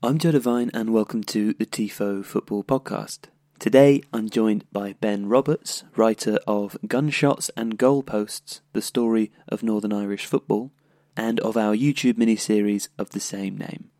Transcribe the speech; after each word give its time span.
I'm 0.00 0.18
Joe 0.18 0.30
Devine, 0.30 0.70
and 0.72 0.92
welcome 0.92 1.24
to 1.24 1.54
the 1.54 1.66
TIFO 1.66 2.24
Football 2.24 2.62
Podcast. 2.62 3.22
Today, 3.58 4.00
I'm 4.12 4.30
joined 4.30 4.64
by 4.70 4.92
Ben 5.00 5.28
Roberts, 5.28 5.82
writer 5.96 6.38
of 6.46 6.78
Gunshots 6.86 7.50
and 7.56 7.76
Goalposts 7.76 8.60
The 8.74 8.80
Story 8.80 9.32
of 9.48 9.64
Northern 9.64 9.92
Irish 9.92 10.24
Football, 10.24 10.70
and 11.16 11.40
of 11.40 11.56
our 11.56 11.74
YouTube 11.74 12.16
mini-series 12.16 12.90
of 12.96 13.10
the 13.10 13.18
same 13.18 13.58
name. 13.58 13.90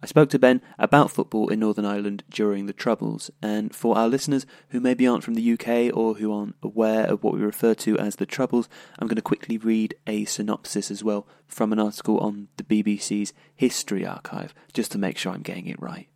I 0.00 0.06
spoke 0.06 0.30
to 0.30 0.38
Ben 0.38 0.62
about 0.78 1.10
football 1.10 1.48
in 1.48 1.58
Northern 1.58 1.84
Ireland 1.84 2.22
during 2.30 2.66
the 2.66 2.72
Troubles, 2.72 3.32
and 3.42 3.74
for 3.74 3.98
our 3.98 4.08
listeners 4.08 4.46
who 4.68 4.78
maybe 4.78 5.08
aren't 5.08 5.24
from 5.24 5.34
the 5.34 5.52
UK 5.52 5.90
or 5.92 6.14
who 6.14 6.32
aren't 6.32 6.54
aware 6.62 7.04
of 7.06 7.24
what 7.24 7.34
we 7.34 7.40
refer 7.40 7.74
to 7.74 7.98
as 7.98 8.16
the 8.16 8.26
Troubles, 8.26 8.68
I'm 9.00 9.08
going 9.08 9.16
to 9.16 9.22
quickly 9.22 9.58
read 9.58 9.96
a 10.06 10.24
synopsis 10.24 10.92
as 10.92 11.02
well 11.02 11.26
from 11.48 11.72
an 11.72 11.80
article 11.80 12.18
on 12.18 12.46
the 12.58 12.62
BBC's 12.62 13.32
History 13.56 14.06
Archive, 14.06 14.54
just 14.72 14.92
to 14.92 14.98
make 14.98 15.18
sure 15.18 15.32
I'm 15.32 15.42
getting 15.42 15.66
it 15.66 15.82
right. 15.82 16.08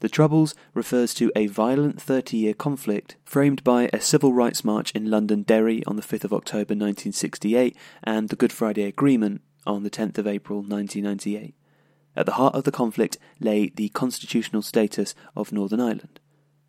The 0.00 0.10
Troubles 0.10 0.54
refers 0.74 1.14
to 1.14 1.32
a 1.34 1.46
violent 1.46 2.02
30 2.02 2.36
year 2.36 2.54
conflict 2.54 3.16
framed 3.24 3.64
by 3.64 3.88
a 3.92 4.00
civil 4.00 4.34
rights 4.34 4.64
march 4.64 4.90
in 4.90 5.08
Londonderry 5.08 5.82
on 5.86 5.96
the 5.96 6.02
5th 6.02 6.24
of 6.24 6.32
October 6.34 6.74
1968 6.74 7.74
and 8.04 8.28
the 8.28 8.36
Good 8.36 8.52
Friday 8.52 8.82
Agreement 8.82 9.40
on 9.64 9.82
the 9.82 9.90
10th 9.90 10.18
of 10.18 10.26
April 10.26 10.58
1998. 10.58 11.54
At 12.14 12.26
the 12.26 12.32
heart 12.32 12.54
of 12.54 12.64
the 12.64 12.72
conflict 12.72 13.18
lay 13.40 13.70
the 13.74 13.88
constitutional 13.90 14.62
status 14.62 15.14
of 15.34 15.52
Northern 15.52 15.80
Ireland. 15.80 16.20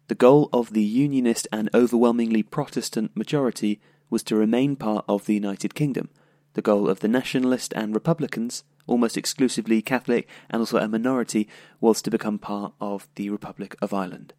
The 0.08 0.16
goal 0.16 0.50
of 0.54 0.74
the 0.74 0.84
Unionist 0.84 1.48
and 1.52 1.70
overwhelmingly 1.74 2.44
Protestant 2.44 3.16
majority 3.16 3.82
was 4.10 4.24
to 4.24 4.36
remain 4.36 4.76
part 4.76 5.06
of 5.08 5.26
the 5.26 5.34
United 5.34 5.76
Kingdom. 5.76 6.10
The 6.54 6.62
goal 6.62 6.90
of 6.90 7.00
the 7.00 7.08
Nationalist 7.08 7.74
and 7.76 7.94
Republicans, 7.94 8.64
almost 8.86 9.18
exclusively 9.18 9.82
Catholic 9.82 10.28
and 10.50 10.60
also 10.60 10.78
a 10.78 10.88
minority, 10.88 11.48
was 11.82 12.02
to 12.02 12.12
become 12.12 12.38
part 12.38 12.74
of 12.80 13.08
the 13.16 13.30
Republic 13.30 13.76
of 13.82 13.94
Ireland. 13.94 14.34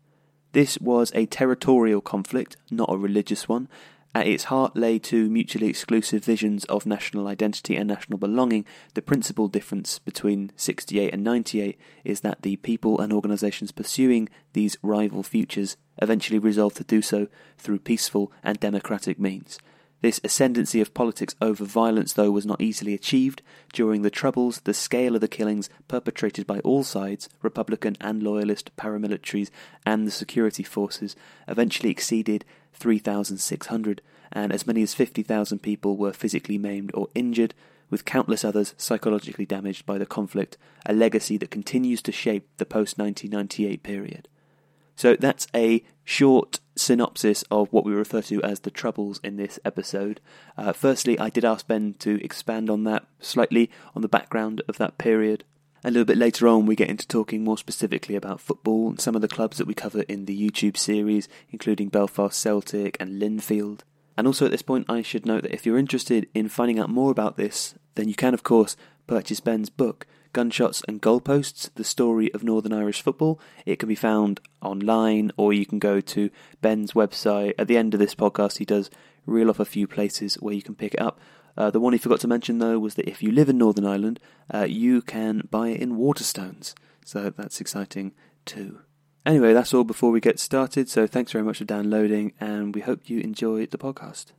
This 0.52 0.79
was 0.79 1.11
a 1.15 1.27
territorial 1.27 2.01
conflict, 2.01 2.57
not 2.71 2.93
a 2.93 2.96
religious 2.96 3.49
one, 3.49 3.68
at 4.15 4.29
its 4.29 4.45
heart 4.45 4.76
lay 4.76 4.98
two 4.98 5.29
mutually 5.29 5.66
exclusive 5.66 6.24
visions 6.24 6.65
of 6.66 6.87
national 6.87 7.26
identity 7.26 7.76
and 7.76 7.88
national 7.88 8.18
belonging. 8.18 8.65
The 8.95 9.02
principal 9.02 9.48
difference 9.48 9.98
between 9.98 10.52
68 10.56 11.12
and 11.12 11.24
98 11.24 11.79
is 12.04 12.21
that 12.21 12.43
the 12.43 12.56
people 12.56 13.01
and 13.01 13.12
organisations 13.12 13.73
pursuing 13.73 14.29
these 14.52 14.76
rival 14.82 15.23
futures 15.23 15.76
eventually 16.01 16.38
resolved 16.38 16.76
to 16.76 16.84
do 16.84 17.02
so 17.02 17.26
through 17.59 17.80
peaceful 17.80 18.30
and 18.43 18.60
democratic 18.60 19.18
means. 19.18 19.59
This 20.05 20.21
ascendancy 20.23 20.83
of 20.83 20.93
politics 20.93 21.35
over 21.41 21.65
violence, 21.65 22.13
though, 22.13 22.30
was 22.30 22.45
not 22.45 22.60
easily 22.60 22.93
achieved. 22.93 23.41
During 23.73 24.02
the 24.02 24.11
Troubles, 24.11 24.61
the 24.65 24.74
scale 24.74 25.15
of 25.15 25.23
the 25.23 25.29
killings 25.29 25.71
perpetrated 25.88 26.46
by 26.46 26.59
all 26.59 26.85
sides, 26.85 27.30
Republican 27.41 27.96
and 28.02 28.23
Loyalist 28.23 28.71
paramilitaries 28.77 29.49
and 29.87 30.07
the 30.07 30.11
security 30.11 30.63
forces, 30.63 31.16
eventually 31.49 31.88
exceeded 31.88 32.45
3,600, 32.74 34.02
and 34.30 34.52
as 34.52 34.66
many 34.66 34.83
as 34.83 34.93
50,000 34.93 35.61
people 35.61 35.96
were 35.96 36.13
physically 36.13 36.59
maimed 36.59 36.91
or 36.93 37.09
injured, 37.15 37.55
with 37.89 38.05
countless 38.05 38.45
others 38.45 38.74
psychologically 38.77 39.46
damaged 39.46 39.87
by 39.87 39.96
the 39.96 40.05
conflict, 40.05 40.59
a 40.85 40.93
legacy 40.93 41.39
that 41.39 41.51
continues 41.51 42.02
to 42.02 42.13
shape 42.13 42.46
the 42.59 42.66
post 42.66 42.99
1998 42.99 43.83
period. 43.83 44.29
So 44.96 45.16
that's 45.16 45.46
a 45.54 45.82
short 46.04 46.60
synopsis 46.76 47.45
of 47.50 47.73
what 47.73 47.84
we 47.84 47.92
refer 47.92 48.23
to 48.23 48.42
as 48.42 48.60
the 48.60 48.70
troubles 48.70 49.20
in 49.24 49.37
this 49.37 49.59
episode. 49.64 50.20
Uh, 50.56 50.73
firstly, 50.73 51.18
I 51.18 51.30
did 51.30 51.45
ask 51.45 51.66
Ben 51.66 51.95
to 52.00 52.23
expand 52.24 52.68
on 52.70 52.84
that 52.84 53.06
slightly, 53.20 53.70
on 53.95 54.02
the 54.02 54.09
background 54.09 54.62
of 54.68 54.78
that 54.78 54.98
period. 54.98 55.45
A 55.87 55.90
little 55.90 56.06
bit 56.06 56.16
later 56.16 56.48
on, 56.48 56.65
we 56.65 56.76
get 56.76 56.88
into 56.88 57.06
talking 57.06 57.45
more 57.45 57.59
specifically 57.59 58.16
about 58.16 58.40
football 58.40 58.88
and 58.88 59.00
some 59.00 59.15
of 59.15 59.20
the 59.20 59.28
clubs 59.28 59.59
that 59.59 59.66
we 59.66 59.74
cover 59.74 60.02
in 60.02 60.24
the 60.24 60.50
YouTube 60.50 60.78
series, 60.78 61.28
including 61.50 61.88
Belfast 61.88 62.38
Celtic 62.38 62.96
and 62.98 63.20
Linfield. 63.20 63.80
And 64.16 64.26
also 64.26 64.47
at 64.47 64.50
this 64.50 64.62
point, 64.62 64.87
I 64.88 65.03
should 65.03 65.27
note 65.27 65.43
that 65.43 65.53
if 65.53 65.66
you're 65.66 65.77
interested 65.77 66.28
in 66.33 66.49
finding 66.49 66.78
out 66.78 66.88
more 66.88 67.10
about 67.10 67.37
this, 67.37 67.75
then 67.97 68.09
you 68.09 68.15
can, 68.15 68.33
of 68.33 68.43
course, 68.43 68.77
purchase 69.06 69.41
Ben's 69.41 69.69
book, 69.69 70.06
Gunshots 70.34 70.83
and 70.89 71.00
Goalposts 71.00 71.71
The 71.77 71.84
Story 71.84 72.31
of 72.34 72.43
Northern 72.43 72.72
Irish 72.72 73.00
Football. 73.00 73.41
It 73.65 73.78
can 73.78 73.89
be 73.89 73.95
found 73.95 74.41
online, 74.61 75.31
or 75.37 75.53
you 75.53 75.65
can 75.65 75.78
go 75.78 76.00
to 76.00 76.28
Ben's 76.61 76.93
website. 76.93 77.55
At 77.56 77.69
the 77.69 77.77
end 77.78 77.95
of 77.95 78.00
this 78.00 78.17
podcast, 78.17 78.59
he 78.59 78.65
does 78.65 78.91
reel 79.25 79.49
off 79.49 79.61
a 79.61 79.65
few 79.65 79.87
places 79.87 80.34
where 80.34 80.53
you 80.53 80.61
can 80.61 80.75
pick 80.75 80.95
it 80.95 81.00
up. 81.00 81.21
Uh, 81.56 81.71
the 81.71 81.78
one 81.78 81.93
he 81.93 82.00
forgot 82.00 82.19
to 82.21 82.28
mention, 82.28 82.59
though, 82.59 82.81
was 82.81 82.97
that 82.97 83.09
if 83.09 83.22
you 83.22 83.31
live 83.31 83.49
in 83.49 83.59
Northern 83.59 83.87
Ireland, 83.87 84.19
uh, 84.53 84.67
you 84.69 85.00
can 85.03 85.47
buy 85.53 85.69
it 85.69 85.81
in 85.81 85.97
Waterstones. 85.97 86.75
So 87.05 87.31
that's 87.31 87.61
exciting 87.61 88.12
too. 88.45 88.81
Anyway, 89.25 89.53
that's 89.53 89.72
all 89.72 89.84
before 89.84 90.11
we 90.11 90.21
get 90.21 90.41
started. 90.41 90.89
So 90.89 91.06
thanks 91.06 91.31
very 91.31 91.45
much 91.45 91.59
for 91.59 91.65
downloading, 91.65 92.33
and 92.41 92.75
we 92.75 92.81
hope 92.81 93.09
you 93.09 93.21
enjoy 93.21 93.66
the 93.66 93.78
podcast. 93.78 94.33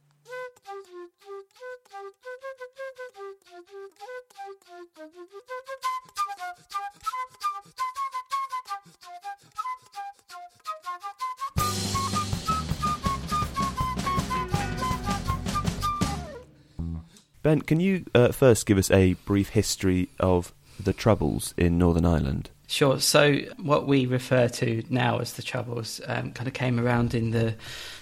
Ben, 17.46 17.62
can 17.62 17.80
you 17.80 18.06
uh, 18.16 18.32
first 18.32 18.66
give 18.66 18.80
us 18.80 18.90
a 18.90 19.14
brief 19.26 19.50
history 19.50 20.10
of 20.20 20.52
the 20.80 20.94
Troubles 20.94 21.54
in 21.56 21.78
Northern 21.78 22.04
Ireland? 22.04 22.50
Sure. 22.66 23.00
So, 23.00 23.36
what 23.62 23.86
we 23.86 24.08
refer 24.08 24.48
to 24.48 24.84
now 24.90 25.20
as 25.20 25.34
the 25.34 25.44
Troubles 25.44 26.02
um, 26.08 26.32
kind 26.32 26.48
of 26.48 26.56
came 26.56 26.80
around 26.80 27.14
in 27.14 27.30
the, 27.30 27.56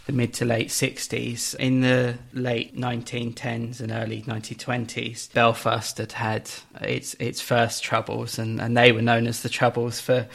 the 0.06 0.14
mid 0.14 0.34
to 0.36 0.46
late 0.46 0.70
60s. 0.70 1.56
In 1.56 1.82
the 1.82 2.18
late 2.34 2.76
1910s 2.76 3.80
and 3.80 3.92
early 3.92 4.22
1920s, 4.24 5.34
Belfast 5.34 5.98
had 5.98 6.12
had 6.14 6.50
its 6.82 7.14
its 7.16 7.42
first 7.42 7.84
Troubles, 7.84 8.38
and, 8.38 8.62
and 8.62 8.76
they 8.76 8.92
were 8.92 9.02
known 9.02 9.28
as 9.28 9.42
the 9.42 9.50
Troubles 9.50 10.00
for 10.00 10.28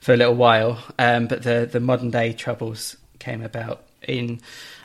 for 0.00 0.14
a 0.14 0.16
little 0.16 0.34
while. 0.34 0.78
Um, 0.98 1.26
but 1.26 1.42
the, 1.42 1.68
the 1.70 1.80
modern 1.80 2.10
day 2.10 2.32
Troubles 2.32 2.96
came 3.18 3.42
about 3.42 3.84
in. 4.06 4.40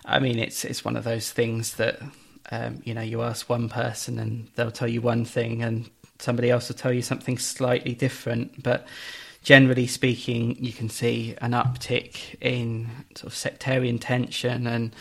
I 0.06 0.20
mean, 0.20 0.40
it's 0.40 0.66
it's 0.66 0.86
one 0.86 0.96
of 0.96 1.04
those 1.04 1.32
things 1.32 1.76
that 1.76 2.00
um, 2.52 2.82
you 2.84 2.94
know, 2.94 3.02
you 3.02 3.22
ask 3.22 3.50
one 3.50 3.70
person 3.70 4.20
and 4.20 4.48
they'll 4.56 4.72
tell 4.72 4.88
you 4.88 5.02
one 5.02 5.26
thing, 5.26 5.64
and 5.64 5.90
somebody 6.20 6.50
else 6.50 6.70
will 6.70 6.76
tell 6.76 6.94
you 6.94 7.02
something 7.02 7.38
slightly 7.38 7.94
different. 7.94 8.62
But 8.62 8.88
generally 9.46 9.86
speaking, 9.86 10.58
you 10.62 10.74
can 10.74 10.90
see 10.90 11.36
an 11.40 11.52
uptick 11.52 12.36
in 12.42 12.90
sort 13.16 13.32
of 13.32 13.38
sectarian 13.38 14.00
tension 14.00 14.66
and 14.66 14.92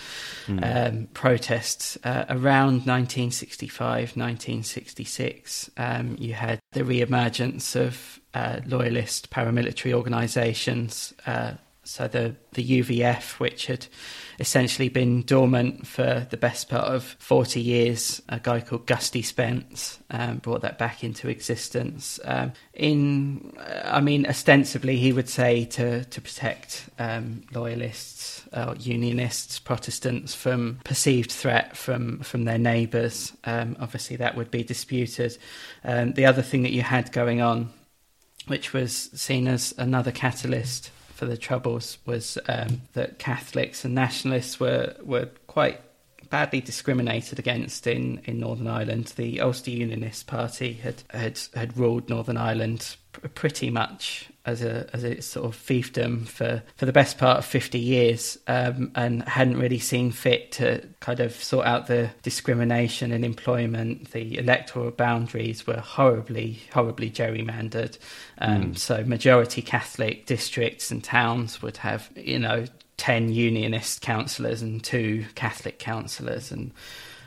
mm. 0.47 0.61
um, 0.63 1.09
protests 1.15 1.97
uh, 2.05 2.27
around 2.29 2.85
1965, 2.87 4.17
1966. 4.17 5.71
Um, 5.79 6.17
you 6.21 6.35
had 6.35 6.61
the 6.73 6.85
re-emergence 6.85 7.75
of 7.75 8.21
uh, 8.35 8.61
loyalist 8.67 9.31
paramilitary 9.31 9.95
organisations. 9.95 11.15
Uh, 11.27 11.55
so 11.85 12.09
the 12.09 12.35
the 12.53 12.81
UVF, 12.83 13.39
which 13.39 13.67
had 13.67 13.87
essentially 14.41 14.89
been 14.89 15.23
dormant 15.23 15.87
for 15.87 16.27
the 16.31 16.37
best 16.37 16.69
part 16.69 16.87
of 16.87 17.05
40 17.19 17.61
years. 17.61 18.23
A 18.29 18.41
guy 18.41 18.61
called 18.61 18.87
Gusty 18.87 19.23
Spence 19.23 19.99
um, 20.11 20.39
brought 20.39 20.63
that 20.63 20.79
back 20.79 21.05
into 21.05 21.29
existence. 21.29 22.19
Um, 22.25 22.53
in, 22.73 23.53
I 23.85 24.01
mean, 24.01 24.27
ostensibly, 24.27 24.97
he 24.97 25.13
would 25.13 25.29
say 25.29 25.65
to 25.67 26.05
to 26.05 26.21
protect 26.21 26.89
um, 26.99 27.43
loyalists, 27.53 28.43
uh, 28.53 28.75
unionists, 28.79 29.59
Protestants 29.59 30.35
from 30.35 30.81
perceived 30.85 31.31
threat 31.31 31.77
from 31.77 32.21
from 32.21 32.45
their 32.45 32.59
neighbours. 32.59 33.33
Um, 33.45 33.77
obviously, 33.81 34.17
that 34.17 34.37
would 34.37 34.51
be 34.51 34.65
disputed. 34.65 35.37
Um, 35.85 36.13
the 36.13 36.27
other 36.27 36.43
thing 36.43 36.63
that 36.63 36.73
you 36.73 36.83
had 36.83 37.13
going 37.13 37.41
on, 37.41 37.71
which 38.47 38.73
was 38.73 39.11
seen 39.15 39.49
as 39.49 39.75
another 39.79 40.13
catalyst 40.13 40.91
for 41.15 41.27
the 41.27 41.37
Troubles 41.37 41.99
was 42.05 42.39
um, 42.49 42.83
that 42.95 43.19
Catholics 43.19 43.85
and 43.85 43.95
nationalists 43.95 44.59
were 44.59 44.95
were 45.03 45.29
quite 45.47 45.81
badly 46.35 46.61
discriminated 46.61 47.39
against 47.39 47.87
in, 47.87 48.21
in 48.25 48.41
Northern 48.41 48.67
Ireland. 48.67 49.13
The 49.15 49.41
Ulster 49.41 49.71
Unionist 49.71 50.27
Party 50.27 50.73
had 50.73 51.05
had, 51.11 51.39
had 51.55 51.79
ruled 51.79 52.11
Northern 52.11 52.37
Ireland 52.37 52.97
pretty 53.37 53.71
much 53.71 54.29
as 54.45 54.61
a 54.61 54.91
as 54.93 55.05
a 55.05 55.23
sort 55.23 55.47
of 55.47 55.57
fiefdom 55.57 56.27
for, 56.27 56.61
for 56.77 56.87
the 56.87 56.93
best 56.93 57.19
part 57.19 57.39
of 57.39 57.45
50 57.45 57.79
years 57.79 58.37
um, 58.49 58.91
and 58.97 59.23
hadn't 59.29 59.61
really 59.61 59.79
seen 59.79 60.11
fit 60.11 60.51
to 60.51 60.85
kind 60.99 61.21
of 61.21 61.33
sort 61.33 61.67
out 61.67 61.87
the 61.87 62.11
discrimination 62.25 63.13
in 63.13 63.23
employment. 63.23 64.11
The 64.11 64.37
electoral 64.37 64.91
boundaries 64.91 65.69
were 65.69 65.79
horribly, 65.79 66.59
horribly 66.73 67.11
gerrymandered. 67.11 67.97
Um, 68.39 68.73
mm. 68.73 68.79
So 68.79 69.05
majority 69.05 69.63
Catholic 69.63 70.27
districts 70.27 70.91
and 70.91 71.05
towns 71.05 71.63
would 71.63 71.77
have, 71.77 72.11
you 72.17 72.41
know, 72.41 72.65
10 72.97 73.33
unionist 73.33 74.01
councillors 74.01 74.63
and 74.63 74.83
two 74.83 75.25
Catholic 75.35 75.79
councillors 75.79 76.53
and 76.53 76.73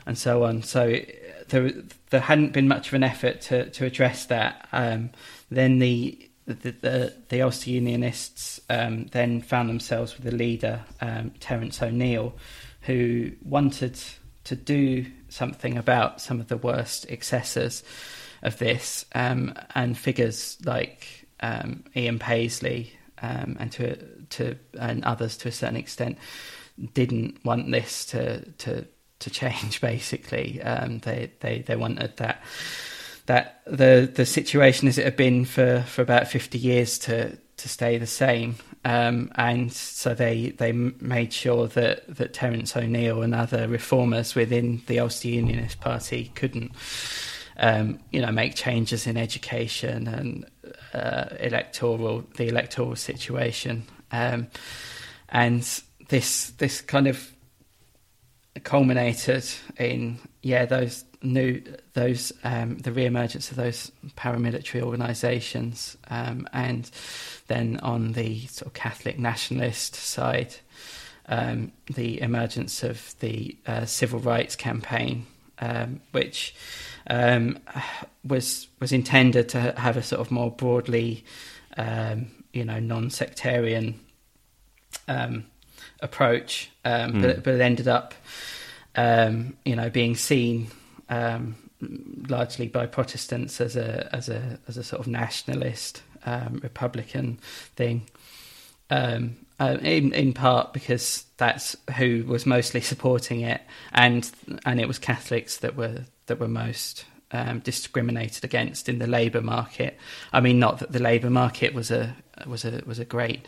and 0.06 0.16
so 0.16 0.42
on. 0.44 0.62
So 0.62 0.96
there, 1.48 1.70
there 2.08 2.20
hadn't 2.20 2.54
been 2.54 2.66
much 2.66 2.88
of 2.88 2.94
an 2.94 3.02
effort 3.02 3.42
to, 3.42 3.68
to 3.70 3.84
address 3.84 4.24
that. 4.26 4.66
Um, 4.72 5.10
then 5.50 5.78
the 5.78 6.28
the, 6.46 6.70
the, 6.70 7.14
the 7.28 7.42
Ulster 7.42 7.68
Unionists 7.68 8.58
um, 8.70 9.04
then 9.12 9.42
found 9.42 9.68
themselves 9.68 10.16
with 10.16 10.26
a 10.32 10.34
leader, 10.34 10.80
um, 11.02 11.30
Terence 11.40 11.82
O'Neill, 11.82 12.34
who 12.82 13.32
wanted 13.44 14.00
to 14.44 14.56
do 14.56 15.04
something 15.28 15.76
about 15.76 16.22
some 16.22 16.40
of 16.40 16.48
the 16.48 16.56
worst 16.56 17.04
excesses 17.10 17.82
of 18.42 18.56
this, 18.56 19.04
um, 19.14 19.52
and 19.74 19.98
figures 19.98 20.56
like 20.64 21.28
um, 21.40 21.84
Ian 21.94 22.18
Paisley 22.18 22.94
um, 23.22 23.56
and 23.58 23.72
to 23.72 23.96
to 24.30 24.56
and 24.78 25.04
others 25.04 25.36
to 25.38 25.48
a 25.48 25.52
certain 25.52 25.76
extent 25.76 26.18
didn't 26.94 27.44
want 27.44 27.70
this 27.70 28.04
to 28.06 28.50
to 28.52 28.86
to 29.20 29.30
change. 29.30 29.80
Basically, 29.80 30.62
um, 30.62 30.98
they 31.00 31.32
they 31.40 31.62
they 31.62 31.76
wanted 31.76 32.16
that 32.16 32.42
that 33.26 33.60
the 33.66 34.10
the 34.12 34.26
situation 34.26 34.88
as 34.88 34.98
it 34.98 35.04
had 35.04 35.16
been 35.16 35.44
for, 35.44 35.82
for 35.82 36.02
about 36.02 36.28
fifty 36.28 36.58
years 36.58 36.98
to 37.00 37.36
to 37.56 37.68
stay 37.68 37.98
the 37.98 38.06
same, 38.06 38.56
um, 38.84 39.30
and 39.34 39.72
so 39.72 40.14
they 40.14 40.50
they 40.50 40.72
made 40.72 41.32
sure 41.32 41.66
that 41.68 42.04
that 42.16 42.32
Terence 42.32 42.76
O'Neill 42.76 43.22
and 43.22 43.34
other 43.34 43.68
reformers 43.68 44.34
within 44.34 44.82
the 44.86 45.00
Ulster 45.00 45.28
Unionist 45.28 45.80
Party 45.80 46.32
couldn't. 46.34 46.72
Um, 47.60 47.98
you 48.12 48.20
know, 48.20 48.30
make 48.30 48.54
changes 48.54 49.04
in 49.08 49.16
education 49.16 50.06
and 50.06 50.48
uh, 50.94 51.26
electoral 51.40 52.24
the 52.36 52.48
electoral 52.48 52.96
situation, 52.96 53.84
um, 54.12 54.48
and 55.28 55.62
this 56.08 56.50
this 56.50 56.80
kind 56.80 57.06
of 57.06 57.32
culminated 58.64 59.44
in 59.78 60.18
yeah 60.42 60.64
those 60.66 61.04
new 61.22 61.62
those 61.94 62.32
um, 62.44 62.78
the 62.78 62.92
re-emergence 62.92 63.50
of 63.50 63.56
those 63.56 63.92
paramilitary 64.16 64.82
organisations, 64.82 65.96
um, 66.08 66.48
and 66.52 66.90
then 67.48 67.78
on 67.82 68.12
the 68.12 68.46
sort 68.46 68.66
of 68.66 68.72
Catholic 68.74 69.18
nationalist 69.18 69.94
side, 69.94 70.54
um, 71.28 71.72
the 71.94 72.20
emergence 72.20 72.82
of 72.82 73.14
the 73.20 73.56
uh, 73.66 73.84
civil 73.84 74.20
rights 74.20 74.56
campaign, 74.56 75.26
um, 75.58 76.00
which 76.12 76.54
um, 77.08 77.58
was 78.24 78.68
was 78.80 78.92
intended 78.92 79.48
to 79.50 79.72
have 79.76 79.96
a 79.96 80.02
sort 80.02 80.20
of 80.20 80.30
more 80.30 80.50
broadly, 80.50 81.24
um, 81.76 82.30
you 82.52 82.64
know, 82.64 82.78
non-sectarian 82.78 83.98
approach, 86.00 86.70
mm. 86.84 87.22
but 87.22 87.42
but 87.42 87.54
it 87.54 87.60
ended 87.60 87.88
up. 87.88 88.14
Um, 88.94 89.56
you 89.64 89.76
know, 89.76 89.90
being 89.90 90.16
seen 90.16 90.72
um, 91.08 91.54
largely 91.80 92.68
by 92.68 92.86
Protestants 92.86 93.60
as 93.60 93.76
a 93.76 94.08
as 94.12 94.28
a 94.28 94.58
as 94.66 94.76
a 94.76 94.82
sort 94.82 95.00
of 95.00 95.06
nationalist 95.06 96.02
um, 96.26 96.60
Republican 96.62 97.38
thing. 97.76 98.06
Um, 98.90 99.36
uh, 99.60 99.78
in 99.82 100.12
in 100.12 100.32
part 100.32 100.72
because 100.72 101.24
that's 101.36 101.76
who 101.96 102.24
was 102.26 102.46
mostly 102.46 102.80
supporting 102.80 103.40
it, 103.40 103.60
and 103.92 104.30
and 104.64 104.80
it 104.80 104.88
was 104.88 104.98
Catholics 104.98 105.58
that 105.58 105.76
were 105.76 106.04
that 106.26 106.38
were 106.38 106.48
most 106.48 107.04
um, 107.32 107.60
discriminated 107.60 108.44
against 108.44 108.88
in 108.88 108.98
the 108.98 109.06
labour 109.06 109.40
market. 109.40 109.98
I 110.32 110.40
mean, 110.40 110.58
not 110.58 110.78
that 110.78 110.92
the 110.92 111.00
labour 111.00 111.30
market 111.30 111.74
was 111.74 111.90
a 111.90 112.16
was 112.46 112.64
a 112.64 112.82
was 112.86 112.98
a 112.98 113.04
great 113.04 113.46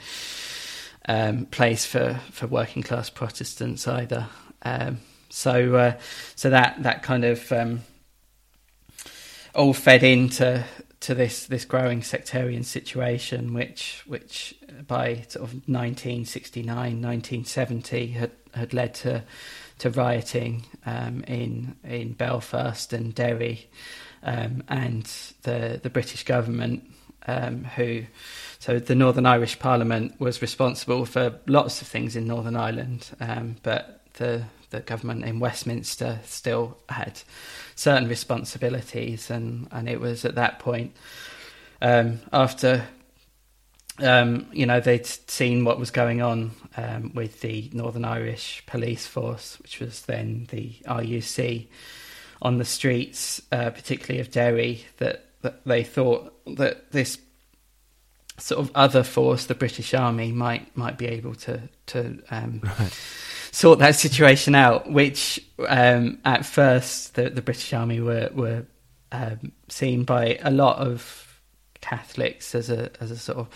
um, 1.09 1.47
place 1.47 1.85
for, 1.85 2.21
for 2.31 2.47
working 2.47 2.83
class 2.83 3.11
Protestants 3.11 3.89
either. 3.89 4.29
Um, 4.63 4.99
so 5.29 5.75
uh, 5.77 5.99
so 6.35 6.51
that 6.51 6.83
that 6.83 7.03
kind 7.03 7.25
of 7.25 7.51
um, 7.53 7.83
all 9.55 9.73
fed 9.73 10.03
into 10.03 10.65
to 11.01 11.15
this 11.15 11.47
this 11.47 11.65
growing 11.65 12.03
sectarian 12.03 12.63
situation, 12.63 13.55
which 13.55 14.03
which 14.07 14.55
by 14.87 15.25
sort 15.29 15.45
of 15.45 15.55
1969, 15.67 16.67
1970 16.67 18.09
had 18.09 18.31
had 18.55 18.75
led 18.75 18.95
to 18.95 19.25
to 19.79 19.91
rioting 19.91 20.67
um, 20.85 21.25
in 21.27 21.77
in 21.85 22.13
Belfast 22.13 22.93
and 22.93 23.15
Derry, 23.15 23.69
um, 24.23 24.63
and 24.69 25.05
the 25.43 25.81
the 25.83 25.91
British 25.91 26.25
government 26.25 26.85
um, 27.27 27.65
who. 27.65 28.05
So 28.59 28.79
the 28.79 28.95
Northern 28.95 29.25
Irish 29.25 29.59
Parliament 29.59 30.21
was 30.21 30.43
responsible 30.43 31.07
for 31.07 31.41
lots 31.47 31.81
of 31.81 31.89
things 31.89 32.15
in 32.15 32.27
Northern 32.27 32.57
Ireland, 32.57 33.09
um, 33.19 33.57
but 33.63 34.03
the 34.15 34.45
the 34.71 34.81
government 34.81 35.25
in 35.25 35.41
Westminster 35.41 36.21
still 36.25 36.79
had 36.89 37.21
certain 37.75 38.09
responsibilities, 38.09 39.31
and, 39.31 39.69
and 39.71 39.89
it 39.89 40.01
was 40.01 40.25
at 40.25 40.37
that 40.37 40.59
point 40.59 40.97
um, 41.83 42.21
after 42.33 42.87
um, 43.99 44.47
you 44.53 44.67
know 44.67 44.81
they'd 44.81 45.07
seen 45.07 45.65
what 45.65 45.79
was 45.79 45.91
going 45.91 46.23
on 46.23 46.53
um, 46.77 47.13
with 47.15 47.41
the 47.41 47.71
Northern 47.73 48.05
Irish 48.05 48.63
Police 48.67 49.07
Force, 49.07 49.59
which 49.61 49.81
was 49.81 50.03
then 50.03 50.47
the 50.51 50.73
RUC, 50.87 51.67
on 52.43 52.59
the 52.59 52.65
streets, 52.65 53.43
uh, 53.53 53.71
particularly 53.71 54.21
of 54.21 54.31
Derry, 54.31 54.85
that, 54.99 55.27
that 55.43 55.65
they 55.65 55.85
thought 55.85 56.33
that 56.57 56.91
this 56.93 57.19
sort 58.41 58.61
of 58.61 58.71
other 58.75 59.03
force, 59.03 59.47
the 59.47 59.55
British 59.55 59.95
Army, 59.95 60.33
might 60.33 60.77
might 60.77 60.99
be 60.99 61.07
able 61.07 61.35
to 61.37 61.69
to 61.87 62.23
um, 62.31 62.61
right 62.79 62.99
sort 63.53 63.79
that 63.81 63.97
situation 63.97 64.55
out. 64.55 64.91
Which 64.91 65.41
um, 65.69 66.19
at 66.25 66.45
first 66.47 67.15
the, 67.15 67.31
the 67.31 67.43
British 67.43 67.73
Army 67.73 68.01
were 68.01 68.31
were 68.35 68.67
um, 69.13 69.53
seen 69.69 70.05
by 70.05 70.39
a 70.43 70.51
lot 70.51 70.79
of 70.79 71.41
Catholics 71.81 72.55
as 72.55 72.71
a 72.71 72.91
as 73.01 73.11
a 73.11 73.17
sort 73.17 73.39
of 73.39 73.49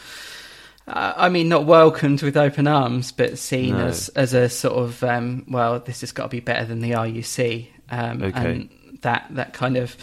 uh, 0.86 1.14
I 1.16 1.28
mean, 1.30 1.48
not 1.48 1.64
welcomed 1.64 2.22
with 2.22 2.36
open 2.36 2.66
arms, 2.66 3.10
but 3.10 3.38
seen 3.38 3.76
no. 3.76 3.86
as 3.86 4.10
as 4.10 4.34
a 4.34 4.48
sort 4.48 4.74
of 4.74 5.02
um, 5.02 5.46
well, 5.48 5.80
this 5.80 6.02
has 6.02 6.12
got 6.12 6.24
to 6.24 6.28
be 6.28 6.40
better 6.40 6.66
than 6.66 6.80
the 6.80 6.92
RUC, 6.92 7.68
um, 7.90 8.22
okay. 8.22 8.52
and 8.52 8.68
that 9.04 9.26
that 9.30 9.54
kind 9.54 9.76
of 9.76 9.96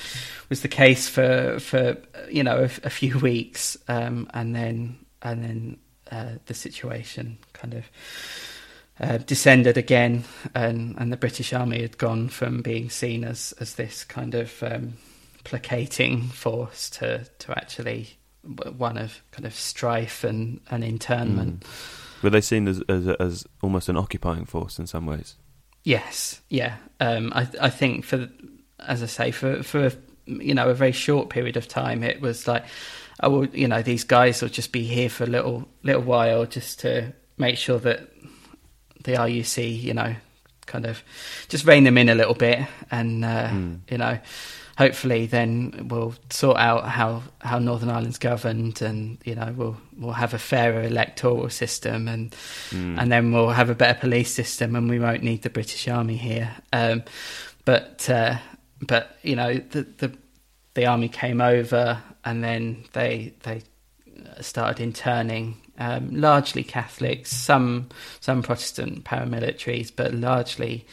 was 0.49 0.61
the 0.61 0.67
case 0.67 1.07
for 1.07 1.59
for 1.59 1.97
you 2.29 2.43
know 2.43 2.59
a, 2.59 2.87
a 2.87 2.89
few 2.89 3.19
weeks, 3.19 3.77
um, 3.87 4.27
and 4.33 4.55
then 4.55 4.97
and 5.21 5.43
then 5.43 5.77
uh, 6.11 6.37
the 6.45 6.53
situation 6.53 7.37
kind 7.53 7.73
of 7.73 7.85
uh, 8.99 9.17
descended 9.17 9.77
again, 9.77 10.23
and, 10.53 10.95
and 10.97 11.11
the 11.11 11.17
British 11.17 11.53
Army 11.53 11.81
had 11.81 11.97
gone 11.97 12.29
from 12.29 12.61
being 12.61 12.89
seen 12.89 13.23
as, 13.23 13.51
as 13.59 13.75
this 13.75 14.03
kind 14.03 14.35
of 14.35 14.61
um, 14.61 14.93
placating 15.43 16.27
force 16.27 16.89
to, 16.91 17.25
to 17.39 17.51
actually 17.51 18.09
one 18.77 18.97
of 18.97 19.21
kind 19.31 19.45
of 19.45 19.55
strife 19.55 20.23
and, 20.23 20.59
and 20.69 20.83
internment. 20.83 21.61
Mm. 21.61 22.23
Were 22.23 22.29
they 22.29 22.41
seen 22.41 22.67
as, 22.67 22.81
as 22.87 23.07
as 23.07 23.47
almost 23.63 23.89
an 23.89 23.97
occupying 23.97 24.45
force 24.45 24.77
in 24.77 24.85
some 24.85 25.07
ways? 25.07 25.35
Yes, 25.83 26.41
yeah. 26.49 26.75
Um, 26.99 27.31
I 27.33 27.47
I 27.59 27.69
think 27.71 28.05
for 28.05 28.29
as 28.87 29.03
I 29.03 29.05
say 29.05 29.31
for 29.31 29.63
for 29.63 29.91
you 30.25 30.53
know 30.53 30.69
a 30.69 30.73
very 30.73 30.91
short 30.91 31.29
period 31.29 31.57
of 31.57 31.67
time, 31.67 32.03
it 32.03 32.21
was 32.21 32.47
like, 32.47 32.65
oh 33.21 33.29
well, 33.29 33.45
you 33.45 33.67
know 33.67 33.81
these 33.81 34.03
guys 34.03 34.41
will 34.41 34.49
just 34.49 34.71
be 34.71 34.83
here 34.83 35.09
for 35.09 35.23
a 35.23 35.27
little 35.27 35.67
little 35.83 36.03
while 36.03 36.45
just 36.45 36.79
to 36.81 37.13
make 37.37 37.57
sure 37.57 37.79
that 37.79 38.09
the 39.03 39.13
RUC, 39.13 39.81
you 39.81 39.93
know, 39.93 40.15
kind 40.65 40.85
of 40.85 41.03
just 41.49 41.65
rein 41.65 41.83
them 41.83 41.97
in 41.97 42.09
a 42.09 42.15
little 42.15 42.33
bit, 42.33 42.59
and 42.89 43.25
uh, 43.25 43.49
mm. 43.49 43.79
you 43.89 43.97
know, 43.97 44.19
hopefully 44.77 45.25
then 45.25 45.87
we'll 45.89 46.15
sort 46.29 46.57
out 46.57 46.87
how 46.87 47.23
how 47.39 47.59
Northern 47.59 47.89
Ireland's 47.89 48.17
governed, 48.17 48.81
and 48.81 49.17
you 49.25 49.35
know, 49.35 49.53
we'll 49.55 49.77
we'll 49.97 50.13
have 50.13 50.33
a 50.33 50.39
fairer 50.39 50.83
electoral 50.83 51.49
system, 51.49 52.07
and 52.07 52.31
mm. 52.69 52.99
and 52.99 53.11
then 53.11 53.31
we'll 53.31 53.49
have 53.49 53.69
a 53.69 53.75
better 53.75 53.99
police 53.99 54.33
system, 54.33 54.75
and 54.75 54.89
we 54.89 54.99
won't 54.99 55.23
need 55.23 55.41
the 55.41 55.49
British 55.49 55.87
Army 55.87 56.17
here. 56.17 56.55
Um, 56.71 57.03
but 57.65 58.09
uh, 58.09 58.37
but 58.81 59.17
you 59.21 59.35
know, 59.35 59.53
the 59.55 59.83
the 59.97 60.17
the 60.73 60.85
army 60.85 61.09
came 61.09 61.41
over, 61.41 62.01
and 62.23 62.43
then 62.43 62.85
they 62.93 63.33
they 63.43 63.61
started 64.39 64.81
interning 64.81 65.57
um, 65.77 66.09
largely 66.11 66.63
Catholics, 66.63 67.31
some 67.31 67.89
some 68.19 68.43
Protestant 68.43 69.03
paramilitaries, 69.03 69.91
but 69.95 70.13
largely 70.13 70.85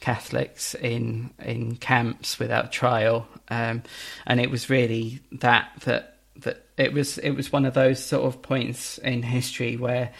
Catholics 0.00 0.74
in 0.74 1.30
in 1.38 1.76
camps 1.76 2.38
without 2.38 2.72
trial. 2.72 3.26
Um, 3.48 3.82
and 4.26 4.40
it 4.40 4.50
was 4.50 4.70
really 4.70 5.20
that 5.32 5.70
that 5.84 6.18
that 6.36 6.64
it 6.76 6.92
was 6.92 7.18
it 7.18 7.32
was 7.32 7.52
one 7.52 7.64
of 7.64 7.74
those 7.74 8.04
sort 8.04 8.24
of 8.24 8.42
points 8.42 8.98
in 8.98 9.22
history 9.22 9.76
where 9.76 10.12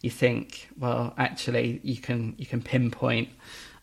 you 0.00 0.10
think, 0.10 0.68
well, 0.78 1.14
actually, 1.16 1.80
you 1.82 1.96
can 1.96 2.34
you 2.38 2.46
can 2.46 2.62
pinpoint 2.62 3.28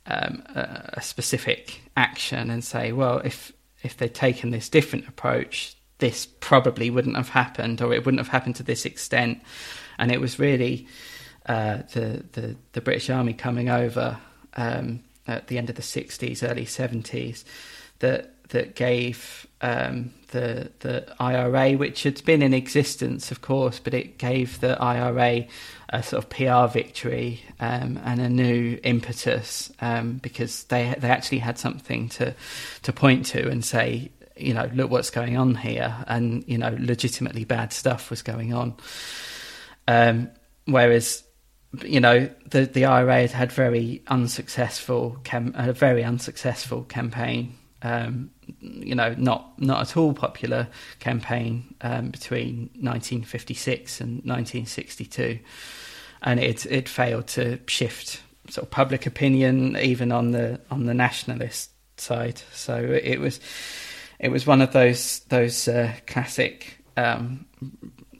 um, 0.06 0.44
a, 0.56 1.02
specific 1.02 1.82
action 1.96 2.50
and 2.50 2.64
say, 2.64 2.92
well, 2.92 3.20
if 3.20 3.52
if 3.84 3.98
they'd 3.98 4.14
taken 4.14 4.52
this 4.52 4.70
different 4.70 5.08
approach, 5.08 5.76
this 5.98 6.26
probably 6.40 6.90
wouldn't 6.90 7.16
have 7.16 7.30
happened, 7.30 7.82
or 7.82 7.94
it 7.94 8.06
wouldn't 8.06 8.20
have 8.20 8.28
happened 8.28 8.56
to 8.56 8.64
this 8.64 8.86
extent. 8.86 9.42
And 9.98 10.12
it 10.12 10.22
was 10.22 10.40
really 10.40 10.88
uh, 11.46 11.78
the, 11.94 12.24
the, 12.34 12.56
the 12.74 12.82
British 12.82 13.10
Army 13.10 13.34
coming 13.34 13.70
over 13.70 14.18
um, 14.56 15.02
at 15.28 15.48
the 15.48 15.58
end 15.58 15.70
of 15.70 15.76
the 15.76 15.82
'60s, 15.82 16.48
early 16.48 16.66
'70s 16.66 17.44
that 18.00 18.50
that 18.50 18.76
gave 18.76 19.48
um, 19.62 20.14
the 20.32 20.72
the 20.80 21.16
IRA, 21.20 21.74
which 21.74 22.04
had 22.04 22.24
been 22.26 22.42
in 22.42 22.54
existence, 22.54 23.32
of 23.32 23.42
course, 23.42 23.80
but 23.80 23.94
it 23.94 24.18
gave 24.18 24.60
the 24.60 24.82
IRA 24.82 25.46
a 25.90 26.04
sort 26.04 26.24
of 26.24 26.30
PR 26.30 26.72
victory 26.72 27.42
um, 27.60 28.00
and 28.04 28.20
a 28.20 28.30
new 28.30 28.80
impetus 28.84 29.72
um, 29.82 30.18
because 30.18 30.64
they 30.66 30.96
they 30.98 31.10
actually 31.10 31.40
had 31.40 31.58
something 31.58 32.10
to 32.10 32.34
to 32.84 32.94
point 32.94 33.26
to 33.28 33.48
and 33.50 33.64
say, 33.64 34.12
you 34.36 34.54
know, 34.54 34.70
look 34.74 34.90
what's 34.90 35.10
going 35.10 35.38
on 35.38 35.56
here, 35.56 35.96
and 36.08 36.44
you 36.48 36.58
know, 36.58 36.76
legitimately 36.80 37.46
bad 37.46 37.72
stuff 37.72 38.10
was 38.10 38.22
going 38.22 38.54
on. 38.54 38.76
Um, 39.88 40.30
whereas 40.66 41.24
you 41.84 42.00
know 42.00 42.30
the 42.50 42.66
the 42.66 42.86
IRA 42.86 43.22
had 43.22 43.32
had 43.32 43.52
very 43.52 44.02
unsuccessful 44.08 45.22
a 45.56 45.74
very 45.74 46.04
unsuccessful 46.04 46.84
campaign 46.84 47.56
um, 47.82 48.32
you 48.60 48.96
know, 48.96 49.14
not 49.18 49.60
not 49.62 49.82
at 49.82 49.98
all 49.98 50.14
popular 50.14 50.68
campaign 51.00 51.76
um, 51.82 52.10
between 52.10 52.70
1956 52.80 54.02
and 54.02 54.10
1962, 54.24 55.40
and 56.22 56.40
it 56.40 56.66
it 56.66 56.90
failed 56.90 57.28
to 57.28 57.60
shift 57.68 58.22
sort 58.50 58.66
of 58.66 58.72
public 58.72 59.06
opinion 59.06 59.78
even 59.78 60.12
on 60.12 60.32
the 60.32 60.60
on 60.70 60.86
the 60.86 60.94
nationalist 60.94 61.72
side. 61.98 62.42
So 62.54 62.76
it 62.76 63.20
was 63.20 63.40
it 64.20 64.30
was 64.30 64.46
one 64.46 64.62
of 64.62 64.74
those 64.74 65.20
those 65.30 65.68
uh, 65.68 65.94
classic 66.08 66.78
um, 66.98 67.46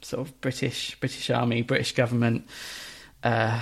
sort 0.02 0.26
of 0.26 0.40
British 0.40 0.98
British 1.00 1.30
Army 1.30 1.62
British 1.62 1.94
government, 1.94 2.46
uh, 3.22 3.60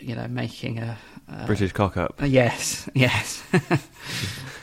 you 0.00 0.14
know, 0.14 0.28
making 0.28 0.78
a 0.78 0.98
uh, 1.28 1.46
British 1.46 1.72
cock 1.72 1.96
up. 1.96 2.20
yes, 2.22 2.88
yes. 2.94 3.42
well, 3.70 3.80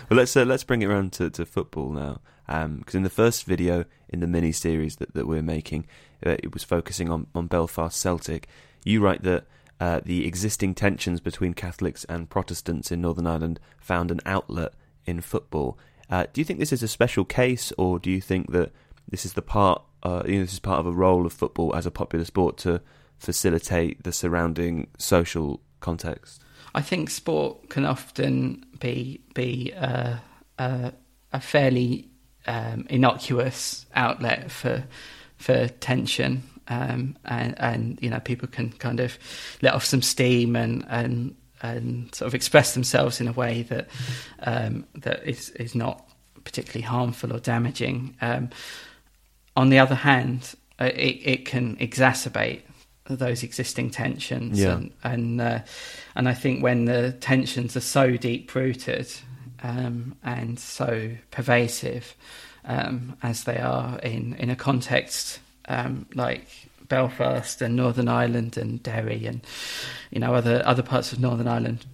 let's 0.09 0.35
uh, 0.35 0.45
let's 0.45 0.63
bring 0.63 0.81
it 0.81 0.85
around 0.85 1.13
to, 1.13 1.29
to 1.29 1.45
football 1.45 1.91
now, 1.91 2.21
because 2.45 2.65
um, 2.65 2.97
in 2.97 3.03
the 3.03 3.09
first 3.09 3.45
video 3.45 3.85
in 4.09 4.19
the 4.19 4.27
mini 4.27 4.51
series 4.51 4.97
that, 4.97 5.13
that 5.13 5.27
we're 5.27 5.41
making, 5.41 5.85
uh, 6.25 6.35
it 6.43 6.53
was 6.53 6.63
focusing 6.63 7.09
on, 7.09 7.27
on 7.33 7.47
Belfast 7.47 7.97
Celtic. 7.97 8.47
You 8.83 9.01
write 9.01 9.23
that 9.23 9.45
uh, 9.79 9.99
the 10.05 10.27
existing 10.27 10.75
tensions 10.75 11.19
between 11.19 11.53
Catholics 11.53 12.03
and 12.05 12.29
Protestants 12.29 12.91
in 12.91 13.01
Northern 13.01 13.25
Ireland 13.25 13.59
found 13.79 14.11
an 14.11 14.19
outlet 14.25 14.73
in 15.05 15.21
football. 15.21 15.77
Uh, 16.09 16.25
do 16.31 16.41
you 16.41 16.45
think 16.45 16.59
this 16.59 16.73
is 16.73 16.83
a 16.83 16.87
special 16.87 17.25
case, 17.25 17.73
or 17.77 17.97
do 17.97 18.11
you 18.11 18.21
think 18.21 18.51
that 18.51 18.71
this 19.09 19.25
is 19.25 19.33
the 19.33 19.41
part, 19.41 19.81
uh, 20.03 20.21
you 20.25 20.35
know, 20.35 20.41
this 20.41 20.53
is 20.53 20.59
part 20.59 20.79
of 20.79 20.85
a 20.85 20.91
role 20.91 21.25
of 21.25 21.33
football 21.33 21.75
as 21.75 21.85
a 21.85 21.91
popular 21.91 22.25
sport 22.25 22.57
to 22.57 22.81
facilitate 23.17 24.03
the 24.03 24.11
surrounding 24.11 24.87
social 24.97 25.61
context? 25.79 26.43
I 26.73 26.81
think 26.81 27.09
sport 27.09 27.69
can 27.69 27.85
often 27.85 28.65
be 28.79 29.21
be 29.33 29.73
uh, 29.75 30.17
uh, 30.57 30.91
a 31.33 31.39
fairly 31.39 32.07
um, 32.47 32.85
innocuous 32.89 33.85
outlet 33.95 34.51
for 34.51 34.83
for 35.37 35.67
tension, 35.67 36.43
um, 36.67 37.17
and 37.25 37.55
and 37.59 37.99
you 38.01 38.09
know 38.09 38.19
people 38.19 38.47
can 38.47 38.71
kind 38.71 38.99
of 38.99 39.17
let 39.61 39.73
off 39.73 39.85
some 39.85 40.01
steam 40.01 40.55
and 40.55 40.85
and 40.89 41.35
and 41.61 42.13
sort 42.15 42.27
of 42.27 42.35
express 42.35 42.73
themselves 42.73 43.21
in 43.21 43.27
a 43.27 43.33
way 43.33 43.63
that 43.63 43.87
um, 44.39 44.85
that 44.95 45.23
is 45.27 45.49
is 45.51 45.75
not 45.75 46.07
particularly 46.43 46.83
harmful 46.83 47.33
or 47.33 47.39
damaging. 47.39 48.15
Um, 48.21 48.49
on 49.55 49.69
the 49.69 49.79
other 49.79 49.95
hand, 49.95 50.55
uh, 50.79 50.85
it, 50.85 51.19
it 51.23 51.45
can 51.45 51.75
exacerbate 51.77 52.61
those 53.15 53.43
existing 53.43 53.89
tensions 53.89 54.59
yeah. 54.59 54.73
and 54.73 54.91
and, 55.03 55.41
uh, 55.41 55.59
and 56.15 56.29
I 56.29 56.33
think 56.33 56.63
when 56.63 56.85
the 56.85 57.13
tensions 57.13 57.75
are 57.75 57.81
so 57.81 58.17
deep 58.17 58.53
rooted 58.53 59.11
um, 59.63 60.15
and 60.23 60.59
so 60.59 61.11
pervasive 61.31 62.15
um, 62.65 63.15
as 63.23 63.43
they 63.43 63.57
are 63.57 63.99
in 63.99 64.33
in 64.35 64.49
a 64.49 64.55
context 64.55 65.39
um, 65.67 66.05
like 66.13 66.47
Belfast 66.87 67.61
and 67.61 67.75
Northern 67.75 68.07
Ireland 68.07 68.57
and 68.57 68.83
Derry 68.83 69.25
and 69.25 69.41
you 70.09 70.19
know 70.19 70.33
other 70.33 70.61
other 70.65 70.83
parts 70.83 71.13
of 71.13 71.19
Northern 71.19 71.47
Ireland 71.47 71.85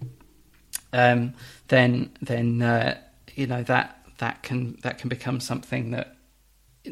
um, 0.92 1.34
then 1.68 2.10
then 2.20 2.62
uh, 2.62 2.98
you 3.34 3.46
know 3.46 3.62
that 3.64 3.98
that 4.18 4.42
can 4.42 4.78
that 4.82 4.98
can 4.98 5.08
become 5.08 5.40
something 5.40 5.92
that 5.92 6.16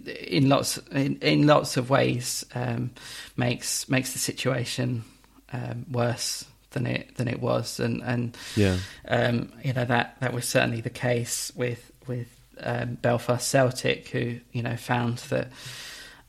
in 0.04 0.48
lots 0.48 0.78
in, 0.92 1.16
in 1.16 1.46
lots 1.46 1.76
of 1.76 1.90
ways 1.90 2.44
um, 2.54 2.90
makes 3.36 3.88
makes 3.88 4.12
the 4.12 4.18
situation 4.18 5.04
um, 5.52 5.86
worse 5.90 6.44
than 6.70 6.86
it 6.86 7.16
than 7.16 7.28
it 7.28 7.40
was, 7.40 7.80
and 7.80 8.02
and 8.02 8.36
yeah, 8.54 8.76
um, 9.08 9.52
you 9.62 9.72
know 9.72 9.84
that 9.84 10.16
that 10.20 10.32
was 10.32 10.46
certainly 10.46 10.80
the 10.80 10.90
case 10.90 11.52
with 11.54 11.90
with 12.06 12.28
um, 12.60 12.94
Belfast 12.94 13.48
Celtic, 13.48 14.08
who 14.08 14.38
you 14.52 14.62
know 14.62 14.76
found 14.76 15.18
that 15.30 15.48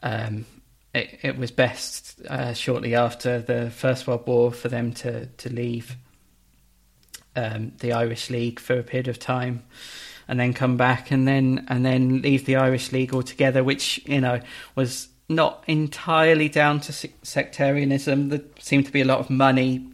um, 0.03 0.45
it, 0.93 1.19
it 1.21 1.37
was 1.37 1.51
best 1.51 2.21
uh, 2.29 2.53
shortly 2.53 2.95
after 2.95 3.39
the 3.39 3.69
First 3.71 4.07
World 4.07 4.25
War 4.25 4.51
for 4.51 4.69
them 4.69 4.93
to 4.93 5.25
to 5.25 5.49
leave 5.49 5.95
um, 7.35 7.73
the 7.79 7.93
Irish 7.93 8.29
League 8.29 8.59
for 8.59 8.79
a 8.79 8.83
period 8.83 9.07
of 9.07 9.19
time 9.19 9.63
and 10.27 10.39
then 10.39 10.53
come 10.53 10.77
back 10.77 11.11
and 11.11 11.27
then 11.27 11.65
and 11.69 11.85
then 11.85 12.21
leave 12.21 12.45
the 12.45 12.55
Irish 12.55 12.91
League 12.91 13.13
altogether, 13.13 13.63
which 13.63 14.01
you 14.05 14.21
know 14.21 14.39
was 14.75 15.07
not 15.29 15.63
entirely 15.67 16.49
down 16.49 16.79
to 16.81 17.09
sectarianism. 17.23 18.29
There 18.29 18.41
seemed 18.59 18.85
to 18.85 18.91
be 18.91 19.01
a 19.01 19.05
lot 19.05 19.19
of 19.19 19.29
money 19.29 19.87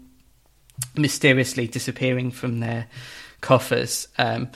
mysteriously 0.95 1.67
disappearing 1.67 2.31
from 2.31 2.59
their 2.59 2.87
coffers. 3.41 4.07
Um, 4.17 4.49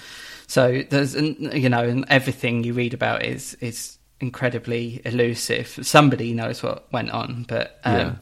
so 0.47 0.83
there's 0.89 1.15
you 1.15 1.69
know, 1.69 1.83
and 1.83 2.05
everything 2.09 2.63
you 2.63 2.73
read 2.73 2.93
about 2.93 3.23
is 3.25 3.55
is 3.55 3.97
incredibly 4.19 5.01
elusive. 5.05 5.79
Somebody 5.81 6.33
knows 6.33 6.63
what 6.63 6.91
went 6.91 7.11
on, 7.11 7.45
but 7.47 7.79
um, 7.83 8.19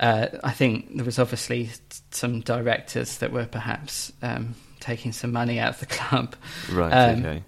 yeah. 0.00 0.28
uh, 0.32 0.38
I 0.44 0.52
think 0.52 0.96
there 0.96 1.04
was 1.04 1.18
obviously 1.18 1.70
some 2.10 2.40
directors 2.40 3.18
that 3.18 3.32
were 3.32 3.46
perhaps 3.46 4.12
um, 4.22 4.54
taking 4.88 5.12
some 5.12 5.32
money 5.32 5.60
out 5.60 5.74
of 5.74 5.80
the 5.80 5.86
club. 5.86 6.34
Right. 6.72 6.92
Um, 6.92 7.24
okay. 7.24 7.42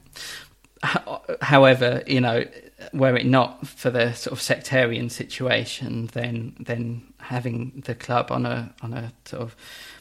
However, 1.42 2.02
you 2.06 2.20
know, 2.20 2.44
were 2.92 3.16
it 3.16 3.26
not 3.26 3.66
for 3.66 3.90
the 3.90 4.12
sort 4.14 4.32
of 4.32 4.40
sectarian 4.42 5.10
situation, 5.10 6.08
then 6.12 6.56
then 6.58 7.02
having 7.18 7.82
the 7.86 7.94
club 7.94 8.30
on 8.30 8.46
a 8.46 8.74
on 8.82 8.92
a 8.94 9.12
sort 9.24 9.42
of 9.42 9.56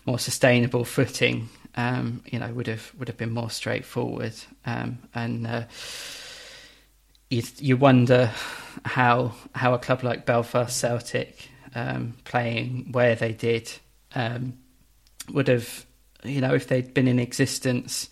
more 0.05 0.19
sustainable 0.19 0.85
footing, 0.85 1.49
um, 1.75 2.21
you 2.25 2.39
know, 2.39 2.53
would 2.53 2.67
have 2.67 2.91
would 2.97 3.07
have 3.07 3.17
been 3.17 3.33
more 3.33 3.49
straightforward. 3.49 4.33
Um, 4.65 4.99
and 5.13 5.47
uh, 5.47 5.63
you 7.29 7.43
you 7.57 7.77
wonder 7.77 8.31
how 8.85 9.33
how 9.53 9.73
a 9.73 9.79
club 9.79 10.03
like 10.03 10.25
Belfast 10.25 10.77
Celtic, 10.77 11.49
um, 11.75 12.13
playing 12.23 12.91
where 12.91 13.15
they 13.15 13.33
did, 13.33 13.71
um, 14.15 14.53
would 15.33 15.49
have 15.49 15.85
you 16.23 16.41
know, 16.41 16.53
if 16.53 16.67
they'd 16.67 16.93
been 16.93 17.07
in 17.07 17.19
existence, 17.19 18.09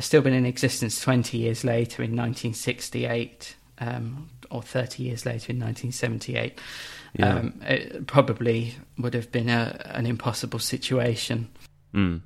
still 0.00 0.22
been 0.22 0.34
in 0.34 0.46
existence 0.46 1.00
20 1.00 1.38
years 1.38 1.64
later 1.64 2.02
in 2.02 2.10
1968, 2.10 3.56
um, 3.78 4.30
or 4.50 4.62
30 4.62 5.02
years 5.02 5.26
later 5.26 5.52
in 5.52 5.58
1978, 5.58 6.58
yeah. 7.14 7.28
um, 7.28 7.60
it 7.62 8.06
probably 8.06 8.74
would 8.98 9.14
have 9.14 9.30
been 9.32 9.48
a, 9.48 9.80
an 9.94 10.06
impossible 10.06 10.58
situation. 10.58 11.48
Mm. 11.92 12.20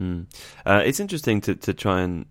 Mm. 0.00 0.26
Uh, 0.64 0.82
it's 0.84 1.00
interesting 1.00 1.40
to, 1.42 1.54
to 1.54 1.74
try 1.74 2.02
and 2.02 2.26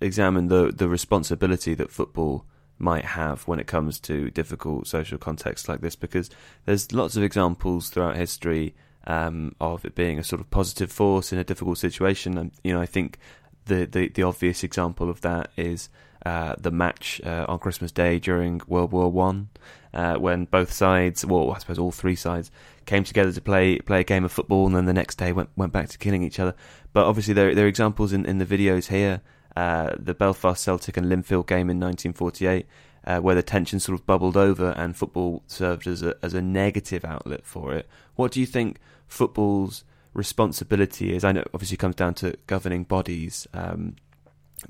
examine 0.00 0.48
the, 0.48 0.72
the 0.74 0.88
responsibility 0.88 1.74
that 1.74 1.90
football 1.90 2.44
might 2.78 3.04
have 3.04 3.46
when 3.46 3.60
it 3.60 3.66
comes 3.66 4.00
to 4.00 4.30
difficult 4.30 4.86
social 4.86 5.16
contexts 5.16 5.68
like 5.68 5.80
this 5.80 5.94
because 5.94 6.28
there's 6.64 6.92
lots 6.92 7.16
of 7.16 7.22
examples 7.22 7.88
throughout 7.88 8.16
history 8.16 8.74
um, 9.06 9.54
of 9.60 9.84
it 9.84 9.94
being 9.94 10.18
a 10.18 10.24
sort 10.24 10.40
of 10.40 10.50
positive 10.50 10.90
force 10.90 11.32
in 11.32 11.38
a 11.38 11.44
difficult 11.44 11.78
situation. 11.78 12.38
And 12.38 12.52
you 12.62 12.72
know, 12.72 12.80
I 12.80 12.86
think 12.86 13.18
the 13.66 13.86
the, 13.86 14.08
the 14.08 14.22
obvious 14.22 14.64
example 14.64 15.10
of 15.10 15.20
that 15.22 15.50
is 15.56 15.88
uh, 16.24 16.54
the 16.58 16.70
match 16.70 17.20
uh, 17.24 17.44
on 17.48 17.58
Christmas 17.58 17.92
Day 17.92 18.18
during 18.18 18.60
World 18.66 18.92
War 18.92 19.10
One, 19.10 19.50
uh, 19.92 20.14
when 20.14 20.46
both 20.46 20.72
sides, 20.72 21.24
well, 21.24 21.52
I 21.52 21.58
suppose 21.58 21.78
all 21.78 21.92
three 21.92 22.16
sides, 22.16 22.50
came 22.86 23.04
together 23.04 23.32
to 23.32 23.40
play 23.40 23.78
play 23.78 24.00
a 24.00 24.04
game 24.04 24.24
of 24.24 24.32
football, 24.32 24.66
and 24.66 24.74
then 24.74 24.86
the 24.86 24.92
next 24.92 25.16
day 25.16 25.32
went 25.32 25.50
went 25.56 25.72
back 25.72 25.88
to 25.90 25.98
killing 25.98 26.22
each 26.22 26.40
other. 26.40 26.54
But 26.92 27.06
obviously, 27.06 27.34
there 27.34 27.54
there 27.54 27.66
are 27.66 27.68
examples 27.68 28.12
in, 28.12 28.24
in 28.24 28.38
the 28.38 28.46
videos 28.46 28.88
here. 28.88 29.20
Uh, 29.56 29.94
the 29.96 30.14
Belfast 30.14 30.64
Celtic 30.64 30.96
and 30.96 31.06
Linfield 31.06 31.46
game 31.46 31.70
in 31.70 31.78
1948, 31.78 32.66
uh, 33.06 33.20
where 33.20 33.34
the 33.34 33.42
tension 33.42 33.80
sort 33.80 33.98
of 33.98 34.06
bubbled 34.06 34.36
over 34.36 34.70
and 34.70 34.96
football 34.96 35.42
served 35.46 35.86
as 35.86 36.02
a 36.02 36.14
as 36.22 36.34
a 36.34 36.42
negative 36.42 37.04
outlet 37.04 37.44
for 37.44 37.72
it. 37.72 37.88
What 38.16 38.32
do 38.32 38.40
you 38.40 38.46
think 38.46 38.78
football's 39.06 39.84
responsibility 40.14 41.14
is? 41.14 41.24
I 41.24 41.32
know 41.32 41.44
obviously 41.52 41.76
comes 41.76 41.96
down 41.96 42.14
to 42.14 42.36
governing 42.46 42.84
bodies, 42.84 43.46
um, 43.52 43.96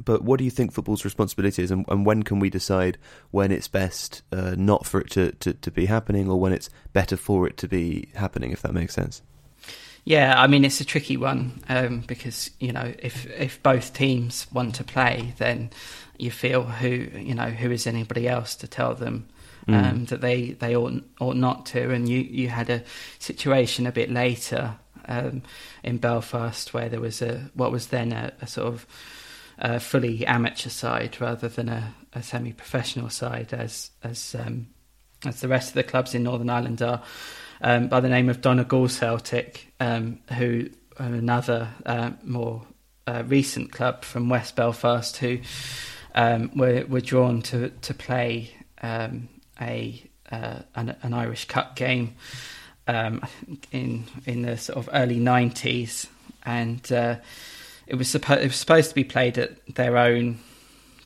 but 0.02 0.22
what 0.22 0.38
do 0.38 0.44
you 0.44 0.50
think 0.50 0.72
football's 0.72 1.04
responsibility 1.04 1.62
is, 1.62 1.70
and, 1.70 1.84
and 1.88 2.04
when 2.04 2.22
can 2.22 2.40
we 2.40 2.50
decide 2.50 2.98
when 3.30 3.52
it's 3.52 3.68
best 3.68 4.22
uh, 4.32 4.54
not 4.56 4.86
for 4.86 5.00
it 5.00 5.10
to, 5.10 5.32
to, 5.32 5.52
to 5.54 5.70
be 5.70 5.86
happening, 5.86 6.28
or 6.28 6.40
when 6.40 6.52
it's 6.52 6.70
better 6.92 7.16
for 7.16 7.46
it 7.46 7.56
to 7.58 7.68
be 7.68 8.08
happening, 8.14 8.50
if 8.50 8.62
that 8.62 8.72
makes 8.72 8.94
sense? 8.94 9.22
Yeah, 10.04 10.34
I 10.38 10.48
mean 10.48 10.66
it's 10.66 10.80
a 10.80 10.84
tricky 10.84 11.16
one 11.16 11.62
um, 11.68 12.00
because 12.00 12.50
you 12.60 12.72
know 12.72 12.92
if 12.98 13.24
if 13.38 13.62
both 13.62 13.94
teams 13.94 14.46
want 14.52 14.74
to 14.74 14.84
play, 14.84 15.32
then 15.38 15.70
you 16.18 16.30
feel 16.30 16.62
who 16.62 16.88
you 16.88 17.35
know 17.35 17.50
who 17.50 17.71
is 17.71 17.87
anybody 17.87 18.28
else 18.28 18.54
to 18.56 18.68
tell 18.68 18.94
them 18.94 19.28
mm. 19.66 19.75
um, 19.75 20.04
that 20.06 20.21
they 20.21 20.52
they 20.52 20.76
ought 20.76 21.02
ought 21.21 21.37
not 21.37 21.66
to. 21.66 21.90
And 21.90 22.09
you 22.09 22.21
you 22.21 22.49
had 22.49 22.71
a 22.71 22.83
situation 23.18 23.87
a 23.87 23.92
bit 23.92 24.11
later 24.11 24.76
um, 25.06 25.42
in 25.83 25.99
Belfast 25.99 26.73
where 26.73 26.88
there 26.88 27.00
was 27.00 27.23
a 27.23 27.50
what 27.54 27.73
was 27.73 27.88
then 27.88 28.12
a, 28.12 28.33
a 28.40 28.47
sort 28.47 28.68
of 28.68 28.87
a 29.59 29.78
fully 29.78 30.26
amateur 30.26 30.71
side 30.71 31.21
rather 31.21 31.49
than 31.49 31.68
a, 31.68 31.94
a 32.12 32.23
semi-professional 32.23 33.09
side 33.11 33.52
as 33.52 33.90
as 34.02 34.35
um, 34.35 34.68
as 35.25 35.40
the 35.40 35.49
rest 35.49 35.68
of 35.68 35.75
the 35.75 35.85
clubs 35.85 36.14
in 36.14 36.23
Northern 36.23 36.50
Ireland 36.50 36.83
are 36.83 37.02
um, 37.61 37.88
by 37.88 38.00
the 38.00 38.09
name 38.09 38.28
of 38.28 38.40
Donegal 38.40 38.88
Celtic, 38.88 39.73
um, 39.80 40.18
who 40.37 40.68
another 40.99 41.68
uh, 41.87 42.11
more 42.23 42.62
uh, 43.06 43.23
recent 43.26 43.73
club 43.73 44.04
from 44.04 44.28
West 44.28 44.56
Belfast, 44.56 45.16
who 45.16 45.38
um, 46.14 46.50
were 46.54 46.85
were 46.87 47.00
drawn 47.00 47.42
to 47.42 47.71
to 47.71 47.94
play 47.94 48.50
um, 48.83 49.28
a 49.61 50.02
uh, 50.30 50.61
an, 50.75 50.97
an, 51.02 51.14
Irish 51.14 51.47
Cup 51.47 51.76
game 51.76 52.14
um, 52.87 53.23
in 53.73 54.04
in 54.26 54.42
the 54.42 54.56
sort 54.56 54.78
of 54.78 54.88
early 54.92 55.18
nineties, 55.18 56.06
and 56.44 56.90
uh, 56.92 57.16
it 57.87 57.97
was 57.97 58.09
supposed 58.09 58.40
it 58.42 58.47
was 58.47 58.56
supposed 58.56 58.90
to 58.90 58.94
be 58.94 59.04
played 59.04 59.38
at 59.38 59.75
their 59.75 59.97
own 59.97 60.40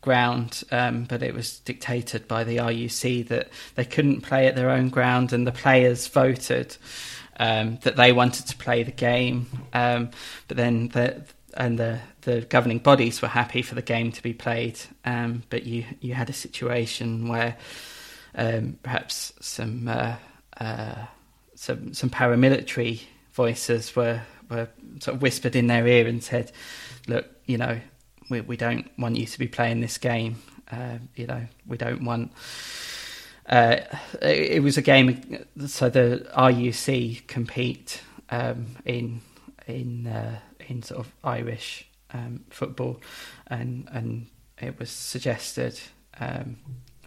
ground, 0.01 0.63
um, 0.71 1.05
but 1.05 1.23
it 1.23 1.35
was 1.35 1.59
dictated 1.61 2.29
by 2.29 2.45
the 2.45 2.59
RUC 2.59 3.27
that 3.29 3.49
they 3.75 3.85
couldn't 3.85 4.21
play 4.21 4.47
at 4.47 4.57
their 4.57 4.71
own 4.71 4.89
ground, 4.89 5.33
and 5.33 5.47
the 5.47 5.53
players 5.53 6.07
voted 6.07 6.77
um, 7.39 7.79
that 7.83 7.97
they 7.97 8.13
wanted 8.13 8.47
to 8.47 8.57
play 8.57 8.83
the 8.83 8.93
game. 8.93 9.47
Um, 9.73 10.11
but 10.47 10.57
then 10.57 10.89
the 10.89 11.25
and 11.55 11.79
the 11.79 12.01
the 12.23 12.43
governing 12.43 12.79
bodies 12.79 13.23
were 13.23 13.29
happy 13.29 13.63
for 13.63 13.75
the 13.75 13.83
game 13.83 14.13
to 14.13 14.23
be 14.23 14.33
played, 14.33 14.79
um, 15.05 15.43
but 15.51 15.65
you 15.65 15.85
you 16.01 16.15
had 16.15 16.31
a 16.31 16.35
situation 16.35 17.29
where 17.29 17.57
um, 18.35 18.79
perhaps 18.83 19.33
some 19.41 19.89
uh, 19.89 20.17
uh, 20.61 21.07
some 21.55 21.95
some 21.95 22.11
paramilitary 22.11 23.03
voices 23.33 23.95
were 23.97 24.23
were 24.51 24.69
sort 25.01 25.17
of 25.17 25.23
whispered 25.23 25.57
in 25.57 25.67
their 25.67 25.87
ear 25.87 26.07
and 26.07 26.23
said, 26.23 26.53
"Look, 27.07 27.27
you 27.47 27.59
know, 27.59 27.81
we, 28.31 28.41
we 28.41 28.57
don't 28.57 28.91
want 28.99 29.17
you 29.17 29.27
to 29.27 29.39
be 29.39 29.49
playing 29.49 29.81
this 29.81 29.99
game. 29.99 30.37
Uh, 30.71 30.99
you 31.17 31.27
know, 31.27 31.47
we 31.67 31.77
don't 31.77 32.05
want. 32.05 32.33
Uh, 33.49 33.81
it, 34.21 34.53
it, 34.53 34.63
was 34.63 34.77
a 34.77 34.83
game, 34.83 35.47
so 35.67 35.89
the 35.89 36.27
RUC 36.37 37.27
compete 37.27 38.03
um, 38.29 38.77
in 38.85 39.23
in 39.67 40.07
uh, 40.07 40.39
in 40.69 40.83
sort 40.83 41.01
of 41.01 41.13
Irish 41.25 41.89
um, 42.13 42.45
football, 42.51 43.01
and 43.47 43.89
and 43.93 44.27
it 44.61 44.79
was 44.79 44.91
suggested 44.91 45.79
um, 46.21 46.57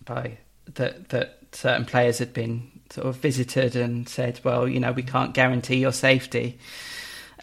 by 0.06 0.38
that 0.74 1.10
that 1.10 1.40
certain 1.52 1.86
players 1.86 2.20
had 2.20 2.34
been 2.34 2.72
sort 2.90 3.08
of 3.08 3.18
visited 3.18 3.76
and 3.76 4.08
said, 4.08 4.40
well, 4.44 4.68
you 4.68 4.80
know, 4.80 4.92
we 4.92 5.04
can't 5.04 5.34
guarantee 5.34 5.78
your 5.78 5.92
safety. 5.92 6.60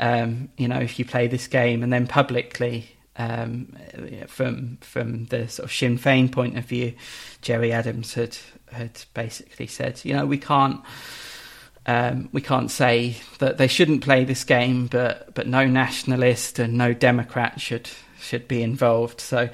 Um, 0.01 0.51
you 0.57 0.69
know, 0.69 0.79
if 0.79 0.99
you 0.99 1.05
play 1.05 1.27
this 1.27 1.47
game, 1.47 1.83
and 1.83 1.93
then 1.93 2.07
publicly 2.07 2.89
um, 3.17 3.77
from 4.29 4.79
from 4.81 5.27
the 5.27 5.49
sort 5.49 5.65
of 5.65 5.73
Sinn 5.73 5.99
Féin 5.99 6.31
point 6.31 6.57
of 6.57 6.65
view, 6.65 6.95
Gerry 7.43 7.73
Adams 7.73 8.15
had 8.15 8.37
had 8.73 9.03
basically 9.15 9.67
said, 9.67 10.01
you 10.05 10.15
know, 10.15 10.27
we 10.27 10.39
can't 10.39 10.81
um, 11.89 12.29
we 12.33 12.43
can't 12.43 12.71
say 12.71 13.17
that 13.39 13.57
they 13.57 13.67
shouldn't 13.67 14.05
play 14.05 14.25
this 14.25 14.45
game, 14.45 14.89
but 14.89 15.35
but 15.35 15.47
no 15.47 15.67
nationalist 15.67 16.59
and 16.59 16.75
no 16.75 16.93
Democrat 16.93 17.63
should 17.63 17.89
should 18.21 18.47
be 18.47 18.63
involved. 18.63 19.23
So 19.23 19.49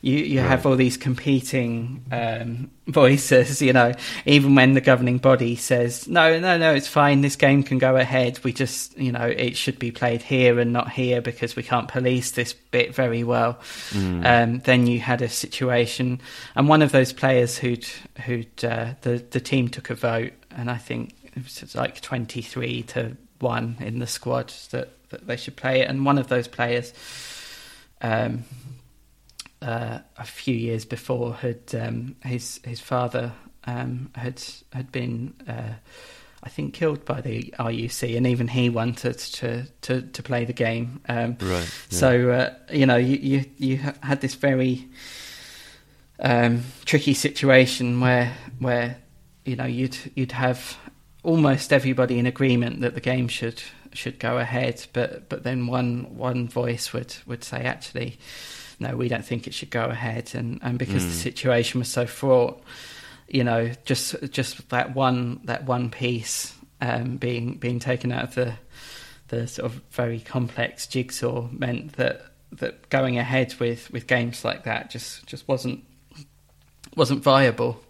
you 0.00 0.16
you 0.16 0.40
right. 0.40 0.48
have 0.48 0.66
all 0.66 0.74
these 0.74 0.96
competing 0.96 2.04
um, 2.10 2.72
voices. 2.88 3.62
You 3.62 3.72
know, 3.72 3.92
even 4.24 4.56
when 4.56 4.74
the 4.74 4.80
governing 4.80 5.18
body 5.18 5.54
says 5.54 6.08
no, 6.08 6.40
no, 6.40 6.58
no, 6.58 6.74
it's 6.74 6.88
fine. 6.88 7.20
This 7.20 7.36
game 7.36 7.62
can 7.62 7.78
go 7.78 7.94
ahead. 7.94 8.42
We 8.42 8.52
just 8.52 8.98
you 8.98 9.12
know 9.12 9.24
it 9.24 9.56
should 9.56 9.78
be 9.78 9.92
played 9.92 10.22
here 10.22 10.58
and 10.58 10.72
not 10.72 10.90
here 10.90 11.20
because 11.20 11.54
we 11.54 11.62
can't 11.62 11.86
police 11.86 12.32
this 12.32 12.52
bit 12.52 12.96
very 12.96 13.22
well. 13.22 13.60
Mm. 13.90 14.26
Um, 14.26 14.58
then 14.64 14.88
you 14.88 14.98
had 14.98 15.22
a 15.22 15.28
situation, 15.28 16.20
and 16.56 16.68
one 16.68 16.82
of 16.82 16.90
those 16.90 17.12
players 17.12 17.58
who'd 17.58 17.86
who'd 18.24 18.64
uh, 18.64 18.94
the 19.02 19.24
the 19.30 19.40
team 19.40 19.68
took 19.68 19.88
a 19.90 19.94
vote, 19.94 20.32
and 20.50 20.68
I 20.68 20.78
think 20.78 21.12
it 21.36 21.44
was 21.44 21.74
like 21.74 22.00
twenty 22.00 22.42
three 22.42 22.82
to 22.84 23.16
one 23.38 23.76
in 23.80 23.98
the 23.98 24.06
squad 24.06 24.52
that 24.70 24.90
that 25.10 25.26
they 25.26 25.36
should 25.36 25.56
play 25.56 25.80
it, 25.82 25.88
and 25.88 26.04
one 26.04 26.18
of 26.18 26.28
those 26.28 26.48
players. 26.48 26.92
Um, 28.02 28.44
uh, 29.62 30.00
a 30.18 30.24
few 30.24 30.54
years 30.54 30.84
before 30.84 31.34
had 31.34 31.60
um, 31.74 32.14
his 32.22 32.60
his 32.62 32.78
father 32.78 33.32
um, 33.64 34.10
had 34.14 34.42
had 34.72 34.92
been 34.92 35.34
uh, 35.48 35.72
I 36.42 36.48
think 36.48 36.74
killed 36.74 37.04
by 37.04 37.20
the 37.20 37.52
RUC, 37.58 38.16
and 38.16 38.26
even 38.26 38.46
he 38.46 38.70
wanted 38.70 39.18
to 39.18 39.66
to, 39.82 40.02
to 40.02 40.22
play 40.22 40.44
the 40.44 40.52
game. 40.52 41.00
Um, 41.08 41.36
right. 41.40 41.62
Yeah. 41.90 41.98
So 41.98 42.30
uh, 42.30 42.54
you 42.70 42.86
know 42.86 42.96
you, 42.96 43.16
you 43.16 43.44
you 43.56 43.76
had 44.00 44.20
this 44.20 44.34
very 44.34 44.88
um, 46.20 46.62
tricky 46.84 47.14
situation 47.14 48.00
where 48.00 48.32
where 48.60 48.98
you 49.44 49.56
know 49.56 49.64
you'd 49.64 49.96
you'd 50.14 50.32
have 50.32 50.78
almost 51.26 51.72
everybody 51.72 52.18
in 52.18 52.26
agreement 52.26 52.80
that 52.80 52.94
the 52.94 53.00
game 53.00 53.28
should 53.28 53.62
should 53.92 54.18
go 54.18 54.38
ahead, 54.38 54.86
but 54.92 55.28
but 55.28 55.42
then 55.42 55.66
one 55.66 56.16
one 56.16 56.48
voice 56.48 56.92
would 56.92 57.14
would 57.26 57.44
say 57.44 57.62
actually 57.64 58.18
no, 58.78 58.96
we 58.96 59.08
don't 59.08 59.24
think 59.24 59.46
it 59.46 59.54
should 59.54 59.70
go 59.70 59.86
ahead. 59.86 60.32
And, 60.34 60.60
and 60.62 60.78
because 60.78 61.02
mm. 61.02 61.08
the 61.08 61.14
situation 61.14 61.78
was 61.78 61.88
so 61.88 62.06
fraught, 62.06 62.62
you 63.26 63.42
know, 63.42 63.72
just 63.84 64.14
just 64.30 64.68
that 64.70 64.94
one 64.94 65.40
that 65.44 65.64
one 65.64 65.90
piece 65.90 66.54
um, 66.80 67.16
being 67.16 67.54
being 67.54 67.78
taken 67.78 68.12
out 68.12 68.24
of 68.24 68.34
the 68.34 68.54
the 69.28 69.48
sort 69.48 69.66
of 69.66 69.82
very 69.90 70.20
complex 70.20 70.86
jigsaw 70.86 71.48
meant 71.50 71.94
that 71.94 72.26
that 72.52 72.88
going 72.90 73.18
ahead 73.18 73.54
with, 73.58 73.90
with 73.90 74.06
games 74.06 74.44
like 74.44 74.64
that 74.64 74.88
just, 74.88 75.26
just 75.26 75.46
wasn't 75.48 75.82
wasn't 76.94 77.22
viable. 77.22 77.82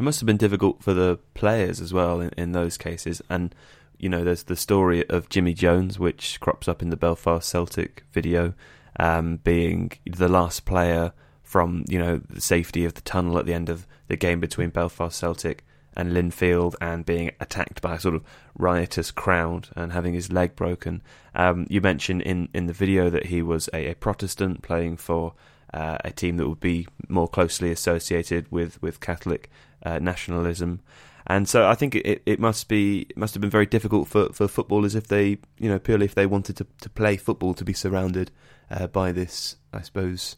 It 0.00 0.02
must 0.02 0.20
have 0.20 0.26
been 0.26 0.38
difficult 0.38 0.82
for 0.82 0.94
the 0.94 1.18
players 1.34 1.78
as 1.78 1.92
well 1.92 2.22
in, 2.22 2.30
in 2.30 2.52
those 2.52 2.78
cases. 2.78 3.20
And 3.28 3.54
you 3.98 4.08
know, 4.08 4.24
there's 4.24 4.44
the 4.44 4.56
story 4.56 5.06
of 5.10 5.28
Jimmy 5.28 5.52
Jones, 5.52 5.98
which 5.98 6.40
crops 6.40 6.68
up 6.68 6.80
in 6.80 6.88
the 6.88 6.96
Belfast 6.96 7.46
Celtic 7.46 8.04
video, 8.10 8.54
um, 8.98 9.36
being 9.44 9.92
the 10.06 10.30
last 10.30 10.64
player 10.64 11.12
from 11.42 11.84
you 11.86 11.98
know 11.98 12.22
the 12.30 12.40
safety 12.40 12.86
of 12.86 12.94
the 12.94 13.02
tunnel 13.02 13.36
at 13.36 13.44
the 13.44 13.52
end 13.52 13.68
of 13.68 13.86
the 14.08 14.16
game 14.16 14.40
between 14.40 14.70
Belfast 14.70 15.18
Celtic 15.18 15.66
and 15.94 16.12
Linfield, 16.12 16.76
and 16.80 17.04
being 17.04 17.32
attacked 17.38 17.82
by 17.82 17.96
a 17.96 18.00
sort 18.00 18.14
of 18.14 18.24
riotous 18.56 19.10
crowd 19.10 19.68
and 19.76 19.92
having 19.92 20.14
his 20.14 20.32
leg 20.32 20.56
broken. 20.56 21.02
Um, 21.34 21.66
you 21.68 21.82
mentioned 21.82 22.22
in, 22.22 22.48
in 22.54 22.68
the 22.68 22.72
video 22.72 23.10
that 23.10 23.26
he 23.26 23.42
was 23.42 23.68
a, 23.74 23.90
a 23.90 23.94
Protestant 23.96 24.62
playing 24.62 24.96
for 24.96 25.34
uh, 25.74 25.98
a 26.02 26.10
team 26.10 26.38
that 26.38 26.48
would 26.48 26.58
be 26.58 26.88
more 27.06 27.28
closely 27.28 27.70
associated 27.70 28.50
with 28.50 28.80
with 28.80 29.00
Catholic 29.00 29.50
uh, 29.84 29.98
nationalism. 29.98 30.80
And 31.26 31.48
so 31.48 31.68
I 31.68 31.74
think 31.74 31.94
it, 31.94 32.22
it 32.26 32.40
must 32.40 32.68
be 32.68 33.06
must 33.14 33.34
have 33.34 33.40
been 33.40 33.50
very 33.50 33.66
difficult 33.66 34.08
for, 34.08 34.32
for 34.32 34.48
footballers 34.48 34.94
if 34.94 35.06
they 35.06 35.38
you 35.58 35.68
know 35.68 35.78
purely 35.78 36.06
if 36.06 36.14
they 36.14 36.26
wanted 36.26 36.56
to, 36.56 36.66
to 36.80 36.90
play 36.90 37.16
football 37.16 37.54
to 37.54 37.64
be 37.64 37.72
surrounded 37.72 38.30
uh, 38.70 38.86
by 38.86 39.12
this, 39.12 39.56
I 39.72 39.82
suppose, 39.82 40.36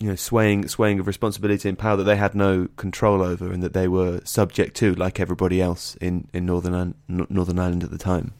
you 0.00 0.08
know, 0.08 0.16
swaying 0.16 0.68
swaying 0.68 0.98
of 0.98 1.06
responsibility 1.06 1.68
and 1.68 1.78
power 1.78 1.96
that 1.96 2.04
they 2.04 2.16
had 2.16 2.34
no 2.34 2.68
control 2.76 3.22
over, 3.22 3.52
and 3.52 3.62
that 3.62 3.72
they 3.72 3.88
were 3.88 4.20
subject 4.24 4.76
to, 4.78 4.94
like 4.94 5.20
everybody 5.20 5.60
else 5.60 5.96
in 5.96 6.28
in 6.32 6.46
Northern 6.46 6.94
Northern 7.08 7.58
Ireland 7.58 7.84
at 7.84 7.90
the 7.90 7.98
time. 7.98 8.32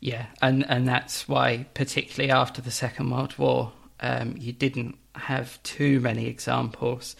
Yeah, 0.00 0.26
and 0.42 0.68
and 0.68 0.86
that's 0.86 1.28
why, 1.28 1.66
particularly 1.74 2.30
after 2.30 2.60
the 2.60 2.70
Second 2.70 3.10
World 3.10 3.36
War, 3.38 3.72
um, 4.00 4.34
you 4.36 4.52
didn't 4.52 4.96
have 5.14 5.62
too 5.62 6.00
many 6.00 6.26
examples 6.26 7.16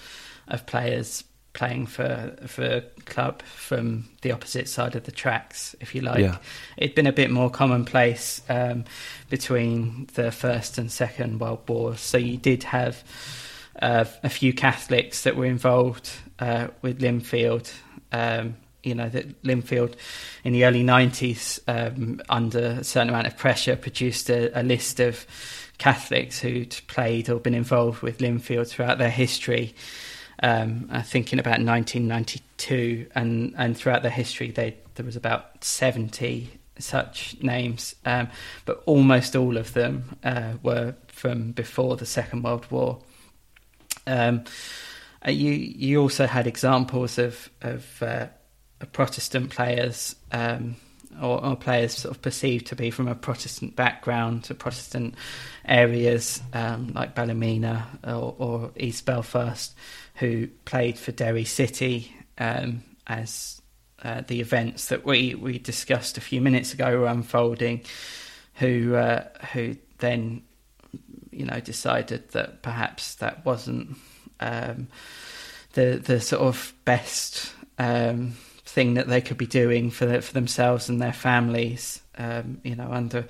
of 0.47 0.67
players 0.67 1.25
playing 1.59 1.87
for 1.87 2.33
for 2.47 2.63
a 2.63 2.81
club 3.05 3.43
from 3.43 4.09
the 4.23 4.31
opposite 4.31 4.69
side 4.69 4.95
of 4.95 5.03
the 5.03 5.11
tracks, 5.11 5.75
if 5.81 5.93
you 5.93 6.01
like. 6.01 6.21
Yeah. 6.21 6.39
It'd 6.77 6.95
been 6.95 7.09
a 7.09 7.13
bit 7.13 7.33
more 7.33 7.51
commonplace 7.51 8.41
um, 8.49 8.85
between 9.29 10.09
the 10.15 10.31
First 10.31 10.79
and 10.79 10.91
Second 10.91 11.41
World 11.41 11.69
Wars, 11.69 11.99
so 12.01 12.17
you 12.17 12.37
did 12.37 12.63
have 12.63 13.03
uh, 13.83 14.05
a 14.23 14.29
few 14.29 14.53
Catholics 14.53 15.25
that 15.25 15.35
were 15.35 15.47
involved 15.47 16.09
uh, 16.39 16.69
with 16.81 17.01
Linfield. 17.01 17.73
Um, 18.13 18.55
you 18.85 18.95
know 18.95 19.09
that 19.09 19.43
Linfield 19.43 19.97
in 20.45 20.53
the 20.53 20.65
early 20.65 20.85
90s, 20.85 21.59
um, 21.67 22.23
under 22.29 22.79
a 22.81 22.85
certain 22.85 23.09
amount 23.09 23.27
of 23.27 23.37
pressure, 23.37 23.75
produced 23.75 24.31
a, 24.31 24.57
a 24.59 24.63
list 24.63 25.01
of 25.01 25.27
Catholics 25.79 26.39
who'd 26.39 26.77
played 26.87 27.29
or 27.29 27.41
been 27.41 27.55
involved 27.55 28.01
with 28.03 28.19
Linfield 28.19 28.69
throughout 28.69 28.99
their 28.99 29.11
history 29.11 29.75
um, 30.43 30.89
thinking 31.05 31.39
about 31.39 31.61
1992, 31.61 33.07
and, 33.15 33.55
and 33.57 33.77
throughout 33.77 34.03
their 34.03 34.11
history, 34.11 34.51
they, 34.51 34.77
there 34.95 35.07
was 35.07 35.17
about 35.17 35.65
70 35.65 36.51
such 36.79 37.37
names, 37.43 37.95
um, 38.05 38.29
but 38.65 38.83
almost 38.87 39.35
all 39.37 39.57
of 39.57 39.73
them 39.73 40.17
uh, 40.23 40.53
were 40.63 40.95
from 41.09 41.53
before 41.53 41.97
the 41.97 42.07
Second 42.07 42.43
World 42.43 42.71
War. 42.71 43.01
Um, 44.07 44.45
uh, 45.27 45.31
you 45.31 45.51
you 45.51 46.01
also 46.01 46.27
had 46.27 46.47
examples 46.47 47.19
of 47.19 47.51
of, 47.61 48.03
uh, 48.03 48.29
Protestant 48.93 49.51
players 49.51 50.15
um, 50.31 50.77
or, 51.21 51.45
or, 51.45 51.57
players 51.57 51.95
sort 51.95 52.15
of 52.15 52.23
perceived 52.23 52.67
to 52.69 52.77
be 52.77 52.91
from 52.91 53.09
a 53.09 53.15
Protestant 53.15 53.77
background, 53.77 54.45
to 54.45 54.55
Protestant 54.55 55.15
areas 55.65 56.41
um, 56.53 56.93
like 56.95 57.15
Ballymena 57.15 57.87
or, 58.05 58.35
or, 58.39 58.71
East 58.77 59.05
Belfast, 59.07 59.75
who 60.17 60.49
played 60.65 60.99
for 60.99 61.13
Derry 61.13 61.45
City 61.45 62.15
um, 62.39 62.83
as 63.07 63.61
uh, 64.03 64.23
the 64.27 64.41
events 64.41 64.87
that 64.89 65.05
we, 65.05 65.35
we 65.35 65.59
discussed 65.59 66.19
a 66.19 66.21
few 66.21 66.41
minutes 66.41 66.73
ago 66.73 66.99
were 66.99 67.07
unfolding. 67.07 67.83
Who 68.55 68.97
uh, 68.97 69.25
who 69.53 69.77
then 69.99 70.43
you 71.31 71.45
know 71.45 71.61
decided 71.61 72.31
that 72.31 72.63
perhaps 72.63 73.15
that 73.17 73.45
wasn't 73.45 73.97
um, 74.41 74.89
the 75.75 76.03
the 76.05 76.21
sort 76.21 76.43
of 76.43 76.75
best 76.85 77.53
um, 77.79 78.35
thing 78.69 78.95
that 78.95 79.09
they 79.09 79.21
could 79.21 79.39
be 79.39 79.47
doing 79.47 79.91
for 79.91 80.07
the, 80.07 80.21
for 80.21 80.35
themselves 80.35 80.89
and 80.89 81.01
their 81.01 81.13
families. 81.13 82.03
Um, 82.17 82.61
you 82.65 82.75
know, 82.75 82.91
under 82.91 83.27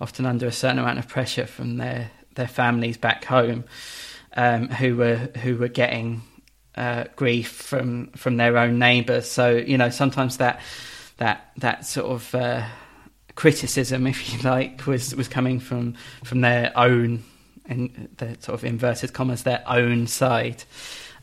often 0.00 0.26
under 0.26 0.46
a 0.46 0.52
certain 0.52 0.78
amount 0.78 0.98
of 0.98 1.08
pressure 1.08 1.46
from 1.46 1.78
their 1.78 2.10
their 2.34 2.48
families 2.48 2.96
back 2.96 3.24
home, 3.24 3.64
um, 4.36 4.68
who 4.68 4.96
were 4.96 5.16
who 5.16 5.56
were 5.56 5.68
getting 5.68 6.22
uh, 6.76 7.04
grief 7.16 7.50
from 7.50 8.08
from 8.08 8.36
their 8.36 8.58
own 8.58 8.78
neighbours. 8.78 9.30
So 9.30 9.56
you 9.56 9.78
know, 9.78 9.90
sometimes 9.90 10.36
that 10.38 10.60
that 11.16 11.50
that 11.58 11.86
sort 11.86 12.06
of 12.06 12.34
uh, 12.34 12.66
criticism, 13.34 14.06
if 14.06 14.32
you 14.32 14.40
like, 14.42 14.86
was 14.86 15.14
was 15.14 15.28
coming 15.28 15.60
from 15.60 15.94
from 16.24 16.40
their 16.40 16.72
own 16.76 17.22
in 17.66 18.10
the 18.18 18.36
sort 18.40 18.58
of 18.58 18.64
inverted 18.64 19.12
commas 19.12 19.44
their 19.44 19.62
own 19.66 20.06
side, 20.06 20.64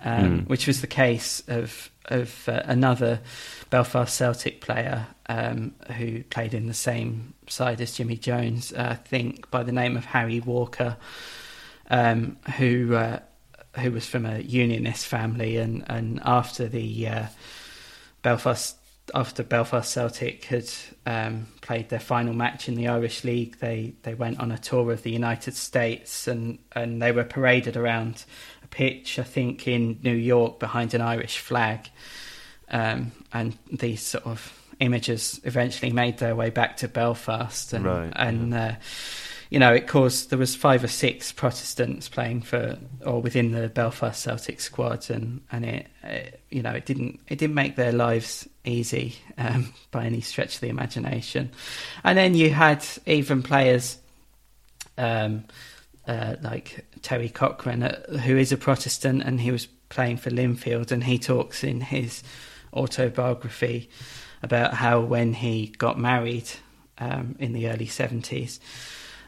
um, 0.04 0.42
mm. 0.42 0.48
which 0.48 0.68
was 0.68 0.82
the 0.82 0.88
case 0.88 1.44
of 1.48 1.92
of 2.06 2.50
uh, 2.50 2.62
another 2.66 3.22
Belfast 3.70 4.16
Celtic 4.16 4.62
player 4.62 5.08
um, 5.28 5.74
who 5.98 6.24
played 6.24 6.54
in 6.54 6.68
the 6.68 6.74
same 6.74 7.34
side 7.48 7.80
as 7.80 7.96
Jimmy 7.96 8.18
Jones, 8.18 8.74
uh, 8.74 8.90
I 8.92 8.96
think 8.96 9.50
by 9.52 9.64
the 9.64 9.72
name 9.72 9.96
of 9.96 10.06
Harry 10.06 10.40
Walker, 10.40 10.98
um, 11.90 12.38
who 12.58 12.96
uh, 12.96 13.20
who 13.80 13.92
was 13.92 14.06
from 14.06 14.26
a 14.26 14.40
Unionist 14.40 15.06
family, 15.06 15.58
and 15.58 15.84
and 15.88 16.22
after 16.26 16.68
the 16.68 17.08
uh, 17.08 17.26
Belfast 18.22 18.78
after 19.14 19.44
Belfast 19.44 19.92
Celtic 19.92 20.46
had 20.46 20.70
um, 21.06 21.48
played 21.62 21.90
their 21.90 22.00
final 22.00 22.34
match 22.34 22.68
in 22.68 22.76
the 22.76 22.88
Irish 22.88 23.24
League, 23.24 23.60
they 23.60 23.94
they 24.04 24.14
went 24.14 24.40
on 24.40 24.52
a 24.52 24.58
tour 24.58 24.92
of 24.92 25.04
the 25.04 25.12
United 25.12 25.56
States 25.56 26.28
and 26.28 26.60
and 26.74 27.02
they 27.02 27.12
were 27.12 27.24
paraded 27.24 27.78
around 27.78 28.26
pitch, 28.72 29.20
I 29.20 29.24
think 29.24 29.68
in 29.68 30.00
New 30.02 30.16
York, 30.16 30.60
behind 30.60 30.94
an 30.94 31.02
Irish 31.02 31.38
flag, 31.38 31.90
um, 32.70 33.12
and 33.32 33.58
these 33.72 34.02
sort 34.02 34.26
of 34.26 34.58
images 34.80 35.40
eventually 35.44 35.92
made 35.92 36.18
their 36.18 36.36
way 36.36 36.50
back 36.50 36.78
to 36.78 36.88
Belfast, 36.88 37.74
and 37.74 37.86
right, 37.86 38.14
and. 38.16 38.52
Yeah. 38.52 38.66
Uh, 38.66 38.76
you 39.52 39.60
know, 39.60 39.74
it 39.74 39.86
caused 39.86 40.30
there 40.30 40.40
was 40.40 40.56
five 40.56 40.82
or 40.82 40.88
six 40.88 41.34
Protestants 41.34 42.08
playing 42.08 42.42
for 42.42 42.78
or 43.06 43.22
within 43.22 43.52
the 43.52 43.68
Belfast 43.68 44.24
Celtic 44.24 44.62
squad, 44.62 45.10
and 45.10 45.42
and 45.52 45.66
it, 45.66 45.88
it 46.04 46.42
you 46.50 46.62
know 46.64 46.72
it 46.72 46.86
didn't 46.86 47.20
it 47.28 47.38
didn't 47.38 47.56
make 47.56 47.76
their 47.76 47.92
lives 47.92 48.48
easy 48.64 49.16
um, 49.38 49.74
by 49.92 50.06
any 50.06 50.22
stretch 50.22 50.56
of 50.56 50.62
the 50.62 50.70
imagination. 50.70 51.52
And 52.06 52.18
then 52.18 52.34
you 52.34 52.50
had 52.50 52.86
even 53.06 53.44
players 53.44 53.98
um, 54.98 55.44
uh, 56.08 56.36
like 56.42 56.86
Terry 57.02 57.30
Cochrane, 57.30 57.84
uh, 57.84 58.18
who 58.20 58.38
is 58.38 58.52
a 58.52 58.58
Protestant, 58.58 59.24
and 59.24 59.42
he 59.42 59.52
was 59.52 59.68
playing 59.90 60.18
for 60.18 60.30
Linfield, 60.30 60.92
and 60.92 61.04
he 61.04 61.18
talks 61.18 61.64
in 61.64 61.82
his 61.82 62.24
autobiography 62.74 63.90
about 64.42 64.76
how 64.76 65.00
when 65.02 65.34
he 65.34 65.68
got 65.78 66.00
married 66.00 66.50
um, 66.98 67.36
in 67.40 67.54
the 67.54 67.70
early 67.70 67.86
seventies 67.86 68.60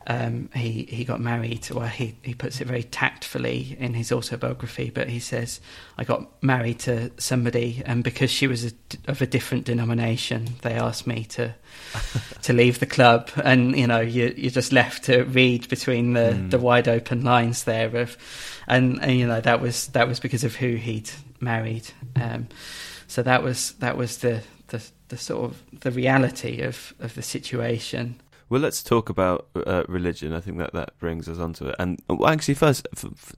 um, 0.05 0.49
he 0.53 0.83
he 0.83 1.05
got 1.05 1.21
married. 1.21 1.69
Well, 1.71 1.87
he 1.87 2.15
he 2.21 2.33
puts 2.33 2.59
it 2.59 2.67
very 2.67 2.83
tactfully 2.83 3.77
in 3.79 3.93
his 3.93 4.11
autobiography, 4.11 4.89
but 4.89 5.07
he 5.07 5.19
says, 5.19 5.61
"I 5.97 6.03
got 6.03 6.27
married 6.43 6.79
to 6.79 7.11
somebody, 7.17 7.81
and 7.85 8.03
because 8.03 8.29
she 8.29 8.47
was 8.47 8.65
a, 8.65 8.71
of 9.07 9.21
a 9.21 9.25
different 9.25 9.65
denomination, 9.65 10.55
they 10.61 10.73
asked 10.73 11.07
me 11.07 11.23
to 11.25 11.55
to 12.41 12.53
leave 12.53 12.79
the 12.79 12.85
club." 12.85 13.29
And 13.43 13.77
you 13.77 13.87
know, 13.87 14.01
you 14.01 14.33
you're 14.35 14.51
just 14.51 14.73
left 14.73 15.05
to 15.05 15.23
read 15.23 15.69
between 15.69 16.13
the 16.13 16.33
mm. 16.33 16.51
the 16.51 16.59
wide 16.59 16.89
open 16.89 17.23
lines 17.23 17.63
there 17.63 17.95
of, 17.95 18.17
and, 18.67 19.01
and 19.01 19.13
you 19.13 19.25
know 19.25 19.39
that 19.39 19.61
was 19.61 19.87
that 19.89 20.07
was 20.07 20.19
because 20.19 20.43
of 20.43 20.55
who 20.55 20.75
he'd 20.75 21.09
married. 21.39 21.89
Um, 22.17 22.47
so 23.07 23.23
that 23.23 23.41
was 23.41 23.73
that 23.73 23.95
was 23.95 24.17
the 24.17 24.41
the 24.67 24.83
the 25.07 25.17
sort 25.17 25.45
of 25.45 25.79
the 25.79 25.91
reality 25.91 26.61
of 26.61 26.93
of 26.99 27.15
the 27.15 27.21
situation. 27.21 28.19
Well, 28.53 28.61
let's 28.61 28.83
talk 28.83 29.09
about 29.09 29.47
uh, 29.55 29.81
religion. 29.87 30.31
I 30.31 30.39
think 30.39 30.59
that 30.59 30.73
that 30.73 30.99
brings 30.99 31.27
us 31.27 31.39
onto 31.39 31.69
it. 31.69 31.75
And 31.79 31.99
well, 32.07 32.29
actually, 32.29 32.53
first, 32.53 32.87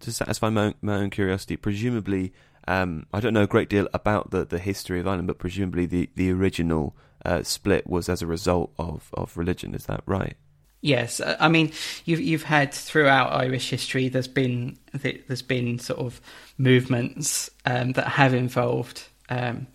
to 0.01 0.11
satisfy 0.11 0.49
my 0.49 0.65
own, 0.65 0.73
my 0.81 0.95
own 0.95 1.09
curiosity, 1.09 1.55
presumably, 1.55 2.33
um, 2.67 3.05
I 3.13 3.21
don't 3.21 3.33
know 3.33 3.43
a 3.43 3.47
great 3.47 3.69
deal 3.69 3.87
about 3.93 4.31
the, 4.31 4.43
the 4.43 4.59
history 4.59 4.99
of 4.99 5.07
Ireland, 5.07 5.27
but 5.27 5.37
presumably 5.37 5.85
the 5.85 6.09
the 6.15 6.33
original 6.33 6.97
uh, 7.23 7.43
split 7.43 7.87
was 7.87 8.09
as 8.09 8.21
a 8.21 8.27
result 8.27 8.73
of, 8.77 9.09
of 9.13 9.37
religion. 9.37 9.73
Is 9.73 9.85
that 9.85 10.01
right? 10.05 10.35
Yes, 10.81 11.21
uh, 11.21 11.37
I 11.39 11.47
mean 11.47 11.71
you've 12.03 12.19
you've 12.19 12.43
had 12.43 12.73
throughout 12.73 13.31
Irish 13.31 13.69
history. 13.69 14.09
There's 14.09 14.27
been 14.27 14.77
there's 14.91 15.41
been 15.41 15.79
sort 15.79 16.01
of 16.01 16.19
movements 16.57 17.49
um, 17.65 17.93
that 17.93 18.07
have 18.07 18.33
involved 18.33 19.03
um, 19.29 19.67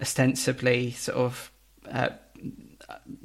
ostensibly 0.00 0.92
sort 0.92 1.18
of 1.18 1.50
uh, 1.90 2.10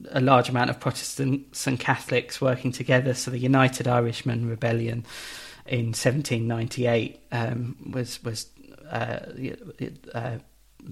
a 0.10 0.22
large 0.22 0.50
amount 0.50 0.70
of 0.70 0.80
Protestants 0.80 1.68
and 1.68 1.80
Catholics 1.80 2.42
working 2.42 2.72
together. 2.72 3.14
So 3.14 3.32
the 3.32 3.40
United 3.40 3.88
Irishmen 3.88 4.50
Rebellion 4.50 5.06
in 5.66 5.88
1798 5.88 7.20
um, 7.32 7.92
was 7.94 8.24
was 8.24 8.48
uh, 8.90 9.20
uh, 10.14 10.38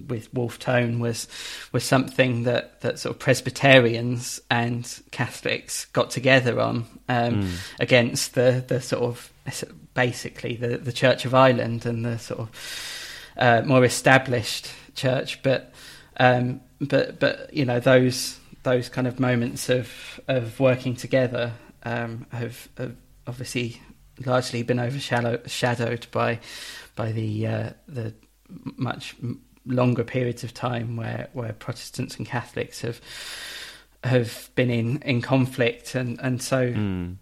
with 0.06 0.32
Wolfe 0.32 0.58
Tone 0.58 1.00
was 1.00 1.26
was 1.72 1.84
something 1.84 2.44
that, 2.44 2.80
that 2.82 2.98
sort 2.98 3.16
of 3.16 3.18
Presbyterians 3.18 4.40
and 4.50 5.00
Catholics 5.10 5.86
got 5.86 6.10
together 6.10 6.60
on 6.60 6.86
um, 7.08 7.42
mm. 7.42 7.56
against 7.80 8.34
the 8.34 8.64
the 8.66 8.80
sort 8.80 9.02
of 9.02 9.32
basically 9.94 10.54
the 10.54 10.78
the 10.78 10.92
Church 10.92 11.24
of 11.24 11.34
Ireland 11.34 11.86
and 11.86 12.04
the 12.04 12.18
sort 12.18 12.40
of 12.40 12.50
uh, 13.36 13.62
more 13.64 13.84
established 13.84 14.70
church, 14.94 15.42
but 15.42 15.72
um, 16.18 16.60
but 16.80 17.18
but 17.18 17.52
you 17.52 17.64
know 17.64 17.80
those 17.80 18.38
those 18.62 18.88
kind 18.88 19.06
of 19.06 19.18
moments 19.18 19.68
of 19.68 20.20
of 20.28 20.60
working 20.60 20.94
together 20.94 21.52
um, 21.84 22.26
have, 22.30 22.68
have, 22.76 22.96
obviously 23.26 23.80
largely 24.26 24.62
been 24.62 24.80
overshadowed 24.80 26.06
by 26.10 26.38
by 26.96 27.12
the 27.12 27.46
uh, 27.46 27.70
the 27.88 28.14
much 28.76 29.14
longer 29.66 30.04
periods 30.04 30.42
of 30.44 30.52
time 30.52 30.96
where 30.96 31.28
where 31.32 31.52
Protestants 31.52 32.16
and 32.16 32.26
Catholics 32.26 32.80
have 32.82 33.00
have 34.04 34.50
been 34.54 34.70
in 34.70 35.02
in 35.02 35.22
conflict 35.22 35.94
and 35.94 36.18
and 36.20 36.42
so 36.42 36.72
mm. 36.72 37.16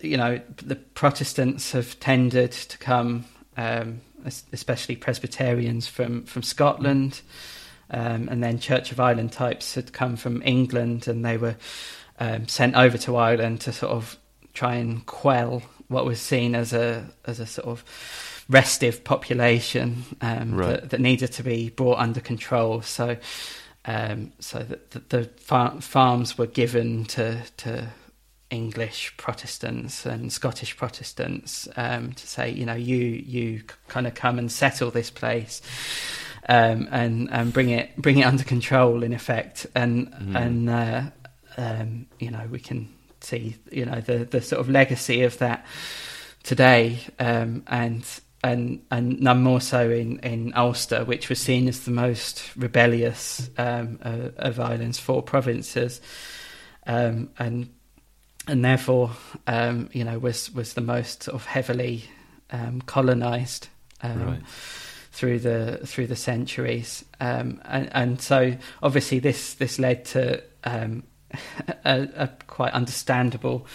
you 0.00 0.16
know 0.16 0.40
the 0.56 0.76
Protestants 0.76 1.72
have 1.72 1.98
tended 2.00 2.52
to 2.52 2.78
come 2.78 3.24
um, 3.56 4.00
especially 4.52 4.96
Presbyterians 4.96 5.86
from 5.86 6.24
from 6.24 6.42
Scotland. 6.42 7.12
Mm 7.12 7.60
um, 7.94 8.28
and 8.28 8.42
then 8.42 8.58
Church 8.58 8.90
of 8.90 8.98
Ireland 8.98 9.30
types 9.30 9.76
had 9.76 9.92
come 9.92 10.16
from 10.16 10.42
England 10.44 11.06
and 11.06 11.24
they 11.24 11.36
were 11.36 11.54
um, 12.18 12.48
sent 12.48 12.74
over 12.74 12.98
to 12.98 13.16
Ireland 13.16 13.60
to 13.62 13.72
sort 13.72 13.92
of 13.92 14.18
try 14.52 14.74
and 14.74 15.06
quell 15.06 15.62
what 15.86 16.04
was 16.04 16.20
seen 16.20 16.56
as 16.56 16.72
a 16.72 17.06
as 17.24 17.38
a 17.38 17.46
sort 17.46 17.68
of 17.68 17.84
restive 18.48 19.04
population 19.04 20.02
um, 20.20 20.56
right. 20.56 20.80
that, 20.80 20.90
that, 20.90 21.00
needed 21.00 21.32
to 21.32 21.42
be 21.42 21.70
brought 21.70 21.98
under 21.98 22.20
control. 22.20 22.82
So, 22.82 23.16
um, 23.84 24.32
so 24.38 24.58
that 24.58 24.90
the, 24.90 24.98
the 25.08 25.24
far- 25.36 25.80
farms 25.80 26.36
were 26.36 26.48
given 26.48 27.04
to 27.06 27.42
to 27.58 27.88
English 28.50 29.16
Protestants 29.16 30.04
and 30.04 30.32
Scottish 30.32 30.76
Protestants 30.76 31.68
um, 31.76 32.12
to 32.12 32.26
say, 32.26 32.50
you 32.50 32.66
know, 32.66 32.74
you 32.74 32.96
you 32.96 33.62
kind 33.86 34.08
of 34.08 34.14
come 34.14 34.36
and 34.38 34.50
settle 34.50 34.90
this 34.90 35.10
place 35.10 35.62
um, 36.48 36.88
and 36.90 37.30
and 37.30 37.52
bring 37.52 37.70
it 37.70 37.96
bring 37.96 38.18
it 38.18 38.24
under 38.24 38.44
control 38.44 39.02
in 39.02 39.12
effect, 39.12 39.66
and 39.74 40.12
mm. 40.12 40.36
and 40.36 40.70
uh, 40.70 41.02
um, 41.56 42.06
you 42.18 42.30
know 42.30 42.46
we 42.50 42.60
can 42.60 42.92
see 43.20 43.56
you 43.70 43.86
know 43.86 44.00
the 44.00 44.24
the 44.24 44.40
sort 44.40 44.60
of 44.60 44.68
legacy 44.68 45.22
of 45.22 45.38
that 45.38 45.64
today, 46.42 46.98
um, 47.18 47.62
and 47.66 48.04
and 48.42 48.82
and 48.90 49.20
none 49.20 49.42
more 49.42 49.60
so 49.60 49.90
in, 49.90 50.18
in 50.20 50.52
Ulster, 50.54 51.04
which 51.04 51.28
was 51.28 51.40
seen 51.40 51.66
as 51.66 51.80
the 51.80 51.90
most 51.90 52.54
rebellious 52.56 53.48
um, 53.56 53.98
uh, 54.02 54.28
of 54.36 54.60
Ireland's 54.60 54.98
four 54.98 55.22
provinces. 55.22 56.00
um, 56.86 57.30
and 57.38 57.70
and 58.46 58.62
therefore, 58.62 59.12
um, 59.46 59.88
you 59.92 60.04
know, 60.04 60.18
was 60.18 60.52
was 60.52 60.74
the 60.74 60.82
most 60.82 61.22
sort 61.22 61.34
of 61.34 61.46
heavily 61.46 62.04
um, 62.50 62.82
colonized 62.82 63.68
um, 64.02 64.26
Right. 64.26 64.42
Through 65.14 65.38
the 65.38 65.78
through 65.86 66.08
the 66.08 66.16
centuries, 66.16 67.04
um, 67.20 67.60
and, 67.64 67.88
and 67.92 68.20
so 68.20 68.56
obviously 68.82 69.20
this 69.20 69.54
this 69.54 69.78
led 69.78 70.04
to 70.06 70.42
um, 70.64 71.04
a, 71.84 72.08
a 72.16 72.28
quite 72.48 72.72
understandable 72.72 73.66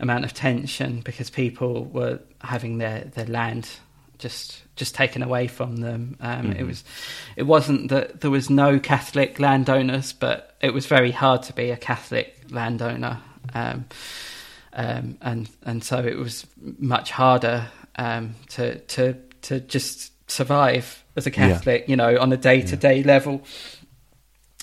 amount 0.00 0.24
of 0.24 0.34
tension 0.34 1.00
because 1.00 1.30
people 1.30 1.84
were 1.86 2.18
having 2.40 2.78
their, 2.78 3.04
their 3.14 3.26
land 3.26 3.68
just 4.18 4.62
just 4.76 4.94
taken 4.94 5.22
away 5.22 5.46
from 5.46 5.76
them. 5.78 6.16
Um, 6.20 6.52
It 6.52 6.58
Mhm. 6.58 6.66
was 6.66 6.84
it 7.36 7.44
wasn't 7.44 7.88
that 7.88 8.20
there 8.20 8.30
was 8.30 8.50
no 8.50 8.78
Catholic 8.78 9.38
landowners, 9.38 10.12
but 10.12 10.56
it 10.60 10.74
was 10.74 10.86
very 10.86 11.10
hard 11.10 11.42
to 11.44 11.52
be 11.54 11.70
a 11.70 11.76
Catholic 11.76 12.36
landowner, 12.50 13.18
um, 13.54 13.84
um, 14.74 15.16
and 15.22 15.48
and 15.64 15.82
so 15.82 15.98
it 15.98 16.18
was 16.18 16.46
much 16.78 17.10
harder 17.10 17.66
um, 17.96 18.34
to 18.50 18.78
to 18.94 19.14
to 19.42 19.60
just 19.60 20.11
survive 20.32 21.04
as 21.16 21.26
a 21.26 21.30
Yeah. 21.30 21.34
Catholic, 21.34 21.88
you 21.88 21.96
know, 21.96 22.18
on 22.18 22.32
a 22.32 22.36
day 22.36 22.62
to 22.62 22.76
day 22.76 23.02
level. 23.02 23.42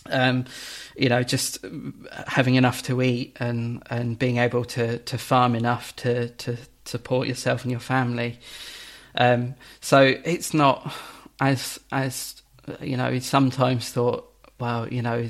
Um, 0.09 0.45
you 0.97 1.07
know, 1.07 1.23
just 1.23 1.63
having 2.27 2.55
enough 2.55 2.83
to 2.83 3.01
eat 3.01 3.37
and, 3.39 3.83
and 3.89 4.17
being 4.17 4.37
able 4.37 4.65
to, 4.65 4.97
to 4.97 5.17
farm 5.17 5.55
enough 5.55 5.95
to, 5.97 6.29
to 6.29 6.57
support 6.85 7.27
yourself 7.27 7.63
and 7.63 7.71
your 7.71 7.79
family. 7.79 8.39
Um, 9.15 9.55
so 9.81 10.15
it's 10.23 10.53
not 10.53 10.93
as 11.39 11.79
as 11.91 12.41
you 12.81 12.97
know. 12.97 13.17
Sometimes 13.19 13.89
thought, 13.91 14.31
well, 14.59 14.87
you 14.91 15.01
know, 15.01 15.27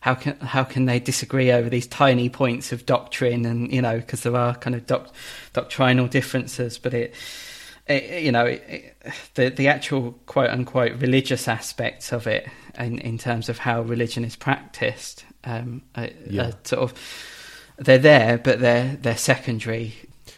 how 0.00 0.14
can 0.14 0.38
how 0.40 0.64
can 0.64 0.86
they 0.86 1.00
disagree 1.00 1.50
over 1.52 1.68
these 1.68 1.86
tiny 1.86 2.28
points 2.28 2.72
of 2.72 2.86
doctrine 2.86 3.44
and 3.46 3.72
you 3.72 3.82
know 3.82 3.98
because 3.98 4.22
there 4.22 4.36
are 4.36 4.54
kind 4.54 4.74
of 4.76 4.86
doc, 4.86 5.12
doctrinal 5.52 6.06
differences, 6.06 6.78
but 6.78 6.94
it. 6.94 7.14
It, 7.86 8.22
you 8.22 8.32
know, 8.32 8.46
it, 8.46 8.64
it, 8.68 8.96
the 9.34 9.50
the 9.50 9.68
actual 9.68 10.12
quote 10.26 10.50
unquote 10.50 10.92
religious 11.00 11.48
aspects 11.48 12.12
of 12.12 12.26
it, 12.26 12.48
in, 12.78 12.98
in 13.00 13.18
terms 13.18 13.48
of 13.48 13.58
how 13.58 13.82
religion 13.82 14.24
is 14.24 14.36
practiced, 14.36 15.24
um, 15.44 15.82
are, 15.94 16.08
Yeah. 16.28 16.48
are 16.48 16.52
sort 16.64 16.82
of 16.82 16.94
they're 17.76 17.98
there, 17.98 18.38
but 18.38 18.60
they're 18.60 18.96
they're 18.96 19.16
secondary. 19.18 19.94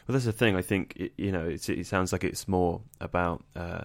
Well, 0.09 0.15
that's 0.15 0.25
the 0.25 0.33
thing. 0.33 0.57
I 0.57 0.63
think 0.63 0.95
it, 0.97 1.13
you 1.17 1.31
know 1.31 1.47
it's, 1.47 1.69
it 1.69 1.87
sounds 1.87 2.13
like 2.13 2.25
it's 2.25 2.49
more 2.49 2.81
about 3.01 3.45
uh, 3.55 3.83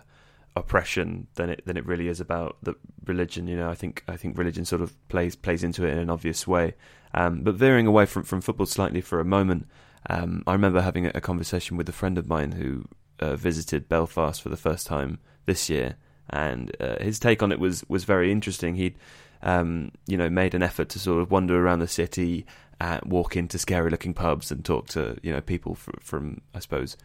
oppression 0.55 1.27
than 1.35 1.49
it 1.49 1.63
than 1.65 1.77
it 1.77 1.85
really 1.85 2.07
is 2.07 2.19
about 2.19 2.57
the 2.63 2.75
religion. 3.05 3.47
You 3.47 3.57
know, 3.57 3.69
I 3.69 3.75
think 3.75 4.03
I 4.07 4.17
think 4.17 4.37
religion 4.37 4.65
sort 4.65 4.81
of 4.81 4.95
plays 5.07 5.35
plays 5.35 5.63
into 5.63 5.85
it 5.85 5.91
in 5.91 5.97
an 5.99 6.09
obvious 6.09 6.47
way. 6.47 6.73
Um, 7.13 7.41
but 7.43 7.55
veering 7.55 7.87
away 7.87 8.05
from 8.05 8.23
from 8.23 8.41
football 8.41 8.65
slightly 8.65 9.01
for 9.01 9.19
a 9.19 9.25
moment, 9.25 9.67
um, 10.09 10.43
I 10.47 10.53
remember 10.53 10.81
having 10.81 11.05
a, 11.05 11.11
a 11.15 11.21
conversation 11.21 11.77
with 11.77 11.87
a 11.89 11.93
friend 11.93 12.17
of 12.17 12.27
mine 12.27 12.53
who 12.53 12.85
uh, 13.21 13.35
visited 13.35 13.87
Belfast 13.87 14.41
for 14.41 14.49
the 14.49 14.57
first 14.57 14.87
time 14.87 15.19
this 15.45 15.69
year, 15.69 15.95
and 16.29 16.75
uh, 16.79 17.01
his 17.01 17.19
take 17.19 17.43
on 17.43 17.51
it 17.51 17.59
was 17.59 17.83
was 17.87 18.03
very 18.03 18.31
interesting. 18.31 18.75
He'd 18.75 18.97
um, 19.41 19.91
you 20.07 20.17
know 20.17 20.29
made 20.29 20.53
an 20.53 20.63
effort 20.63 20.89
to 20.89 20.99
sort 20.99 21.21
of 21.21 21.31
wander 21.31 21.63
around 21.63 21.79
the 21.79 21.87
city, 21.87 22.45
uh, 22.79 22.99
walk 23.05 23.35
into 23.35 23.57
scary 23.57 23.89
looking 23.89 24.13
pubs, 24.13 24.51
and 24.51 24.63
talk 24.63 24.87
to 24.89 25.17
you 25.23 25.31
know 25.31 25.41
people 25.41 25.75
fr- 25.75 25.91
from 26.01 26.41
I 26.53 26.59
suppose 26.59 26.97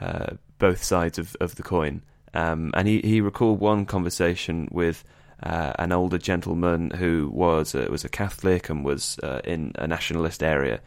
uh, 0.00 0.34
both 0.58 0.82
sides 0.82 1.18
of, 1.18 1.36
of 1.40 1.56
the 1.56 1.62
coin. 1.62 2.02
Um, 2.32 2.72
and 2.74 2.88
he, 2.88 3.00
he 3.00 3.20
recalled 3.20 3.60
one 3.60 3.86
conversation 3.86 4.68
with 4.72 5.04
uh, 5.42 5.72
an 5.78 5.92
older 5.92 6.18
gentleman 6.18 6.90
who 6.90 7.30
was 7.32 7.74
uh, 7.74 7.86
was 7.90 8.04
a 8.04 8.08
Catholic 8.08 8.68
and 8.68 8.84
was 8.84 9.18
uh, 9.22 9.40
in 9.44 9.72
a 9.76 9.86
nationalist 9.86 10.42
area. 10.42 10.80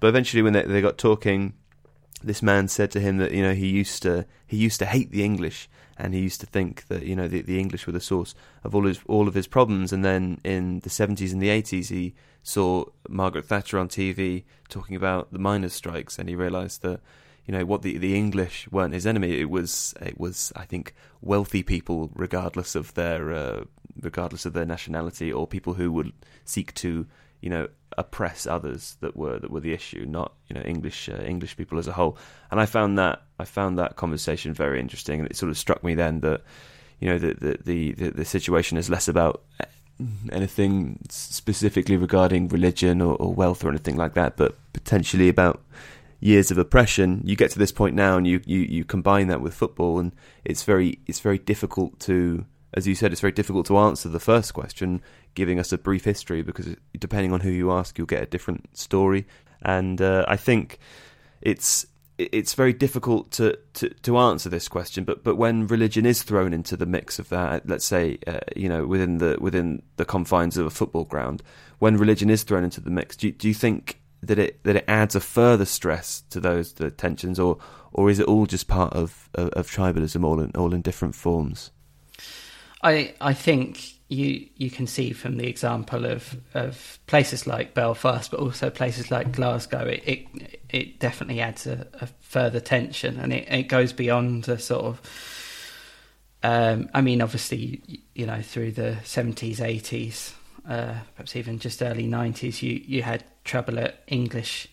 But 0.00 0.08
eventually, 0.08 0.42
when 0.42 0.52
they, 0.52 0.62
they 0.62 0.80
got 0.80 0.98
talking, 0.98 1.54
this 2.26 2.42
man 2.42 2.68
said 2.68 2.90
to 2.92 3.00
him 3.00 3.18
that 3.18 3.32
you 3.32 3.42
know 3.42 3.54
he 3.54 3.68
used 3.68 4.02
to 4.02 4.26
he 4.46 4.56
used 4.56 4.78
to 4.80 4.86
hate 4.86 5.10
the 5.10 5.24
English 5.24 5.68
and 5.96 6.14
he 6.14 6.20
used 6.20 6.40
to 6.40 6.46
think 6.46 6.86
that 6.88 7.04
you 7.04 7.14
know 7.14 7.28
the, 7.28 7.42
the 7.42 7.58
English 7.58 7.86
were 7.86 7.92
the 7.92 8.00
source 8.00 8.34
of 8.62 8.74
all 8.74 8.84
his 8.84 9.00
all 9.06 9.28
of 9.28 9.34
his 9.34 9.46
problems. 9.46 9.92
And 9.92 10.04
then 10.04 10.40
in 10.44 10.80
the 10.80 10.90
seventies 10.90 11.32
and 11.32 11.40
the 11.40 11.50
eighties, 11.50 11.88
he 11.88 12.14
saw 12.42 12.84
Margaret 13.08 13.46
Thatcher 13.46 13.78
on 13.78 13.88
TV 13.88 14.44
talking 14.68 14.96
about 14.96 15.32
the 15.32 15.38
miners' 15.38 15.72
strikes, 15.72 16.18
and 16.18 16.28
he 16.28 16.34
realised 16.34 16.82
that 16.82 17.00
you 17.46 17.52
know 17.52 17.64
what 17.64 17.82
the 17.82 17.98
the 17.98 18.16
English 18.16 18.68
weren't 18.70 18.94
his 18.94 19.06
enemy. 19.06 19.40
It 19.40 19.50
was 19.50 19.94
it 20.00 20.18
was 20.18 20.52
I 20.56 20.64
think 20.64 20.94
wealthy 21.20 21.62
people, 21.62 22.10
regardless 22.14 22.74
of 22.74 22.94
their 22.94 23.32
uh, 23.32 23.64
regardless 24.00 24.46
of 24.46 24.52
their 24.52 24.66
nationality, 24.66 25.32
or 25.32 25.46
people 25.46 25.74
who 25.74 25.92
would 25.92 26.12
seek 26.44 26.74
to 26.74 27.06
you 27.44 27.50
know 27.50 27.68
oppress 27.98 28.46
others 28.46 28.96
that 29.02 29.14
were 29.14 29.38
that 29.38 29.50
were 29.50 29.60
the 29.60 29.74
issue, 29.74 30.06
not 30.06 30.32
you 30.48 30.54
know 30.54 30.62
English 30.62 31.10
uh, 31.10 31.22
English 31.34 31.58
people 31.58 31.78
as 31.78 31.86
a 31.86 31.92
whole. 31.92 32.16
And 32.50 32.58
I 32.58 32.66
found 32.66 32.98
that 32.98 33.22
I 33.38 33.44
found 33.44 33.78
that 33.78 33.96
conversation 33.96 34.54
very 34.54 34.80
interesting, 34.80 35.20
and 35.20 35.30
it 35.30 35.36
sort 35.36 35.50
of 35.50 35.58
struck 35.58 35.84
me 35.84 35.94
then 35.94 36.20
that 36.20 36.40
you 37.00 37.08
know 37.10 37.18
the 37.18 37.34
the 37.34 37.58
the, 37.62 37.92
the, 37.92 38.10
the 38.20 38.24
situation 38.24 38.78
is 38.78 38.88
less 38.88 39.08
about 39.08 39.44
anything 40.32 40.98
specifically 41.10 41.98
regarding 41.98 42.48
religion 42.48 43.02
or, 43.02 43.14
or 43.16 43.34
wealth 43.34 43.62
or 43.62 43.68
anything 43.68 43.96
like 43.96 44.14
that, 44.14 44.38
but 44.38 44.56
potentially 44.72 45.28
about 45.28 45.62
years 46.20 46.50
of 46.50 46.56
oppression. 46.56 47.20
You 47.24 47.36
get 47.36 47.50
to 47.50 47.58
this 47.58 47.72
point 47.72 47.94
now, 47.94 48.16
and 48.16 48.26
you, 48.26 48.40
you, 48.46 48.60
you 48.60 48.84
combine 48.84 49.28
that 49.28 49.42
with 49.42 49.52
football, 49.54 49.98
and 49.98 50.12
it's 50.46 50.62
very 50.62 50.98
it's 51.06 51.20
very 51.20 51.38
difficult 51.38 52.00
to, 52.00 52.46
as 52.74 52.86
you 52.86 52.94
said, 52.94 53.12
it's 53.12 53.20
very 53.20 53.32
difficult 53.32 53.66
to 53.66 53.78
answer 53.78 54.08
the 54.08 54.20
first 54.20 54.52
question, 54.52 55.00
giving 55.34 55.58
us 55.58 55.72
a 55.72 55.78
brief 55.78 56.04
history 56.04 56.42
because 56.42 56.76
depending 56.98 57.32
on 57.32 57.40
who 57.40 57.50
you 57.50 57.70
ask, 57.72 57.96
you'll 57.96 58.06
get 58.06 58.22
a 58.22 58.26
different 58.26 58.76
story. 58.76 59.26
And 59.62 60.02
uh, 60.02 60.24
I 60.28 60.36
think 60.36 60.78
it's 61.40 61.86
it's 62.16 62.54
very 62.54 62.72
difficult 62.72 63.32
to, 63.32 63.58
to, 63.74 63.88
to 63.88 64.18
answer 64.18 64.48
this 64.48 64.68
question, 64.68 65.04
but 65.04 65.24
but 65.24 65.36
when 65.36 65.66
religion 65.66 66.06
is 66.06 66.22
thrown 66.22 66.52
into 66.52 66.76
the 66.76 66.86
mix 66.86 67.18
of 67.18 67.28
that, 67.30 67.68
let's 67.68 67.84
say 67.84 68.18
uh, 68.26 68.38
you 68.54 68.68
know 68.68 68.86
within 68.86 69.18
the 69.18 69.36
within 69.40 69.82
the 69.96 70.04
confines 70.04 70.56
of 70.56 70.66
a 70.66 70.70
football 70.70 71.04
ground, 71.04 71.42
when 71.78 71.96
religion 71.96 72.30
is 72.30 72.42
thrown 72.42 72.64
into 72.64 72.80
the 72.80 72.90
mix, 72.90 73.16
do 73.16 73.28
you, 73.28 73.32
do 73.32 73.48
you 73.48 73.54
think 73.54 74.00
that 74.22 74.38
it 74.38 74.62
that 74.64 74.76
it 74.76 74.84
adds 74.86 75.14
a 75.14 75.20
further 75.20 75.64
stress 75.64 76.22
to 76.30 76.40
those 76.40 76.74
the 76.74 76.90
tensions, 76.90 77.38
or 77.38 77.58
or 77.92 78.10
is 78.10 78.20
it 78.20 78.26
all 78.26 78.46
just 78.46 78.68
part 78.68 78.92
of 78.92 79.28
of, 79.34 79.48
of 79.50 79.70
tribalism, 79.70 80.24
all 80.24 80.40
in 80.40 80.52
all 80.54 80.72
in 80.72 80.82
different 80.82 81.14
forms? 81.14 81.72
I 82.84 83.14
I 83.20 83.32
think 83.32 83.94
you 84.08 84.46
you 84.56 84.70
can 84.70 84.86
see 84.86 85.12
from 85.12 85.38
the 85.38 85.48
example 85.48 86.04
of, 86.04 86.36
of 86.52 86.98
places 87.06 87.46
like 87.46 87.74
Belfast, 87.74 88.30
but 88.30 88.38
also 88.38 88.70
places 88.70 89.10
like 89.10 89.32
Glasgow, 89.32 89.86
it 89.86 90.02
it, 90.06 90.60
it 90.68 90.98
definitely 91.00 91.40
adds 91.40 91.66
a, 91.66 91.86
a 91.94 92.06
further 92.20 92.60
tension, 92.60 93.18
and 93.18 93.32
it, 93.32 93.48
it 93.50 93.64
goes 93.64 93.92
beyond 93.92 94.48
a 94.48 94.58
sort 94.58 94.84
of. 94.84 95.00
Um, 96.42 96.90
I 96.92 97.00
mean, 97.00 97.22
obviously, 97.22 97.80
you, 97.86 97.98
you 98.14 98.26
know, 98.26 98.42
through 98.42 98.72
the 98.72 98.98
seventies, 99.02 99.60
eighties, 99.62 100.34
uh, 100.68 100.94
perhaps 101.16 101.34
even 101.36 101.58
just 101.58 101.82
early 101.82 102.06
nineties, 102.06 102.62
you 102.62 102.82
you 102.86 103.02
had 103.02 103.24
trouble 103.44 103.78
at 103.78 104.02
English 104.06 104.68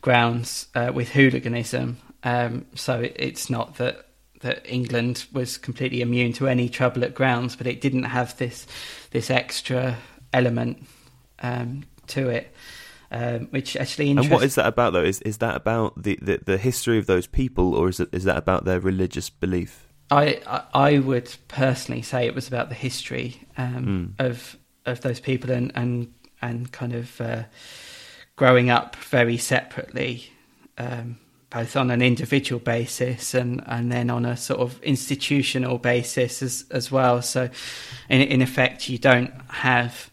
grounds 0.00 0.68
uh, 0.74 0.90
with 0.94 1.10
hooliganism. 1.10 1.98
Um, 2.22 2.64
so 2.74 3.00
it, 3.00 3.16
it's 3.18 3.50
not 3.50 3.76
that 3.76 4.03
that 4.44 4.62
England 4.68 5.26
was 5.32 5.58
completely 5.58 6.00
immune 6.00 6.32
to 6.34 6.46
any 6.46 6.68
trouble 6.68 7.02
at 7.04 7.14
grounds, 7.14 7.56
but 7.56 7.66
it 7.66 7.80
didn't 7.80 8.04
have 8.04 8.36
this 8.36 8.66
this 9.10 9.30
extra 9.30 9.96
element 10.32 10.76
um, 11.42 11.84
to 12.06 12.28
it, 12.28 12.54
um, 13.10 13.48
which 13.50 13.76
actually 13.76 14.10
And 14.10 14.30
what 14.30 14.44
is 14.44 14.54
that 14.54 14.66
about 14.66 14.92
though? 14.92 15.02
Is 15.04 15.20
is 15.22 15.38
that 15.38 15.56
about 15.56 16.02
the, 16.02 16.18
the, 16.22 16.40
the 16.44 16.58
history 16.58 16.98
of 16.98 17.06
those 17.06 17.26
people, 17.26 17.74
or 17.74 17.88
is 17.88 18.00
it 18.00 18.08
is 18.12 18.24
that 18.24 18.36
about 18.36 18.64
their 18.64 18.80
religious 18.80 19.30
belief? 19.30 19.88
I, 20.10 20.40
I 20.46 20.92
I 20.92 20.98
would 20.98 21.34
personally 21.48 22.02
say 22.02 22.26
it 22.26 22.34
was 22.34 22.48
about 22.48 22.68
the 22.68 22.74
history 22.76 23.40
um, 23.56 24.14
Mm. 24.18 24.26
of 24.26 24.56
of 24.86 25.00
those 25.00 25.20
people 25.20 25.50
and 25.50 25.72
and 25.74 26.12
and 26.42 26.70
kind 26.72 26.92
of 26.92 27.20
uh, 27.20 27.44
growing 28.36 28.68
up 28.70 28.96
very 29.10 29.38
separately, 29.38 30.30
um, 30.76 31.16
both 31.54 31.76
on 31.76 31.90
an 31.90 32.02
individual 32.02 32.58
basis 32.58 33.32
and 33.32 33.62
and 33.66 33.92
then 33.92 34.10
on 34.10 34.26
a 34.26 34.36
sort 34.36 34.60
of 34.60 34.82
institutional 34.82 35.78
basis 35.78 36.42
as 36.42 36.64
as 36.70 36.90
well. 36.90 37.22
So, 37.22 37.48
in 38.08 38.20
in 38.20 38.42
effect, 38.42 38.88
you 38.88 38.98
don't 38.98 39.32
have 39.48 40.10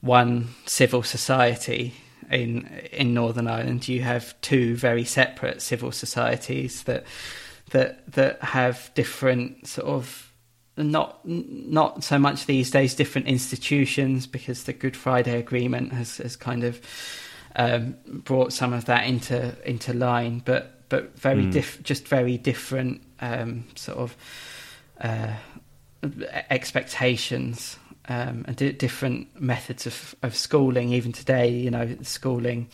one 0.00 0.48
civil 0.66 1.02
society 1.02 1.94
in 2.30 2.68
in 2.92 3.12
Northern 3.12 3.48
Ireland. 3.48 3.88
You 3.88 4.02
have 4.02 4.40
two 4.40 4.76
very 4.76 5.04
separate 5.04 5.60
civil 5.60 5.90
societies 5.90 6.84
that 6.84 7.04
that 7.70 8.12
that 8.12 8.40
have 8.40 8.92
different 8.94 9.66
sort 9.66 9.88
of 9.88 10.32
not 10.76 11.26
not 11.26 12.04
so 12.04 12.18
much 12.18 12.46
these 12.46 12.70
days 12.70 12.94
different 12.94 13.26
institutions 13.26 14.26
because 14.28 14.64
the 14.64 14.72
Good 14.72 14.96
Friday 14.96 15.38
Agreement 15.38 15.92
has 15.92 16.18
has 16.18 16.36
kind 16.36 16.62
of 16.62 16.80
um, 17.56 17.96
brought 18.06 18.52
some 18.52 18.72
of 18.72 18.84
that 18.86 19.06
into 19.06 19.54
into 19.68 19.92
line, 19.92 20.42
but 20.44 20.88
but 20.88 21.18
very 21.18 21.44
Mm. 21.44 21.52
diff- 21.52 21.82
just 21.82 22.08
very 22.08 22.36
different 22.38 23.02
um, 23.20 23.64
sort 23.76 23.98
of 23.98 24.16
uh, 25.00 25.34
expectations 26.50 27.76
um, 28.08 28.44
and 28.48 28.56
di- 28.56 28.72
different 28.72 29.40
methods 29.40 29.86
of, 29.86 30.14
of 30.22 30.34
schooling. 30.34 30.92
Even 30.92 31.12
today, 31.12 31.48
you 31.48 31.70
know, 31.70 31.96
schooling, 32.02 32.68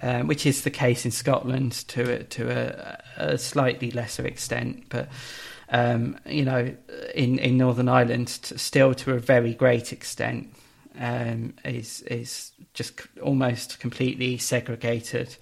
um, 0.00 0.26
which 0.26 0.46
is 0.46 0.62
the 0.62 0.70
case 0.70 1.04
in 1.04 1.10
Scotland 1.10 1.72
to 1.88 2.20
a, 2.20 2.22
to 2.24 2.50
a, 2.50 2.98
a 3.34 3.38
slightly 3.38 3.90
lesser 3.90 4.26
extent, 4.26 4.84
but 4.88 5.08
um, 5.68 6.18
you 6.26 6.44
know, 6.44 6.74
in 7.14 7.38
in 7.38 7.56
Northern 7.58 7.88
Ireland, 7.88 8.28
still 8.28 8.94
to 8.94 9.12
a 9.12 9.18
very 9.18 9.54
great 9.54 9.92
extent, 9.92 10.52
um, 10.98 11.54
is 11.64 12.02
is 12.02 12.52
just 12.74 13.00
almost 13.22 13.80
completely 13.80 14.38
segregated 14.38 15.36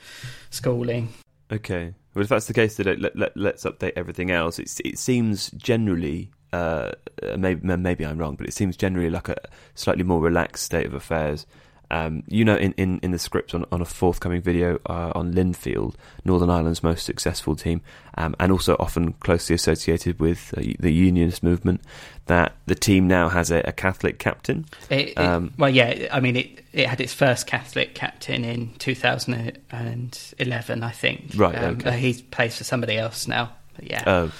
schooling. 0.50 1.12
Okay. 1.52 1.94
Well, 2.14 2.22
if 2.22 2.28
that's 2.28 2.46
the 2.46 2.54
case, 2.54 2.76
then 2.76 3.00
let, 3.00 3.16
let, 3.16 3.36
let's 3.36 3.64
update 3.64 3.92
everything 3.96 4.30
else. 4.30 4.58
It, 4.58 4.80
it 4.84 4.98
seems 4.98 5.50
generally, 5.52 6.30
uh, 6.52 6.92
maybe, 7.36 7.60
maybe 7.76 8.04
I'm 8.04 8.18
wrong, 8.18 8.34
but 8.36 8.46
it 8.46 8.52
seems 8.52 8.76
generally 8.76 9.10
like 9.10 9.28
a 9.28 9.36
slightly 9.74 10.02
more 10.02 10.20
relaxed 10.20 10.64
state 10.64 10.86
of 10.86 10.94
affairs 10.94 11.46
um, 11.90 12.22
you 12.28 12.44
know, 12.44 12.56
in, 12.56 12.72
in, 12.72 13.00
in 13.02 13.10
the 13.10 13.18
script 13.18 13.54
on, 13.54 13.64
on 13.72 13.80
a 13.80 13.84
forthcoming 13.84 14.40
video 14.40 14.78
uh, 14.86 15.12
on 15.14 15.34
Linfield, 15.34 15.94
Northern 16.24 16.50
Ireland's 16.50 16.82
most 16.82 17.04
successful 17.04 17.56
team, 17.56 17.80
um, 18.16 18.36
and 18.38 18.52
also 18.52 18.76
often 18.78 19.14
closely 19.14 19.54
associated 19.54 20.20
with 20.20 20.54
uh, 20.56 20.62
the 20.78 20.92
Unionist 20.92 21.42
movement, 21.42 21.80
that 22.26 22.54
the 22.66 22.76
team 22.76 23.08
now 23.08 23.28
has 23.28 23.50
a, 23.50 23.60
a 23.66 23.72
Catholic 23.72 24.18
captain. 24.18 24.66
It, 24.88 25.18
um, 25.18 25.52
well, 25.58 25.70
yeah, 25.70 26.08
I 26.12 26.20
mean, 26.20 26.36
it, 26.36 26.64
it 26.72 26.86
had 26.86 27.00
its 27.00 27.12
first 27.12 27.48
Catholic 27.48 27.94
captain 27.94 28.44
in 28.44 28.72
2011, 28.78 30.82
I 30.82 30.90
think. 30.92 31.32
Right, 31.34 31.56
um, 31.56 31.74
okay. 31.76 31.98
He 31.98 32.22
plays 32.22 32.56
for 32.56 32.64
somebody 32.64 32.96
else 32.96 33.26
now. 33.26 33.50
But 33.74 33.90
yeah. 33.90 34.04
Oh, 34.06 34.32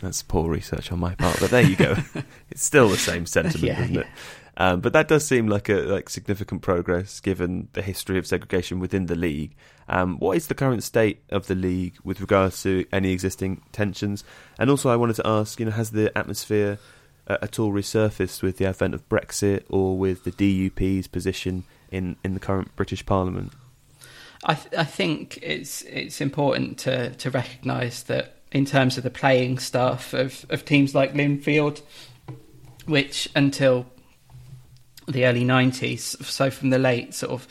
that's 0.00 0.22
poor 0.22 0.48
research 0.48 0.92
on 0.92 1.00
my 1.00 1.16
part, 1.16 1.40
but 1.40 1.50
there 1.50 1.62
you 1.62 1.74
go. 1.74 1.96
it's 2.50 2.62
still 2.62 2.88
the 2.88 2.96
same 2.96 3.26
sentiment, 3.26 3.64
Yeah, 3.64 3.82
isn't 3.82 3.94
yeah. 3.94 4.00
it? 4.02 4.06
Um, 4.60 4.80
but 4.80 4.92
that 4.92 5.06
does 5.06 5.24
seem 5.24 5.46
like 5.46 5.68
a 5.68 5.76
like 5.82 6.08
significant 6.08 6.62
progress 6.62 7.20
given 7.20 7.68
the 7.74 7.82
history 7.82 8.18
of 8.18 8.26
segregation 8.26 8.80
within 8.80 9.06
the 9.06 9.14
league. 9.14 9.54
Um, 9.88 10.18
what 10.18 10.36
is 10.36 10.48
the 10.48 10.54
current 10.54 10.82
state 10.82 11.22
of 11.30 11.46
the 11.46 11.54
league 11.54 11.94
with 12.02 12.20
regards 12.20 12.60
to 12.64 12.84
any 12.92 13.12
existing 13.12 13.62
tensions? 13.70 14.24
And 14.58 14.68
also, 14.68 14.90
I 14.90 14.96
wanted 14.96 15.16
to 15.16 15.26
ask, 15.26 15.60
you 15.60 15.66
know, 15.66 15.72
has 15.72 15.92
the 15.92 16.16
atmosphere 16.18 16.78
uh, 17.28 17.38
at 17.40 17.60
all 17.60 17.72
resurfaced 17.72 18.42
with 18.42 18.58
the 18.58 18.66
advent 18.66 18.94
of 18.94 19.08
Brexit 19.08 19.62
or 19.68 19.96
with 19.96 20.24
the 20.24 20.32
DUP's 20.32 21.06
position 21.06 21.62
in, 21.92 22.16
in 22.24 22.34
the 22.34 22.40
current 22.40 22.74
British 22.74 23.06
Parliament? 23.06 23.52
I, 24.42 24.54
th- 24.54 24.74
I 24.76 24.84
think 24.84 25.38
it's 25.40 25.82
it's 25.82 26.20
important 26.20 26.78
to 26.80 27.10
to 27.10 27.30
recognise 27.30 28.02
that 28.04 28.34
in 28.50 28.64
terms 28.64 28.96
of 28.96 29.04
the 29.04 29.10
playing 29.10 29.58
staff 29.58 30.14
of, 30.14 30.46
of 30.48 30.64
teams 30.64 30.94
like 30.94 31.14
Linfield, 31.14 31.80
which 32.86 33.28
until 33.36 33.86
the 35.08 35.26
early 35.26 35.44
nineties, 35.44 36.16
so 36.26 36.50
from 36.50 36.70
the 36.70 36.78
late 36.78 37.14
sort 37.14 37.32
of 37.32 37.42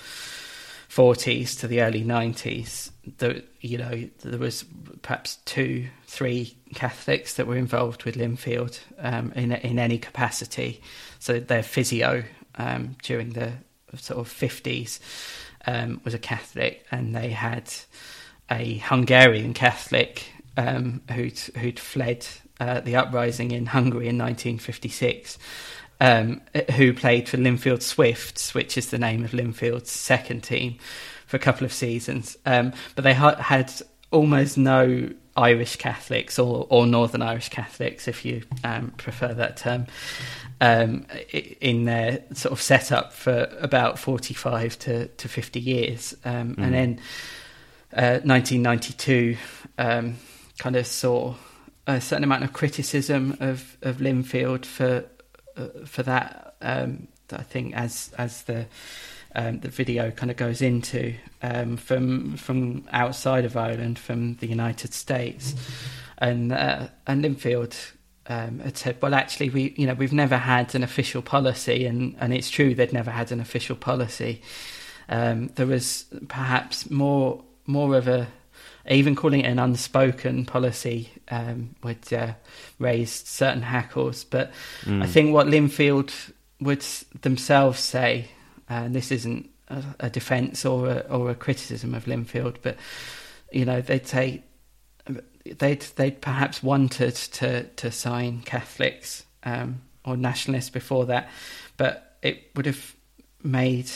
forties 0.88 1.56
to 1.58 1.67
the 1.67 1.82
early 1.82 2.04
nineties, 2.04 2.91
the 3.17 3.43
you 3.62 3.78
know 3.78 4.08
there 4.24 4.39
was 4.39 4.65
perhaps 5.02 5.38
two, 5.46 5.88
three 6.06 6.56
Catholics 6.76 7.36
that 7.36 7.48
were 7.48 7.58
involved 7.58 8.04
with 8.04 8.15
Linfield 8.15 8.80
um, 9.00 9.32
in 9.36 9.52
in 9.52 9.80
any 9.80 9.98
capacity. 9.98 10.82
So 11.20 11.39
their 11.39 11.63
physio 11.63 12.24
um, 12.56 12.96
during 13.02 13.32
the 13.32 13.54
sort 13.96 14.20
of 14.20 14.28
fifties 14.28 15.00
um, 15.65 16.02
was 16.04 16.13
a 16.13 16.20
Catholic, 16.20 16.86
and 16.91 17.15
they 17.15 17.30
had 17.30 17.74
a 18.50 18.78
Hungarian 18.80 19.54
Catholic 19.54 20.26
um, 20.56 21.02
who'd 21.12 21.38
who'd 21.58 21.80
fled 21.80 22.26
uh, 22.60 22.80
the 22.82 22.96
uprising 22.96 23.52
in 23.52 23.67
Hungary 23.67 24.08
in 24.08 24.17
1956. 24.17 25.38
Um, 25.99 26.41
who 26.75 26.93
played 26.93 27.27
for 27.27 27.38
Linfield 27.38 27.81
Swifts, 27.81 28.53
which 28.53 28.77
is 28.77 28.91
the 28.91 28.99
name 28.99 29.25
of 29.25 29.31
Linfield's 29.31 29.89
second 29.89 30.43
team, 30.43 30.77
for 31.25 31.38
a 31.38 31.39
couple 31.39 31.65
of 31.65 31.73
seasons. 31.73 32.38
Um, 32.45 32.73
but 32.95 33.03
they 33.03 33.15
ha- 33.15 33.36
had 33.36 33.73
almost 34.12 34.60
no 34.60 35.10
Irish 35.36 35.75
Catholics 35.75 36.39
or, 36.39 36.65
or 36.69 36.88
Northern 36.88 37.21
Irish 37.21 37.49
Catholics, 37.49 38.07
if 38.07 38.25
you 38.25 38.43
um, 38.63 38.91
prefer 38.97 39.33
that 39.33 39.57
term, 39.57 39.86
um, 40.62 41.05
in 41.62 41.86
their 41.86 42.23
sort 42.33 42.51
of 42.51 42.62
setup 42.62 43.13
for 43.13 43.47
about 43.60 43.99
45 43.99 44.79
to, 44.79 45.07
to 45.07 45.27
50 45.27 45.60
years. 45.60 46.15
Um, 46.25 46.55
Mm. 46.55 46.63
And 46.63 46.73
then 46.73 46.99
uh, 47.93 48.19
1992 48.23 49.38
um, 49.77 50.15
kind 50.57 50.75
of 50.75 50.88
saw 50.88 51.36
a 51.86 52.01
certain 52.01 52.23
amount 52.23 52.43
of 52.43 52.53
criticism 52.53 53.38
of, 53.39 53.77
of 53.81 53.97
Linfield 53.97 54.65
for 54.65 55.05
for 55.86 56.04
that. 56.04 56.56
Um, 56.62 57.08
I 57.32 57.43
think 57.43 57.76
as 57.76 58.12
as 58.17 58.43
the 58.43 58.67
um, 59.36 59.60
the 59.60 59.70
video 59.70 60.12
kind 60.12 60.32
of 60.32 60.38
goes 60.38 60.62
into 60.62 61.13
um, 61.41 61.78
from 61.78 62.38
from 62.38 62.86
outside 62.91 63.46
of 63.46 63.56
Ireland, 63.56 64.00
from 64.00 64.36
the 64.36 64.48
United 64.48 64.93
States, 64.93 65.54
and 66.17 66.52
uh, 66.52 66.88
and 67.06 67.24
Linfield 67.24 67.76
um, 68.28 68.60
had 68.60 68.78
said, 68.78 68.98
well, 69.02 69.13
actually, 69.13 69.50
we 69.50 69.74
you 69.78 69.86
know 69.86 69.93
we've 69.93 70.13
never 70.13 70.38
had 70.38 70.74
an 70.76 70.84
official 70.84 71.22
policy, 71.22 71.86
and 71.86 72.15
and 72.20 72.34
it's 72.34 72.50
true 72.50 72.74
they'd 72.74 72.93
never 72.93 73.12
had 73.12 73.32
an 73.32 73.39
official 73.39 73.76
policy. 73.76 74.41
Um, 75.10 75.48
there 75.56 75.67
was 75.67 76.06
perhaps 76.28 76.89
more 76.89 77.43
more 77.65 77.96
of 77.96 78.08
a 78.08 78.28
even 78.89 79.15
calling 79.15 79.41
it 79.41 79.50
an 79.50 79.60
unspoken 79.60 80.45
policy 80.45 81.10
um, 81.30 81.76
would 81.84 82.12
uh, 82.13 82.34
raise 82.80 83.12
certain 83.12 83.62
hackles. 83.62 84.23
But 84.23 84.52
Mm. 84.86 85.04
I 85.04 85.08
think 85.08 85.34
what 85.34 85.47
Linfield 85.47 86.12
would 86.62 86.86
themselves 87.21 87.80
say, 87.80 88.30
and 88.69 88.93
this 88.95 89.12
isn't 89.12 89.50
a, 89.69 89.84
a 90.00 90.10
defence 90.10 90.65
or 90.65 90.89
a, 90.89 91.00
or 91.10 91.30
a 91.30 91.36
criticism 91.36 91.93
of 91.93 92.06
Linfield, 92.06 92.58
but 92.62 92.78
you 93.52 93.65
know 93.65 93.82
they'd 93.82 94.08
say 94.08 94.43
they'd 95.60 95.82
they'd 95.95 96.21
perhaps 96.21 96.63
wanted 96.63 97.15
to 97.15 97.63
to 97.63 97.91
sign 97.91 98.41
Catholics 98.41 99.26
um, 99.43 99.82
or 100.06 100.17
nationalists 100.17 100.69
before 100.69 101.06
that, 101.08 101.30
but 101.78 102.17
it 102.21 102.52
would 102.56 102.65
have 102.65 102.95
made 103.43 103.89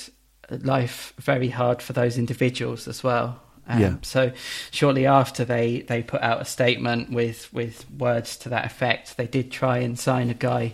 life 0.50 1.14
very 1.18 1.50
hard 1.50 1.82
for 1.82 1.94
those 1.94 2.18
individuals 2.18 2.88
as 2.88 3.04
well. 3.04 3.40
Um, 3.68 3.80
Yeah. 3.80 3.96
So 4.02 4.32
shortly 4.72 5.06
after 5.06 5.46
they, 5.46 5.82
they 5.82 6.02
put 6.04 6.22
out 6.22 6.42
a 6.42 6.46
statement 6.46 7.12
with, 7.12 7.52
with 7.54 7.90
words 7.92 8.38
to 8.38 8.50
that 8.50 8.66
effect, 8.66 9.18
they 9.18 9.28
did 9.28 9.52
try 9.52 9.78
and 9.80 9.98
sign 10.00 10.30
a 10.30 10.34
guy 10.34 10.74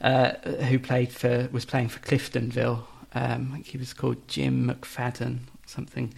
uh, 0.00 0.32
who 0.68 0.78
played 0.78 1.10
for 1.12 1.48
was 1.50 1.64
playing 1.64 1.88
for 1.88 1.98
Cliftonville. 2.00 2.84
Um, 3.14 3.48
I 3.50 3.54
think 3.54 3.66
he 3.66 3.78
was 3.78 3.92
called 3.94 4.28
Jim 4.28 4.68
McFadden, 4.68 5.38
something 5.66 6.14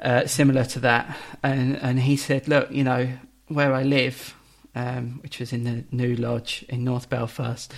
uh, 0.00 0.26
similar 0.26 0.64
to 0.64 0.80
that. 0.80 1.16
And 1.42 1.76
and 1.82 2.00
he 2.00 2.16
said, 2.16 2.48
look, 2.48 2.70
you 2.70 2.84
know 2.84 3.08
where 3.48 3.74
I 3.74 3.82
live, 3.82 4.34
um, 4.74 5.18
which 5.22 5.38
was 5.40 5.52
in 5.52 5.64
the 5.64 5.84
New 5.90 6.16
Lodge 6.16 6.64
in 6.68 6.84
North 6.84 7.08
Belfast, 7.10 7.72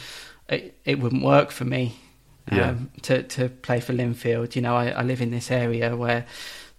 it, 0.48 0.78
it 0.84 0.98
wouldn't 1.00 1.22
work 1.24 1.50
for 1.50 1.64
me 1.64 1.96
Yeah. 2.52 2.70
um, 2.70 2.90
to 3.02 3.22
to 3.24 3.48
play 3.48 3.80
for 3.80 3.92
Linfield. 3.94 4.54
You 4.54 4.62
know, 4.62 4.76
I, 4.76 4.90
I 4.90 5.02
live 5.02 5.20
in 5.20 5.30
this 5.30 5.50
area 5.50 5.96
where 5.96 6.26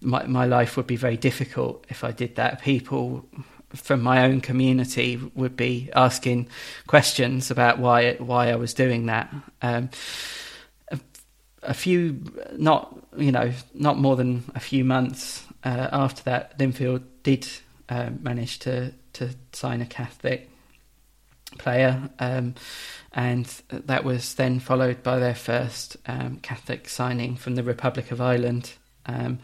my 0.00 0.26
my 0.26 0.46
life 0.46 0.76
would 0.76 0.86
be 0.86 0.96
very 0.96 1.16
difficult 1.16 1.84
if 1.88 2.04
I 2.04 2.12
did 2.12 2.36
that. 2.36 2.62
People 2.62 3.26
from 3.74 4.02
my 4.02 4.24
own 4.24 4.40
community 4.40 5.20
would 5.34 5.56
be 5.56 5.90
asking 5.94 6.48
questions 6.86 7.50
about 7.50 7.78
why 7.78 8.14
why 8.14 8.50
I 8.50 8.56
was 8.56 8.74
doing 8.74 9.06
that. 9.06 9.32
Um, 9.62 9.90
a, 10.90 10.98
a 11.62 11.74
few, 11.74 12.20
not 12.56 12.96
you 13.16 13.32
know, 13.32 13.52
not 13.74 13.98
more 13.98 14.16
than 14.16 14.44
a 14.54 14.60
few 14.60 14.84
months 14.84 15.44
uh, 15.64 15.88
after 15.92 16.22
that, 16.24 16.58
Linfield 16.58 17.02
did 17.22 17.46
uh, 17.88 18.10
manage 18.20 18.58
to 18.60 18.92
to 19.12 19.30
sign 19.52 19.80
a 19.80 19.86
Catholic 19.86 20.48
player, 21.58 22.10
um, 22.18 22.54
and 23.12 23.46
that 23.70 24.04
was 24.04 24.34
then 24.34 24.60
followed 24.60 25.02
by 25.02 25.18
their 25.18 25.34
first 25.34 25.96
um, 26.06 26.38
Catholic 26.38 26.88
signing 26.88 27.36
from 27.36 27.56
the 27.56 27.62
Republic 27.62 28.10
of 28.10 28.20
Ireland, 28.20 28.72
um, 29.06 29.38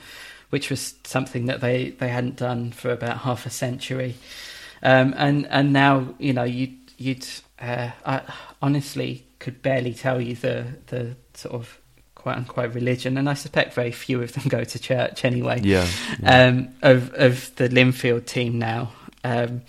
which 0.50 0.70
was 0.70 0.94
something 1.04 1.46
that 1.46 1.60
they, 1.60 1.90
they 1.90 2.08
hadn't 2.08 2.36
done 2.36 2.72
for 2.72 2.90
about 2.90 3.18
half 3.18 3.46
a 3.46 3.50
century, 3.50 4.14
um, 4.82 5.14
and 5.16 5.46
and 5.46 5.72
now 5.72 6.14
you 6.18 6.32
know 6.32 6.44
you'd 6.44 6.76
you'd 6.98 7.26
uh, 7.60 7.90
I 8.04 8.22
honestly 8.62 9.26
could 9.38 9.62
barely 9.62 9.94
tell 9.94 10.20
you 10.20 10.34
the 10.36 10.66
the 10.86 11.16
sort 11.34 11.54
of 11.54 11.78
quite 12.14 12.36
unquote 12.36 12.74
religion, 12.74 13.16
and 13.18 13.28
I 13.28 13.34
suspect 13.34 13.74
very 13.74 13.92
few 13.92 14.22
of 14.22 14.32
them 14.32 14.44
go 14.48 14.64
to 14.64 14.78
church 14.78 15.24
anyway 15.24 15.60
Yeah. 15.62 15.86
yeah. 16.20 16.46
um, 16.46 16.68
of 16.82 17.12
of 17.14 17.54
the 17.56 17.68
Linfield 17.68 18.26
team 18.26 18.58
now. 18.58 18.92
Um, 19.24 19.62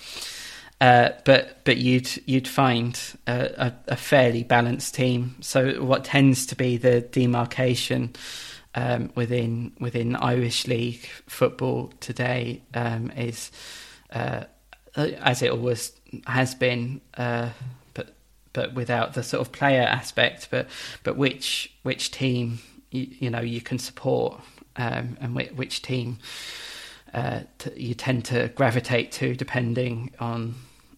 uh, 0.80 1.10
but 1.26 1.64
but 1.64 1.78
you'd 1.78 2.10
you'd 2.28 2.48
find 2.48 3.00
a, 3.26 3.68
a, 3.68 3.94
a 3.94 3.96
fairly 3.96 4.44
balanced 4.44 4.94
team. 4.94 5.36
So 5.42 5.84
what 5.84 6.04
tends 6.04 6.46
to 6.48 6.56
be 6.56 6.78
the 6.78 7.02
demarcation 7.02 8.14
um, 8.78 9.10
within 9.16 9.74
within 9.80 10.16
Irish 10.16 10.68
League 10.68 11.10
football 11.26 11.92
today 12.00 12.62
um, 12.76 13.10
is, 13.12 13.52
uh, 14.12 14.44
as 14.96 15.42
it 15.42 15.52
always 15.52 15.92
has 16.28 16.54
been, 16.54 17.02
uh, 17.18 17.50
but 17.96 18.14
but 18.54 18.76
without 18.76 19.16
the 19.16 19.24
sort 19.24 19.42
of 19.42 19.52
player 19.52 19.82
aspect. 19.82 20.50
But 20.52 20.68
but 21.04 21.18
which 21.18 21.74
which 21.82 22.12
team 22.12 22.60
you, 22.92 23.08
you 23.20 23.30
know 23.32 23.42
you 23.42 23.62
can 23.62 23.80
support 23.80 24.40
um, 24.76 25.18
and 25.20 25.36
which, 25.36 25.52
which 25.54 25.82
team 25.82 26.20
uh, 27.16 27.42
t- 27.58 27.72
you 27.76 27.96
tend 27.96 28.26
to 28.26 28.50
gravitate 28.50 29.12
to 29.14 29.34
depending 29.34 30.12
on 30.20 30.54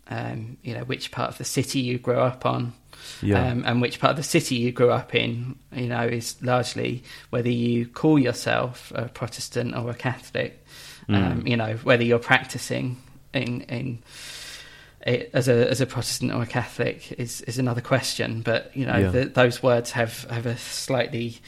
um, 0.10 0.58
you 0.64 0.74
know 0.74 0.84
which 0.84 1.12
part 1.12 1.30
of 1.30 1.38
the 1.38 1.46
city 1.46 1.80
you 1.80 1.98
grow 1.98 2.20
up 2.20 2.46
on. 2.46 2.74
Yeah. 3.22 3.52
Um, 3.52 3.64
and 3.66 3.82
which 3.82 4.00
part 4.00 4.12
of 4.12 4.18
the 4.18 4.24
city 4.24 4.56
you 4.56 4.72
grew 4.72 4.92
up 4.92 5.14
in, 5.16 5.56
you 5.76 5.88
know, 5.88 6.04
is 6.04 6.36
largely 6.42 7.04
whether 7.32 7.50
you 7.50 7.86
call 7.88 8.18
yourself 8.20 8.92
a 8.96 9.10
Protestant 9.10 9.76
or 9.76 9.90
a 9.90 9.94
Catholic. 9.96 10.66
Um, 11.10 11.48
you 11.48 11.58
know, 11.58 11.74
whether 11.84 12.04
you're 12.04 12.20
practicing 12.20 12.98
in 13.34 13.62
in 13.62 14.00
it, 15.02 15.32
as 15.34 15.48
a 15.48 15.68
as 15.70 15.82
a 15.82 15.88
Protestant 15.88 16.32
or 16.32 16.44
a 16.44 16.46
Catholic 16.46 17.14
is 17.14 17.42
is 17.42 17.58
another 17.58 17.82
question. 17.82 18.42
But 18.42 18.72
you 18.76 18.86
know, 18.86 18.98
Yeah. 18.98 19.10
the, 19.10 19.26
those 19.26 19.64
words 19.64 19.92
have 19.92 20.26
have 20.30 20.46
a 20.46 20.56
slightly 20.58 21.40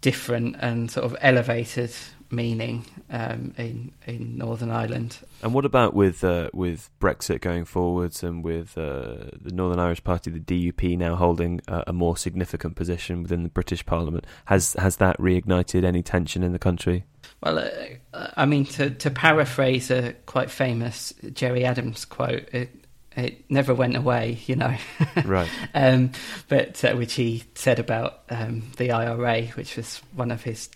different 0.00 0.56
and 0.60 0.90
sort 0.90 1.04
of 1.04 1.16
elevated 1.20 1.90
meaning 2.30 2.84
um, 3.10 3.54
in 3.56 3.92
in 4.06 4.36
Northern 4.38 4.70
Ireland. 4.70 5.18
And 5.42 5.54
what 5.54 5.64
about 5.64 5.94
with 5.94 6.22
uh, 6.24 6.50
with 6.52 6.90
Brexit 7.00 7.40
going 7.40 7.64
forwards 7.64 8.22
and 8.22 8.44
with 8.44 8.76
uh, 8.78 9.30
the 9.40 9.52
Northern 9.52 9.80
Irish 9.80 10.02
Party, 10.04 10.30
the 10.30 10.40
DUP, 10.40 10.96
now 10.96 11.16
holding 11.16 11.60
uh, 11.68 11.84
a 11.86 11.92
more 11.92 12.16
significant 12.16 12.76
position 12.76 13.22
within 13.22 13.42
the 13.42 13.48
British 13.48 13.84
Parliament? 13.84 14.26
Has 14.46 14.74
has 14.74 14.96
that 14.96 15.18
reignited 15.18 15.84
any 15.84 16.02
tension 16.02 16.42
in 16.42 16.52
the 16.52 16.58
country? 16.58 17.04
Well, 17.42 17.58
uh, 17.58 18.28
I 18.36 18.44
mean, 18.44 18.66
to, 18.66 18.90
to 18.90 19.10
paraphrase 19.10 19.90
a 19.90 20.12
quite 20.26 20.50
famous 20.50 21.14
Gerry 21.32 21.64
Adams 21.64 22.04
quote, 22.04 22.48
it, 22.52 22.70
it 23.16 23.50
never 23.50 23.74
went 23.74 23.96
away, 23.96 24.38
you 24.46 24.56
know. 24.56 24.76
Right. 25.24 25.48
um, 25.74 26.12
but 26.48 26.84
uh, 26.84 26.94
which 26.94 27.14
he 27.14 27.44
said 27.54 27.78
about 27.78 28.20
um, 28.28 28.70
the 28.76 28.92
IRA, 28.92 29.46
which 29.48 29.76
was 29.76 29.98
one 30.14 30.30
of 30.30 30.42
his 30.42 30.68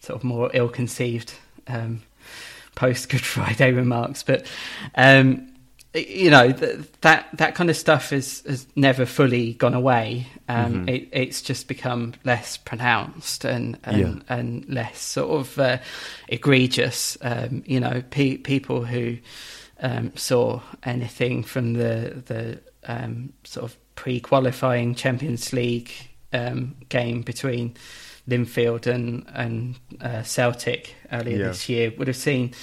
sort 0.00 0.16
of 0.18 0.24
more 0.24 0.50
ill-conceived 0.54 1.32
um, 1.68 2.02
post 2.74 3.08
Good 3.08 3.20
Friday 3.24 3.72
remarks. 3.72 4.22
But 4.22 4.46
um, 4.94 5.46
you 5.94 6.30
know 6.30 6.52
th- 6.52 6.78
that 7.00 7.28
that 7.34 7.54
kind 7.56 7.68
of 7.68 7.76
stuff 7.76 8.10
has 8.10 8.42
has 8.46 8.66
never 8.76 9.04
fully 9.06 9.54
gone 9.54 9.74
away. 9.74 10.26
Um, 10.48 10.86
Mhm. 10.86 10.88
it, 10.88 11.08
it's 11.12 11.42
just 11.42 11.68
become 11.68 12.14
less 12.24 12.56
pronounced 12.56 13.44
and 13.44 13.76
and, 13.84 13.98
Yeah. 14.28 14.36
and 14.36 14.68
less 14.68 14.98
sort 15.00 15.30
of 15.40 15.58
uh, 15.58 15.78
egregious. 16.28 17.18
Um, 17.22 17.62
you 17.66 17.80
know, 17.80 18.02
pe- 18.10 18.36
people 18.36 18.84
who 18.84 19.18
um, 19.80 20.12
saw 20.16 20.60
anything 20.84 21.42
from 21.42 21.74
the 21.74 22.22
the 22.26 22.60
um, 22.84 23.32
sort 23.44 23.64
of 23.64 23.76
pre-qualifying 23.96 24.94
Champions 24.94 25.52
League 25.52 25.90
um, 26.32 26.76
game 26.88 27.22
between 27.22 27.74
Linfield 28.30 28.86
and 28.86 29.26
and 29.34 29.74
uh, 30.00 30.22
Celtic 30.22 30.94
earlier 31.12 31.38
Yeah. 31.38 31.48
this 31.48 31.68
year 31.68 31.92
would 31.98 32.08
have 32.08 32.16
seen. 32.16 32.54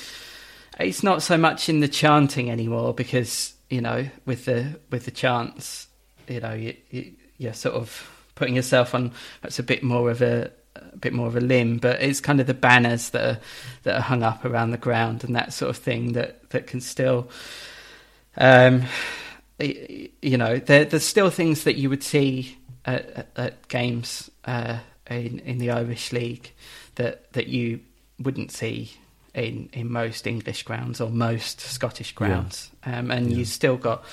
It's 0.79 1.03
not 1.03 1.21
so 1.23 1.37
much 1.37 1.69
in 1.69 1.79
the 1.79 1.87
chanting 1.87 2.49
anymore 2.51 2.93
because 2.93 3.53
you 3.69 3.81
know 3.81 4.07
with 4.25 4.45
the 4.45 4.79
with 4.91 5.05
the 5.05 5.11
chants, 5.11 5.87
you 6.27 6.39
know 6.39 6.53
you, 6.53 6.75
you, 6.89 7.13
you're 7.37 7.53
sort 7.53 7.75
of 7.75 8.09
putting 8.35 8.55
yourself 8.55 8.93
on 8.95 9.11
that's 9.41 9.59
a 9.59 9.63
bit 9.63 9.83
more 9.83 10.09
of 10.11 10.21
a 10.21 10.51
a 10.75 10.97
bit 10.97 11.11
more 11.11 11.25
of 11.27 11.35
a 11.35 11.41
limb, 11.41 11.77
but 11.79 12.01
it's 12.03 12.21
kind 12.21 12.39
of 12.39 12.45
the 12.45 12.53
banners 12.53 13.09
that 13.09 13.23
are 13.25 13.39
that 13.83 13.95
are 13.97 14.01
hung 14.01 14.21
up 14.23 14.45
around 14.45 14.69
the 14.71 14.77
ground 14.77 15.23
and 15.23 15.35
that 15.35 15.51
sort 15.51 15.69
of 15.71 15.77
thing 15.77 16.13
that 16.13 16.47
that 16.51 16.67
can 16.67 16.79
still, 16.81 17.29
um, 18.37 18.83
you 19.59 20.37
know, 20.37 20.57
there, 20.57 20.85
there's 20.85 21.03
still 21.03 21.29
things 21.31 21.63
that 21.63 21.77
you 21.77 21.89
would 21.89 22.03
see 22.03 22.57
at, 22.85 23.09
at, 23.09 23.27
at 23.35 23.67
games 23.67 24.29
uh, 24.45 24.77
in 25.09 25.39
in 25.39 25.57
the 25.57 25.71
Irish 25.71 26.11
League 26.11 26.51
that 26.95 27.31
that 27.33 27.47
you 27.47 27.79
wouldn't 28.19 28.51
see 28.51 28.91
in 29.33 29.69
in 29.73 29.91
most 29.91 30.25
English 30.27 30.63
grounds 30.63 30.99
or 31.01 31.09
most 31.09 31.59
Scottish 31.61 32.13
grounds, 32.13 32.71
um, 32.85 33.11
and 33.11 33.29
Yeah. 33.31 33.37
you 33.37 33.45
still 33.45 33.77
got 33.77 34.03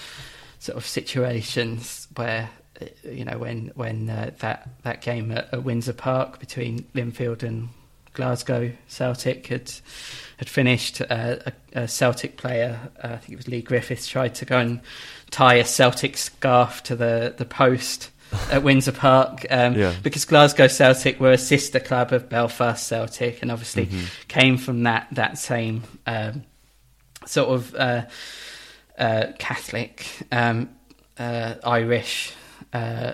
sort 0.59 0.76
of 0.78 0.86
situations 0.86 2.09
where 2.16 2.51
uh, 2.80 2.86
you 3.09 3.24
know 3.24 3.38
when 3.38 3.70
when 3.74 4.09
uh, 4.11 4.30
that 4.40 4.68
that 4.82 5.01
game 5.03 5.30
at, 5.32 5.53
at 5.53 5.62
Windsor 5.64 5.92
Park 5.95 6.38
between 6.40 6.84
Linfield 6.95 7.42
and 7.42 7.68
Glasgow 8.12 8.70
Celtic 8.88 9.47
had 9.49 9.72
had 10.36 10.49
finished. 10.49 11.01
Uh, 11.01 11.36
a, 11.47 11.53
a 11.74 11.88
Celtic 11.88 12.36
player, 12.36 12.78
uh, 13.03 13.09
I 13.09 13.16
think 13.16 13.30
it 13.32 13.36
was 13.36 13.49
Leigh 13.49 13.62
Griffiths, 13.62 14.07
tried 14.07 14.34
to 14.36 14.45
go 14.45 14.59
and 14.59 14.80
tie 15.30 15.55
a 15.57 15.64
Celtic 15.64 16.16
scarf 16.16 16.82
to 16.84 16.95
the 16.97 17.34
the 17.36 17.45
post 17.45 18.11
at 18.51 18.62
Windsor 18.62 18.93
Park 18.93 19.47
um, 19.51 19.74
Yeah. 19.74 19.95
because 20.03 20.24
Glasgow 20.24 20.66
Celtic 20.68 21.20
were 21.20 21.32
a 21.32 21.39
sister 21.39 21.80
club 21.80 22.12
of 22.12 22.28
Belfast 22.28 22.87
Celtic, 22.87 23.43
and 23.43 23.51
obviously 23.51 23.87
Mhm. 23.87 24.07
came 24.28 24.57
from 24.59 24.82
that 24.85 25.07
that 25.12 25.39
same 25.39 25.82
um, 26.07 26.45
sort 27.26 27.49
of 27.49 27.74
uh, 27.74 28.03
uh, 28.99 29.26
Catholic 29.39 30.07
um, 30.32 30.68
uh, 31.18 31.55
Irish 31.64 32.32
uh, 32.72 33.12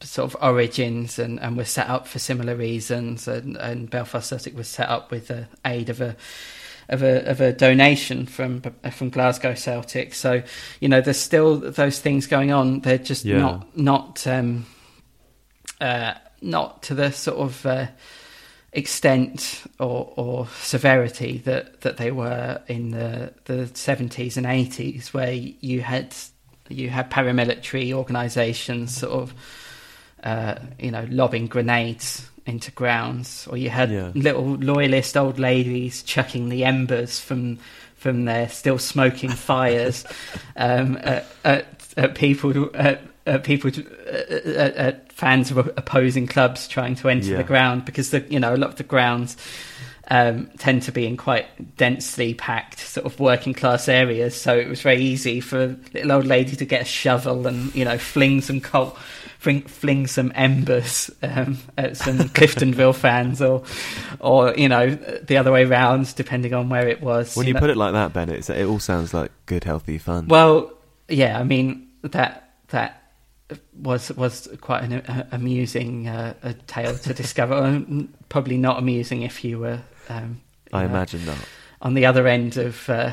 sort 0.00 0.32
of 0.32 0.36
origins, 0.42 1.18
and, 1.18 1.38
and 1.40 1.56
were 1.56 1.64
set 1.64 1.88
up 1.88 2.06
for 2.06 2.18
similar 2.18 2.54
reasons. 2.54 3.26
And, 3.28 3.56
and 3.56 3.90
Belfast 3.90 4.28
Celtic 4.28 4.56
was 4.56 4.68
set 4.68 4.88
up 4.88 5.10
with 5.10 5.28
the 5.28 5.46
aid 5.64 5.90
of 5.90 6.00
a 6.00 6.16
of 6.88 7.02
a 7.02 7.24
of 7.30 7.40
a 7.40 7.52
donation 7.52 8.26
from 8.26 8.62
from 8.92 9.10
Glasgow 9.10 9.54
Celtic. 9.54 10.14
So 10.14 10.42
you 10.80 10.88
know, 10.88 11.00
there's 11.00 11.18
still 11.20 11.58
those 11.58 11.98
things 11.98 12.26
going 12.26 12.52
on. 12.52 12.80
They're 12.80 12.98
just 12.98 13.24
Yeah. 13.24 13.38
not 13.38 13.76
not 13.76 14.26
um, 14.26 14.66
uh, 15.80 16.14
not 16.40 16.82
to 16.84 16.94
the 16.94 17.10
sort 17.10 17.38
of 17.38 17.66
uh, 17.66 17.86
extent 18.72 19.62
or, 19.78 20.12
or 20.16 20.48
severity 20.60 21.38
that, 21.38 21.80
that 21.82 21.96
they 21.96 22.10
were 22.10 22.60
in 22.68 22.90
the 22.90 23.32
the 23.44 23.70
seventies 23.74 24.36
and 24.36 24.46
eighties, 24.46 25.14
where 25.14 25.32
you 25.32 25.80
had 25.80 26.14
you 26.68 26.90
had 26.90 27.10
paramilitary 27.10 27.92
organisations 27.92 28.96
sort 28.96 29.12
of 29.12 29.34
uh, 30.22 30.56
you 30.78 30.90
know 30.90 31.06
lobbing 31.10 31.46
grenades 31.46 32.30
into 32.46 32.70
grounds, 32.72 33.46
or 33.50 33.56
you 33.56 33.70
had 33.70 33.90
Yeah. 33.90 34.10
little 34.14 34.44
loyalist 34.56 35.16
old 35.16 35.38
ladies 35.38 36.02
chucking 36.02 36.48
the 36.50 36.64
embers 36.64 37.18
from 37.20 37.58
from 37.96 38.26
their 38.26 38.48
still 38.50 38.78
smoking 38.78 39.30
fires 39.48 40.04
um, 40.56 40.98
at, 41.02 41.24
at, 41.44 41.66
at 41.96 42.14
people 42.14 42.68
at, 42.74 43.00
at 43.26 43.44
people 43.44 43.70
at, 44.12 45.10
fans 45.12 45.50
of 45.50 45.58
opposing 45.58 46.26
clubs 46.26 46.68
trying 46.68 46.94
to 46.96 47.08
enter 47.08 47.30
Yeah. 47.30 47.36
the 47.38 47.44
ground 47.44 47.84
because 47.86 48.10
the 48.10 48.20
you 48.28 48.38
know 48.40 48.54
a 48.54 48.58
lot 48.58 48.70
of 48.70 48.76
the 48.76 48.82
grounds 48.84 49.36
um, 50.10 50.50
tend 50.58 50.82
to 50.82 50.92
be 50.92 51.06
in 51.06 51.16
quite 51.16 51.46
densely 51.78 52.34
packed 52.34 52.78
sort 52.80 53.06
of 53.06 53.18
working 53.20 53.54
class 53.54 53.88
areas 53.88 54.38
so 54.38 54.54
it 54.58 54.68
was 54.68 54.82
very 54.82 55.00
easy 55.00 55.40
for 55.40 55.62
a 55.64 55.76
little 55.94 56.12
old 56.12 56.26
lady 56.26 56.56
to 56.56 56.64
get 56.66 56.82
a 56.82 56.84
shovel 56.84 57.46
and 57.46 57.74
you 57.74 57.84
know 57.86 57.96
fling 57.96 58.42
some 58.42 58.60
coal 58.60 58.98
fling, 59.44 59.62
fling 59.62 60.06
some 60.06 60.32
embers 60.34 61.10
um, 61.22 61.58
at 61.76 61.96
some 61.96 62.18
Cliftonville 62.38 62.94
fans 62.94 63.40
or 63.42 63.62
or 64.20 64.54
you 64.54 64.68
know 64.68 64.90
the 64.90 65.36
other 65.36 65.52
way 65.52 65.64
round 65.66 66.14
depending 66.16 66.54
on 66.54 66.68
where 66.70 66.88
it 66.88 67.00
was 67.02 67.36
When 67.36 67.46
you 67.46 67.52
know. 67.52 67.60
put 67.60 67.70
it 67.70 67.76
like 67.76 67.92
that, 67.92 68.12
Bennett, 68.14 68.48
it 68.48 68.66
all 68.66 68.78
sounds 68.80 69.12
like 69.12 69.30
good, 69.46 69.64
healthy 69.64 69.98
fun. 69.98 70.26
Well, 70.28 70.72
yeah, 71.08 71.38
I 71.38 71.44
mean 71.44 71.88
that 72.02 72.54
that 72.68 73.02
was 73.78 74.10
was 74.12 74.48
quite 74.62 74.84
an 74.84 74.92
uh, 74.94 75.26
amusing 75.30 76.08
uh, 76.08 76.34
a 76.42 76.54
tale 76.54 76.96
to 76.96 77.12
discover. 77.14 77.54
Um, 77.64 78.08
Probably 78.30 78.56
not 78.56 78.78
amusing 78.78 79.22
if 79.22 79.44
you 79.44 79.58
were. 79.60 79.80
Um, 80.08 80.40
you 80.72 80.78
I 80.78 80.82
know, 80.82 80.88
imagine 80.88 81.24
not. 81.26 81.38
on 81.82 81.94
the 81.94 82.06
other 82.06 82.26
end 82.26 82.56
of. 82.56 82.88
Uh, 82.88 83.12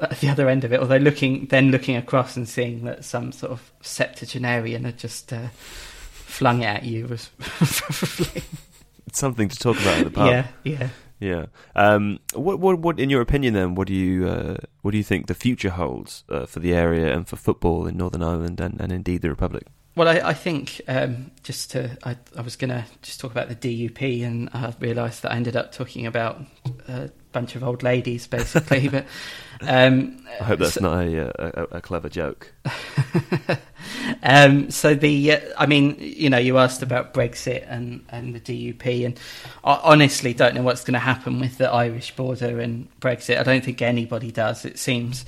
at 0.00 0.20
the 0.20 0.28
other 0.28 0.48
end 0.48 0.64
of 0.64 0.72
it, 0.72 0.80
although 0.80 0.96
looking 0.96 1.46
then 1.46 1.70
looking 1.70 1.96
across 1.96 2.36
and 2.36 2.48
seeing 2.48 2.84
that 2.84 3.04
some 3.04 3.32
sort 3.32 3.52
of 3.52 3.72
septuagenarian 3.80 4.84
had 4.84 4.98
just 4.98 5.32
uh, 5.32 5.48
flung 5.50 6.62
it 6.62 6.66
at 6.66 6.84
you 6.84 7.06
was 7.06 7.30
probably 7.38 8.42
something 9.12 9.48
to 9.48 9.58
talk 9.58 9.80
about 9.80 9.98
at 9.98 10.04
the 10.04 10.10
pub. 10.10 10.28
yeah 10.28 10.46
yeah 10.64 10.88
Yeah. 11.20 11.46
Um, 11.76 12.18
what, 12.32 12.58
what, 12.58 12.78
what, 12.78 12.98
in 12.98 13.10
your 13.10 13.20
opinion, 13.20 13.52
then, 13.54 13.74
what 13.74 13.88
do 13.88 13.94
you, 13.94 14.26
uh, 14.26 14.56
what 14.80 14.92
do 14.92 14.96
you 14.96 15.04
think 15.04 15.26
the 15.26 15.34
future 15.34 15.70
holds 15.70 16.24
uh, 16.30 16.46
for 16.46 16.60
the 16.60 16.72
area 16.72 17.14
and 17.14 17.28
for 17.28 17.36
football 17.36 17.86
in 17.86 17.98
Northern 17.98 18.22
Ireland 18.22 18.58
and, 18.58 18.80
and 18.80 18.90
indeed 18.90 19.20
the 19.20 19.28
Republic? 19.28 19.66
Well, 19.96 20.08
I, 20.08 20.30
I 20.30 20.34
think 20.34 20.80
um, 20.88 21.30
just 21.42 21.72
to, 21.72 21.98
I, 22.04 22.16
I 22.36 22.40
was 22.40 22.56
going 22.56 22.70
to 22.70 22.86
just 23.02 23.20
talk 23.20 23.32
about 23.32 23.48
the 23.50 23.54
DUP, 23.54 24.24
and 24.24 24.48
I 24.54 24.72
realised 24.80 25.22
that 25.22 25.32
I 25.32 25.36
ended 25.36 25.56
up 25.56 25.72
talking 25.72 26.06
about 26.06 26.40
a 26.88 27.10
bunch 27.32 27.54
of 27.56 27.62
old 27.64 27.82
ladies, 27.82 28.26
basically. 28.26 28.88
but 28.88 29.06
um, 29.62 30.24
I 30.40 30.44
hope 30.44 30.58
that's 30.60 30.74
so, 30.74 30.80
not 30.80 31.04
a, 31.04 31.60
a, 31.60 31.76
a 31.76 31.80
clever 31.80 32.08
joke. 32.08 32.52
um, 34.22 34.70
so 34.70 34.94
the, 34.94 35.32
uh, 35.32 35.40
I 35.58 35.66
mean, 35.66 35.96
you 35.98 36.30
know, 36.30 36.38
you 36.38 36.58
asked 36.58 36.82
about 36.82 37.14
Brexit 37.14 37.64
and, 37.68 38.04
and 38.08 38.34
the 38.34 38.40
DUP, 38.40 39.04
and 39.04 39.18
I 39.64 39.80
honestly 39.82 40.34
don't 40.34 40.54
know 40.54 40.62
what's 40.62 40.84
going 40.84 40.94
to 40.94 40.98
happen 41.00 41.40
with 41.40 41.58
the 41.58 41.70
Irish 41.70 42.14
border 42.16 42.60
and 42.60 42.88
Brexit. 43.00 43.38
I 43.38 43.42
don't 43.42 43.64
think 43.64 43.82
anybody 43.82 44.30
does. 44.30 44.64
It 44.64 44.78
seems 44.78 45.24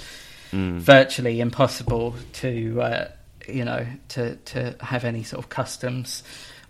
Mm. 0.52 0.80
virtually 0.80 1.40
impossible 1.40 2.14
to 2.34 2.82
uh, 2.82 3.08
you 3.48 3.64
know, 3.64 3.86
to 4.08 4.36
to 4.36 4.76
have 4.80 5.04
any 5.04 5.22
sort 5.22 5.42
of 5.42 5.48
customs. 5.48 6.22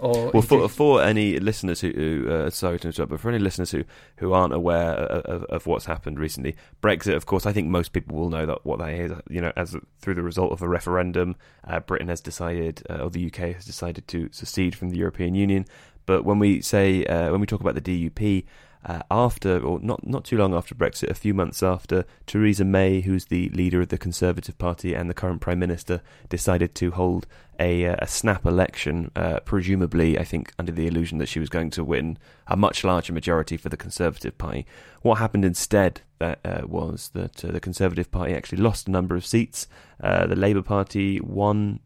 Or 0.02 0.32
well, 0.32 0.42
for, 0.42 0.68
for 0.68 1.00
any 1.00 1.38
listeners 1.38 1.80
who, 1.80 1.90
who 1.90 2.28
uh, 2.28 2.50
sorry 2.50 2.80
to 2.80 2.88
interrupt, 2.88 3.10
but 3.10 3.20
for 3.20 3.28
any 3.28 3.38
listeners 3.38 3.70
who, 3.70 3.84
who 4.16 4.32
aren't 4.32 4.52
aware 4.52 4.94
of, 4.94 5.44
of, 5.44 5.66
what's 5.68 5.84
happened 5.84 6.18
recently, 6.18 6.56
Brexit, 6.82 7.14
of 7.14 7.26
course, 7.26 7.46
I 7.46 7.52
think 7.52 7.68
most 7.68 7.92
people 7.92 8.16
will 8.16 8.28
know 8.28 8.44
that 8.44 8.66
what 8.66 8.80
that 8.80 8.90
is. 8.94 9.12
You 9.30 9.40
know, 9.40 9.52
as 9.56 9.76
through 10.00 10.14
the 10.14 10.22
result 10.22 10.50
of 10.50 10.60
a 10.60 10.68
referendum, 10.68 11.36
uh, 11.64 11.78
Britain 11.78 12.08
has 12.08 12.20
decided, 12.20 12.82
uh, 12.90 12.94
or 12.94 13.10
the 13.10 13.26
UK 13.26 13.54
has 13.54 13.64
decided 13.64 14.08
to 14.08 14.28
secede 14.32 14.74
from 14.74 14.90
the 14.90 14.96
European 14.96 15.36
Union. 15.36 15.66
But 16.06 16.24
when 16.24 16.38
we 16.38 16.60
say 16.60 17.04
uh, 17.04 17.30
when 17.30 17.40
we 17.40 17.46
talk 17.46 17.60
about 17.60 17.74
the 17.74 17.80
DUP, 17.80 18.44
uh, 18.84 19.00
after, 19.10 19.60
or 19.60 19.78
not, 19.80 20.06
not 20.06 20.24
too 20.24 20.36
long 20.36 20.54
after 20.54 20.74
Brexit, 20.74 21.08
a 21.08 21.14
few 21.14 21.34
months 21.34 21.62
after, 21.62 22.04
Theresa 22.26 22.64
May, 22.64 23.00
who's 23.00 23.26
the 23.26 23.48
leader 23.50 23.80
of 23.80 23.88
the 23.88 23.98
Conservative 23.98 24.58
Party 24.58 24.92
and 24.92 25.08
the 25.08 25.14
current 25.14 25.40
Prime 25.40 25.60
Minister, 25.60 26.02
decided 26.28 26.74
to 26.76 26.90
hold 26.90 27.26
a, 27.60 27.86
uh, 27.86 27.96
a 28.00 28.08
snap 28.08 28.44
election, 28.44 29.12
uh, 29.14 29.38
presumably, 29.40 30.18
I 30.18 30.24
think, 30.24 30.52
under 30.58 30.72
the 30.72 30.88
illusion 30.88 31.18
that 31.18 31.28
she 31.28 31.38
was 31.38 31.48
going 31.48 31.70
to 31.70 31.84
win 31.84 32.18
a 32.48 32.56
much 32.56 32.82
larger 32.82 33.12
majority 33.12 33.56
for 33.56 33.68
the 33.68 33.76
Conservative 33.76 34.36
Party. 34.36 34.66
What 35.02 35.18
happened 35.18 35.44
instead 35.44 36.00
that, 36.18 36.40
uh, 36.44 36.62
was 36.66 37.10
that 37.14 37.44
uh, 37.44 37.52
the 37.52 37.60
Conservative 37.60 38.10
Party 38.10 38.34
actually 38.34 38.62
lost 38.62 38.88
a 38.88 38.90
number 38.90 39.14
of 39.14 39.24
seats. 39.24 39.68
Uh, 40.02 40.26
the 40.26 40.34
Labour 40.34 40.62
Party 40.62 41.20
won 41.20 41.78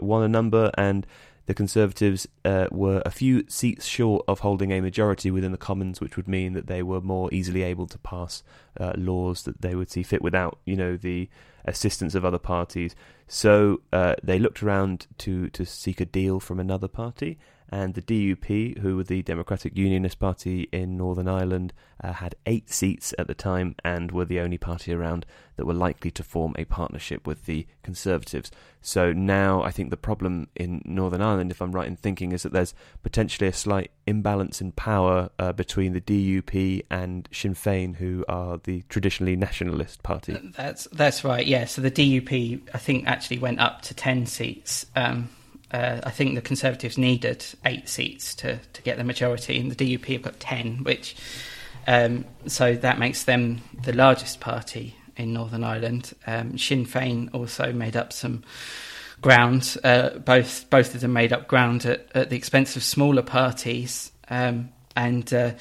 won 0.00 0.22
a 0.22 0.28
number, 0.28 0.70
and 0.78 1.06
the 1.50 1.54
Conservatives 1.54 2.28
uh, 2.44 2.68
were 2.70 3.02
a 3.04 3.10
few 3.10 3.44
seats 3.48 3.84
short 3.84 4.24
of 4.28 4.38
holding 4.38 4.70
a 4.70 4.80
majority 4.80 5.32
within 5.32 5.50
the 5.50 5.58
Commons, 5.58 6.00
which 6.00 6.16
would 6.16 6.28
mean 6.28 6.52
that 6.52 6.68
they 6.68 6.80
were 6.80 7.00
more 7.00 7.28
easily 7.32 7.64
able 7.64 7.88
to 7.88 7.98
pass 7.98 8.44
uh, 8.78 8.92
laws 8.96 9.42
that 9.42 9.60
they 9.60 9.74
would 9.74 9.90
see 9.90 10.04
fit 10.04 10.22
without, 10.22 10.60
you 10.64 10.76
know, 10.76 10.96
the 10.96 11.28
assistance 11.64 12.14
of 12.14 12.24
other 12.24 12.38
parties. 12.38 12.94
So 13.26 13.80
uh, 13.92 14.14
they 14.22 14.38
looked 14.38 14.62
around 14.62 15.08
to 15.18 15.50
to 15.50 15.66
seek 15.66 16.00
a 16.00 16.04
deal 16.04 16.38
from 16.38 16.60
another 16.60 16.86
party, 16.86 17.36
and 17.70 17.94
the 17.94 18.02
DUP, 18.02 18.78
who 18.78 18.96
were 18.96 19.04
the 19.04 19.22
Democratic 19.22 19.76
Unionist 19.76 20.18
Party 20.18 20.68
in 20.72 20.96
Northern 20.96 21.28
Ireland, 21.28 21.72
uh, 22.02 22.14
had 22.14 22.34
eight 22.44 22.68
seats 22.68 23.14
at 23.18 23.28
the 23.28 23.34
time 23.34 23.76
and 23.84 24.10
were 24.10 24.24
the 24.24 24.40
only 24.40 24.58
party 24.58 24.92
around 24.92 25.24
that 25.56 25.66
were 25.66 25.74
likely 25.74 26.10
to 26.10 26.22
form 26.24 26.54
a 26.58 26.64
partnership 26.64 27.26
with 27.26 27.44
the 27.44 27.66
Conservatives. 27.82 28.50
So 28.80 29.12
now 29.12 29.62
I 29.62 29.70
think 29.70 29.90
the 29.90 29.96
problem 29.96 30.48
in 30.56 30.82
Northern 30.84 31.20
Ireland, 31.20 31.50
if 31.50 31.62
I'm 31.62 31.72
right 31.72 31.86
in 31.86 31.96
thinking, 31.96 32.32
is 32.32 32.42
that 32.42 32.52
there's 32.52 32.74
potentially 33.02 33.46
a 33.48 33.52
slight 33.52 33.92
imbalance 34.06 34.60
in 34.60 34.72
power 34.72 35.30
uh, 35.38 35.52
between 35.52 35.92
the 35.92 36.00
DUP 36.00 36.86
and 36.90 37.28
Sinn 37.30 37.54
Féin, 37.54 37.96
who 37.96 38.24
are 38.28 38.58
the 38.58 38.82
traditionally 38.88 39.36
nationalist 39.36 40.02
party. 40.02 40.36
That's 40.56 40.84
that's 40.92 41.24
right. 41.24 41.46
Yeah. 41.46 41.66
So 41.66 41.82
the 41.82 41.90
DUP, 41.90 42.62
I 42.74 42.78
think, 42.78 43.06
actually 43.06 43.38
went 43.38 43.60
up 43.60 43.82
to 43.82 43.94
ten 43.94 44.26
seats. 44.26 44.86
Um, 44.96 45.28
uh, 45.72 46.00
I 46.02 46.10
think 46.10 46.34
the 46.34 46.40
Conservatives 46.40 46.98
needed 46.98 47.44
eight 47.64 47.88
seats 47.88 48.34
to, 48.36 48.58
to 48.58 48.82
get 48.82 48.98
the 48.98 49.04
majority, 49.04 49.58
and 49.58 49.70
the 49.70 49.76
DUP 49.76 50.06
have 50.12 50.22
got 50.22 50.40
ten, 50.40 50.84
which 50.84 51.16
um, 51.86 52.24
so 52.46 52.74
that 52.76 52.98
makes 52.98 53.24
them 53.24 53.62
the 53.82 53.92
largest 53.92 54.40
party 54.40 54.94
in 55.16 55.32
Northern 55.32 55.64
Ireland. 55.64 56.14
Um, 56.26 56.58
Sinn 56.58 56.86
Féin 56.86 57.32
also 57.34 57.72
made 57.72 57.96
up 57.96 58.12
some 58.12 58.42
ground. 59.20 59.76
Uh, 59.84 60.10
both 60.18 60.68
both 60.70 60.94
of 60.94 61.00
them 61.00 61.12
made 61.12 61.32
up 61.32 61.48
ground 61.48 61.86
at, 61.86 62.06
at 62.14 62.30
the 62.30 62.36
expense 62.36 62.76
of 62.76 62.82
smaller 62.82 63.22
parties, 63.22 64.12
um, 64.28 64.70
and 64.96 65.32
uh, 65.32 65.52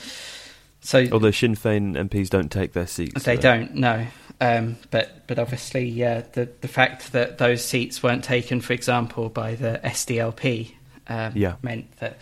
so 0.81 1.05
although 1.11 1.31
Sinn 1.31 1.55
Féin 1.55 1.95
MPs 1.95 2.29
don't 2.29 2.51
take 2.51 2.73
their 2.73 2.87
seats, 2.87 3.23
they 3.23 3.37
don't. 3.37 3.75
No, 3.75 4.07
um, 4.41 4.77
but 4.91 5.27
but 5.27 5.37
obviously, 5.37 5.91
the 5.91 6.49
the 6.61 6.67
fact 6.67 7.11
that 7.11 7.37
those 7.37 7.63
seats 7.63 8.01
weren't 8.01 8.23
taken, 8.23 8.61
for 8.61 8.73
example, 8.73 9.29
by 9.29 9.55
the 9.55 9.81
SDLP, 9.83 10.73
um, 11.07 11.33
yeah. 11.35 11.55
meant 11.61 11.97
that 11.99 12.17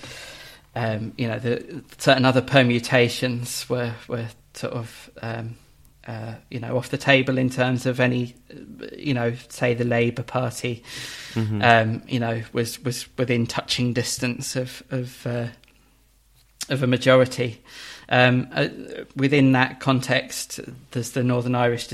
um, 0.76 1.14
you 1.18 1.28
know 1.28 1.40
the 1.40 1.84
certain 1.98 2.26
other 2.26 2.42
permutations 2.42 3.70
were 3.70 3.94
were 4.08 4.28
sort 4.54 4.74
of 4.74 5.10
um, 5.22 5.58
uh, 6.08 6.36
you 6.50 6.60
know 6.60 6.78
off 6.78 6.90
the 6.90 6.98
table 6.98 7.38
in 7.38 7.50
terms 7.50 7.86
of 7.86 8.00
any 8.00 8.36
you 8.98 9.14
know 9.14 9.34
say 9.50 9.74
the 9.74 9.84
Labour 9.84 10.24
Party, 10.24 10.84
mm-hmm. 11.34 11.62
Um, 11.62 12.02
you 12.08 12.20
know 12.20 12.42
was 12.54 12.84
was 12.84 13.08
within 13.18 13.46
touching 13.46 13.94
distance 13.94 14.56
of 14.56 14.82
of 14.90 15.28
uh, 15.28 15.48
of 16.70 16.82
a 16.82 16.88
majority. 16.88 17.62
Um, 18.10 18.48
uh, 18.54 18.70
within 19.16 19.52
that 19.52 19.80
context, 19.80 20.60
there's 20.92 21.12
the 21.12 21.24
Northern 21.24 21.56
Irish 21.56 21.90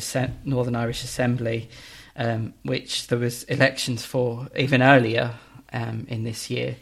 Northern 0.45 0.76
Irish 0.76 1.03
Assembly, 1.03 1.70
um, 2.16 2.53
which 2.64 3.07
there 3.07 3.18
was 3.18 3.43
elections 3.43 4.05
for 4.05 4.47
even 4.55 4.82
earlier 4.82 5.32
um, 5.72 6.05
in 6.07 6.24
this 6.24 6.49
year, 6.49 6.76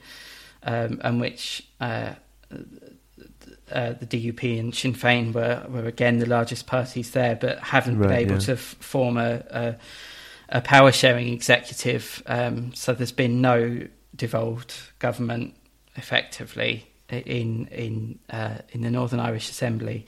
um, 0.64 1.00
and 1.04 1.22
which 1.22 1.66
uh, 1.80 2.14
uh, 3.72 3.94
the 3.94 4.06
DUP 4.06 4.60
and 4.60 4.76
Sinn 4.76 4.94
Féin 4.94 5.34
were, 5.34 5.66
were 5.70 5.86
again 5.86 6.20
the 6.20 6.26
largest 6.26 6.68
parties 6.68 7.12
there, 7.12 7.36
but 7.36 7.60
haven't 7.60 8.00
right, 8.00 8.10
been 8.10 8.18
able 8.18 8.34
yeah. 8.34 8.40
to 8.40 8.52
f- 8.54 8.60
form 8.60 9.18
a, 9.18 9.44
a, 9.50 9.76
a, 10.50 10.62
power 10.62 10.92
sharing 10.92 11.30
executive. 11.30 12.22
Um, 12.26 12.74
so 12.74 12.94
there's 12.94 13.14
been 13.14 13.40
no 13.40 13.88
devolved 14.14 14.74
government 15.00 15.56
effectively 15.96 16.91
in 17.18 17.68
in 17.68 18.20
uh, 18.30 18.60
in 18.70 18.82
the 18.82 18.92
Northern 18.92 19.20
Irish 19.20 19.50
Assembly 19.50 20.06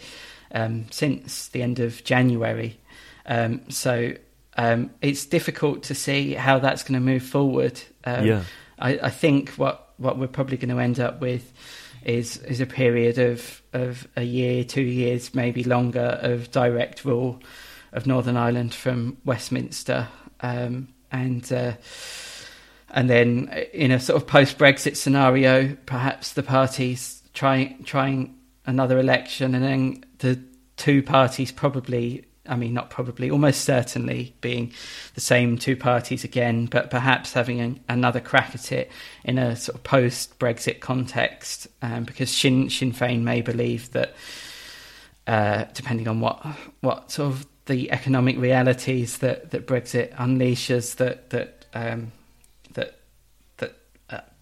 um, 0.54 0.86
since 0.92 1.50
the 1.50 1.62
end 1.62 1.80
of 1.80 2.04
January. 2.04 2.80
Um, 3.26 3.70
so 3.70 4.14
um, 4.58 4.92
it's 5.02 5.26
difficult 5.26 5.84
to 5.84 5.96
see 5.96 6.34
how 6.34 6.60
that's 6.60 6.84
going 6.84 7.00
to 7.00 7.06
move 7.06 7.24
forward. 7.24 7.82
Um, 8.06 8.26
yeah. 8.26 8.44
I, 8.80 9.00
I, 9.04 9.10
think 9.10 9.50
what 9.52 9.94
what 9.98 10.18
we're 10.18 10.28
probably 10.28 10.58
going 10.58 10.76
to 10.76 10.80
end 10.80 11.00
up 11.00 11.22
with 11.22 11.52
is 12.04 12.38
is 12.38 12.60
a 12.60 12.66
period 12.66 13.18
of 13.18 13.62
of 13.72 14.08
a 14.16 14.24
year, 14.24 14.64
two 14.64 14.84
years, 14.84 15.34
maybe 15.34 15.64
longer 15.64 16.20
of 16.22 16.52
direct 16.52 17.06
rule 17.06 17.42
of 17.94 18.06
Northern 18.06 18.38
Ireland 18.38 18.74
from 18.74 19.18
Westminster, 19.26 20.08
um, 20.42 20.90
and. 21.12 21.52
Uh, 21.52 21.74
and 22.94 23.10
then 23.10 23.50
in 23.74 23.92
a 23.92 24.00
sort 24.00 24.22
of 24.22 24.28
post 24.28 24.58
Brexit 24.58 24.96
scenario, 24.96 25.76
perhaps 25.86 26.34
the 26.34 26.44
parties 26.44 27.24
trying 27.34 27.84
trying 27.84 28.38
another 28.66 29.00
election, 29.00 29.56
and 29.56 29.64
then 29.64 30.06
the 30.20 30.40
two 30.78 31.02
parties 31.02 31.52
probably, 31.52 32.26
I 32.48 32.56
mean, 32.56 32.74
not 32.74 32.90
probably, 32.90 33.32
almost 33.32 33.62
certainly 33.62 34.36
being 34.42 34.72
the 35.16 35.22
same 35.22 35.58
two 35.58 35.76
parties 35.76 36.24
again, 36.24 36.68
but 36.68 36.90
perhaps 36.92 37.34
having 37.34 37.60
an, 37.60 37.80
another 37.90 38.20
crack 38.20 38.54
at 38.54 38.72
it 38.72 38.92
in 39.24 39.38
a 39.38 39.56
sort 39.56 39.76
of 39.76 39.84
post 39.84 40.38
Brexit 40.40 40.80
context, 40.80 41.68
um, 41.82 42.04
because 42.04 42.30
Sinn 42.30 42.70
Sinn 42.70 42.94
Féin 42.94 43.24
may 43.24 43.42
believe 43.42 43.92
that, 43.92 44.14
uh, 45.26 45.66
depending 45.74 46.08
on 46.08 46.20
what 46.20 46.46
what 46.82 47.12
sort 47.12 47.32
of 47.32 47.48
the 47.66 47.92
economic 47.92 48.38
realities 48.38 49.20
that, 49.20 49.52
that 49.52 49.66
Brexit 49.66 50.14
unleashes, 50.16 50.98
that 50.98 51.32
that 51.32 51.66
um, 51.74 52.12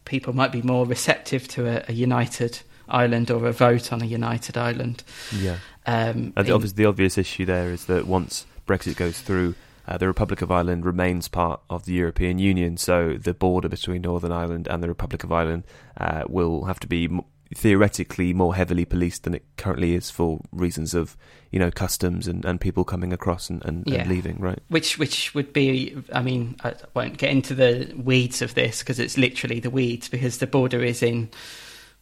people 0.06 0.34
might 0.34 0.52
be 0.52 0.62
more 0.62 0.86
receptive 0.86 1.48
to 1.50 1.68
a, 1.68 1.86
a, 1.90 1.94
united 1.94 2.62
Ireland 2.88 3.32
or 3.32 3.48
a 3.48 3.52
vote 3.52 3.94
on 3.94 4.02
a 4.02 4.06
united 4.06 4.58
Ireland. 4.58 5.04
Yeah. 5.36 5.58
Um, 5.86 6.34
and 6.36 6.48
the, 6.48 6.52
obvious, 6.52 6.74
the 6.74 6.86
obvious 6.86 7.18
issue 7.18 7.46
there 7.46 7.72
is 7.72 7.86
that 7.86 8.06
once 8.06 8.46
Brexit 8.68 8.98
goes 8.98 9.20
through, 9.22 9.56
uh, 9.88 9.98
the 9.98 10.08
Republic 10.08 10.42
of 10.42 10.52
Ireland 10.52 10.86
remains 10.86 11.28
part 11.28 11.62
of 11.70 11.86
the 11.86 11.94
European 11.94 12.38
Union, 12.40 12.78
so 12.78 13.18
the 13.20 13.34
border 13.34 13.70
between 13.70 14.02
Northern 14.04 14.32
Ireland 14.32 14.68
and 14.68 14.84
the 14.84 14.88
Republic 14.88 15.24
of 15.24 15.32
Ireland 15.32 15.64
uh, 16.00 16.24
will 16.28 16.66
have 16.66 16.80
to 16.82 16.88
be 16.88 17.10
theoretically 17.54 18.34
more 18.34 18.56
heavily 18.56 18.86
policed 18.86 19.24
than 19.24 19.34
it 19.34 19.44
currently 19.58 19.94
is 19.94 20.10
for 20.10 20.40
reasons 20.52 20.94
of 20.94 21.18
you 21.52 21.60
know 21.60 21.70
customs 21.70 22.28
and, 22.28 22.46
and 22.46 22.62
people 22.62 22.84
coming 22.84 23.12
across 23.12 23.50
and, 23.50 23.64
and, 23.66 23.84
yeah. 23.86 24.00
and 24.00 24.10
leaving 24.10 24.40
right? 24.40 24.60
Which 24.70 24.98
which 24.98 25.36
would 25.36 25.52
be 25.52 25.98
i 26.14 26.22
mean 26.22 26.56
i 26.64 26.74
won't 26.94 27.18
get 27.18 27.30
into 27.30 27.54
the 27.54 27.94
weeds 27.98 28.42
of 28.42 28.54
this 28.54 28.80
because 28.80 29.00
it's 29.00 29.18
literally 29.18 29.60
the 29.60 29.70
weeds 29.70 30.08
because 30.08 30.38
the 30.38 30.48
border 30.48 30.84
is 30.84 31.04
in 31.04 31.30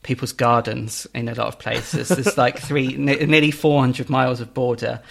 people's 0.04 0.32
gardens 0.32 1.08
in 1.14 1.28
a 1.28 1.36
lot 1.36 1.48
of 1.48 1.60
places. 1.60 2.10
There's 2.10 2.38
like 2.38 2.60
three 2.60 2.96
nearly 2.96 3.52
400 3.52 4.10
miles 4.10 4.40
of 4.40 4.54
border 4.54 5.02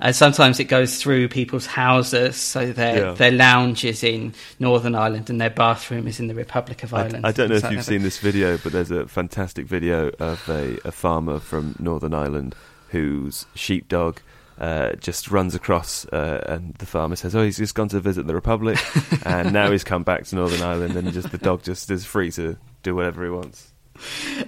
and 0.00 0.14
sometimes 0.14 0.60
it 0.60 0.64
goes 0.64 1.00
through 1.02 1.28
people's 1.28 1.66
houses, 1.66 2.36
so 2.36 2.72
their 2.72 2.96
yeah. 2.96 3.12
their 3.12 3.30
lounge 3.30 3.84
is 3.84 4.02
in 4.02 4.34
Northern 4.58 4.94
Ireland 4.94 5.30
and 5.30 5.40
their 5.40 5.50
bathroom 5.50 6.06
is 6.06 6.20
in 6.20 6.26
the 6.26 6.34
Republic 6.34 6.82
of 6.82 6.94
Ireland. 6.94 7.24
I, 7.24 7.30
I 7.30 7.32
don't 7.32 7.48
know 7.48 7.56
if 7.56 7.70
you've 7.70 7.84
seen 7.84 8.02
this 8.02 8.18
video, 8.18 8.58
but 8.58 8.72
there's 8.72 8.90
a 8.90 9.06
fantastic 9.06 9.66
video 9.66 10.10
of 10.18 10.48
a, 10.48 10.78
a 10.84 10.92
farmer 10.92 11.38
from 11.38 11.76
Northern 11.78 12.14
Ireland 12.14 12.54
whose 12.88 13.46
sheepdog 13.54 14.20
uh, 14.58 14.92
just 14.94 15.30
runs 15.30 15.54
across, 15.54 16.06
uh, 16.06 16.42
and 16.48 16.74
the 16.74 16.86
farmer 16.86 17.16
says, 17.16 17.36
"Oh, 17.36 17.44
he's 17.44 17.58
just 17.58 17.74
gone 17.74 17.88
to 17.88 18.00
visit 18.00 18.26
the 18.26 18.34
Republic, 18.34 18.78
and 19.24 19.52
now 19.52 19.70
he's 19.70 19.84
come 19.84 20.02
back 20.02 20.24
to 20.26 20.36
Northern 20.36 20.62
Ireland, 20.62 20.96
and 20.96 21.12
just 21.12 21.30
the 21.30 21.38
dog 21.38 21.62
just 21.62 21.90
is 21.90 22.04
free 22.04 22.30
to 22.32 22.56
do 22.82 22.94
whatever 22.94 23.24
he 23.24 23.30
wants." 23.30 23.72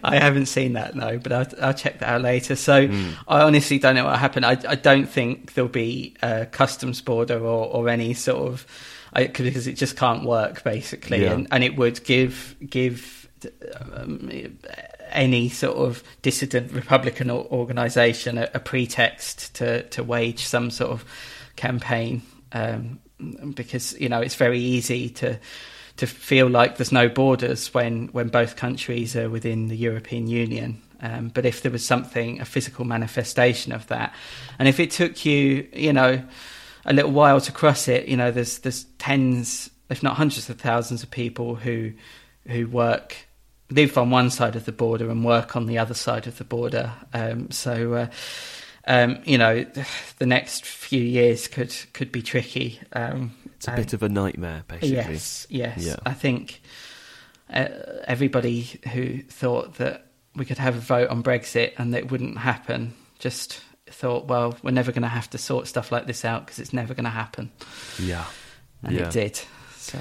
I 0.05 0.17
haven't 0.17 0.47
seen 0.47 0.75
that 0.75 0.95
no, 0.95 1.19
but 1.19 1.33
I'll, 1.33 1.47
I'll 1.63 1.75
check 1.75 1.99
that 2.01 2.09
out 2.09 2.23
later. 2.23 2.57
So 2.57 2.89
mm. 2.89 3.13
I 3.27 3.43
honestly 3.43 3.79
don't 3.79 3.95
know 3.95 4.05
what 4.05 4.19
happened. 4.19 4.47
I, 4.47 4.59
I 4.69 4.75
don't 4.75 5.07
think 5.09 5.55
there'll 5.55 5.69
be 5.69 6.15
a 6.23 6.47
customs 6.47 7.01
border 7.01 7.39
or, 7.39 7.67
or 7.67 7.89
any 7.89 8.15
sort 8.15 8.47
of. 8.49 8.67
because 9.15 9.67
it 9.67 9.75
just 9.75 9.97
can't 9.97 10.25
work 10.25 10.63
basically, 10.65 11.23
Yeah. 11.23 11.33
and 11.33 11.47
and 11.51 11.65
it 11.65 11.77
would 11.77 12.05
give 12.05 12.57
give 12.69 13.29
um, 13.95 14.31
any 15.11 15.49
sort 15.49 15.77
of 15.77 16.03
dissident 16.23 16.73
Republican 16.73 17.31
organisation 17.31 18.39
a, 18.39 18.49
a 18.55 18.61
pretext 18.61 19.55
to 19.57 19.83
to 19.91 20.03
wage 20.05 20.45
some 20.45 20.71
sort 20.71 20.91
of 20.91 21.05
campaign, 21.57 22.23
um, 22.53 22.99
because 23.55 23.99
you 23.99 24.09
know 24.09 24.21
it's 24.21 24.35
very 24.37 24.61
easy 24.61 25.09
to 25.11 25.39
to 25.99 26.07
feel 26.07 26.49
like 26.49 26.77
there's 26.77 26.93
no 26.93 27.09
borders 27.09 27.75
when 27.75 28.09
when 28.09 28.29
both 28.29 28.57
countries 28.57 29.15
are 29.15 29.29
within 29.29 29.69
the 29.69 29.77
European 29.77 30.27
Union. 30.27 30.83
Um, 31.01 31.29
but 31.29 31.47
if 31.47 31.63
there 31.63 31.71
was 31.71 31.85
something, 31.87 32.41
a 32.41 32.45
physical 32.45 32.85
manifestation 32.85 33.73
of 33.73 33.87
that, 33.87 34.15
and 34.59 34.67
if 34.67 34.81
it 34.81 34.91
took 34.91 35.25
you, 35.25 35.69
you 35.73 35.93
know, 35.93 36.25
a 36.85 36.93
little 36.93 37.13
while 37.13 37.41
to 37.41 37.53
cross 37.53 37.87
it, 37.87 38.09
you 38.09 38.17
know, 38.17 38.31
there's 38.31 38.59
there's 38.61 38.85
tens, 38.99 39.71
if 39.91 40.03
not 40.03 40.17
hundreds 40.17 40.49
of 40.49 40.61
thousands 40.61 41.03
of 41.03 41.11
people 41.11 41.57
who 41.57 41.93
who 42.47 42.67
work 42.67 43.17
live 43.71 43.99
on 43.99 44.11
one 44.11 44.31
side 44.31 44.57
of 44.57 44.65
the 44.65 44.73
border 44.73 45.11
and 45.11 45.25
work 45.25 45.55
on 45.55 45.67
the 45.67 45.79
other 45.79 45.95
side 45.95 46.27
of 46.27 46.39
the 46.39 46.45
border. 46.45 46.93
Um, 47.13 47.51
so, 47.51 47.95
uh, 47.95 48.07
um, 48.87 49.19
you 49.25 49.37
know, 49.37 49.67
the 50.19 50.27
next 50.27 50.65
few 50.65 51.03
years 51.03 51.49
could 51.49 51.75
could 51.93 52.13
be 52.13 52.23
tricky. 52.23 52.81
Um, 52.93 53.35
It's 53.59 53.69
a 53.69 53.73
bit 53.73 53.93
of 53.93 54.03
a 54.03 54.09
nightmare, 54.09 54.65
basically. 54.69 54.95
Yes, 54.95 55.47
yes. 55.51 55.85
Yeah. 55.85 55.97
I 56.07 56.15
think 56.15 56.61
uh, 57.53 57.69
everybody 58.05 58.63
who 58.93 59.23
thought 59.23 59.75
that 59.75 60.07
we 60.35 60.45
could 60.45 60.59
have 60.59 60.77
a 60.77 60.81
vote 60.81 61.11
on 61.11 61.23
Brexit 61.23 61.73
and 61.79 61.93
that 61.93 61.99
it 61.99 62.11
wouldn't 62.11 62.39
happen 62.39 62.95
just 63.19 63.61
thought, 63.87 64.27
well, 64.27 64.57
we're 64.63 64.71
never 64.71 64.93
going 64.93 65.03
to 65.03 65.09
have 65.09 65.29
to 65.31 65.39
sort 65.39 65.67
stuff 65.67 65.91
like 65.91 66.07
this 66.07 66.25
out 66.25 66.47
because 66.47 66.59
it's 66.61 66.73
never 66.73 66.95
going 66.95 67.05
to 67.05 67.11
happen. 67.11 67.51
Yeah. 67.99 68.25
And 68.83 68.95
Yeah. 68.95 69.09
it 69.09 69.13
did. 69.13 69.41
So, 69.77 69.99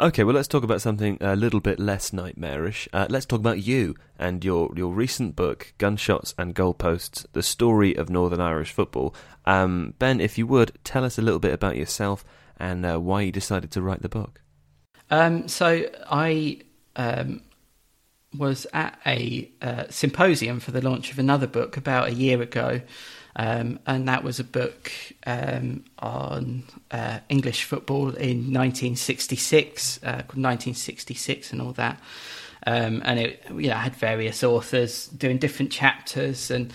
Okay, 0.00 0.24
well, 0.24 0.34
let's 0.34 0.48
talk 0.48 0.64
about 0.64 0.80
something 0.80 1.18
a 1.20 1.36
little 1.36 1.60
bit 1.60 1.78
less 1.78 2.12
nightmarish. 2.12 2.88
Uh, 2.92 3.06
let's 3.08 3.26
talk 3.26 3.38
about 3.38 3.62
you 3.62 3.94
and 4.18 4.44
your, 4.44 4.72
your 4.74 4.92
recent 4.92 5.36
book, 5.36 5.72
Gunshots 5.78 6.34
and 6.36 6.52
Goalposts 6.52 7.26
The 7.32 7.44
Story 7.44 7.94
of 7.94 8.10
Northern 8.10 8.40
Irish 8.40 8.72
Football. 8.72 9.14
Um, 9.44 9.94
ben, 10.00 10.20
if 10.20 10.36
you 10.36 10.48
would, 10.48 10.72
tell 10.82 11.04
us 11.04 11.16
a 11.16 11.22
little 11.22 11.38
bit 11.38 11.52
about 11.52 11.76
yourself 11.76 12.24
and 12.58 12.84
uh, 12.84 12.98
why 12.98 13.22
you 13.22 13.32
decided 13.32 13.70
to 13.72 13.82
write 13.82 14.02
the 14.02 14.08
book. 14.08 14.40
um, 15.10 15.48
so 15.48 15.88
I 16.10 16.60
um, 16.96 17.42
was 18.36 18.66
at 18.72 18.98
a 19.06 19.50
uh, 19.62 19.84
symposium 19.90 20.60
for 20.60 20.72
the 20.72 20.82
launch 20.82 21.12
of 21.12 21.18
another 21.18 21.46
book 21.46 21.76
about 21.76 22.08
a 22.08 22.14
year 22.14 22.40
ago. 22.42 22.80
Um, 23.36 23.80
and 23.86 24.06
that 24.06 24.22
was 24.22 24.38
a 24.38 24.44
book 24.44 24.92
um, 25.26 25.84
on 25.98 26.64
uh, 26.90 27.18
English 27.28 27.64
football 27.64 28.10
in 28.10 28.52
1966, 28.52 29.98
uh, 29.98 30.06
called 30.06 30.18
1966, 30.18 31.52
and 31.52 31.60
all 31.60 31.72
that. 31.72 32.00
Um, 32.66 33.02
and 33.04 33.18
it, 33.18 33.42
you 33.50 33.68
know, 33.68 33.74
had 33.74 33.96
various 33.96 34.44
authors 34.44 35.08
doing 35.08 35.38
different 35.38 35.72
chapters, 35.72 36.50
and 36.50 36.72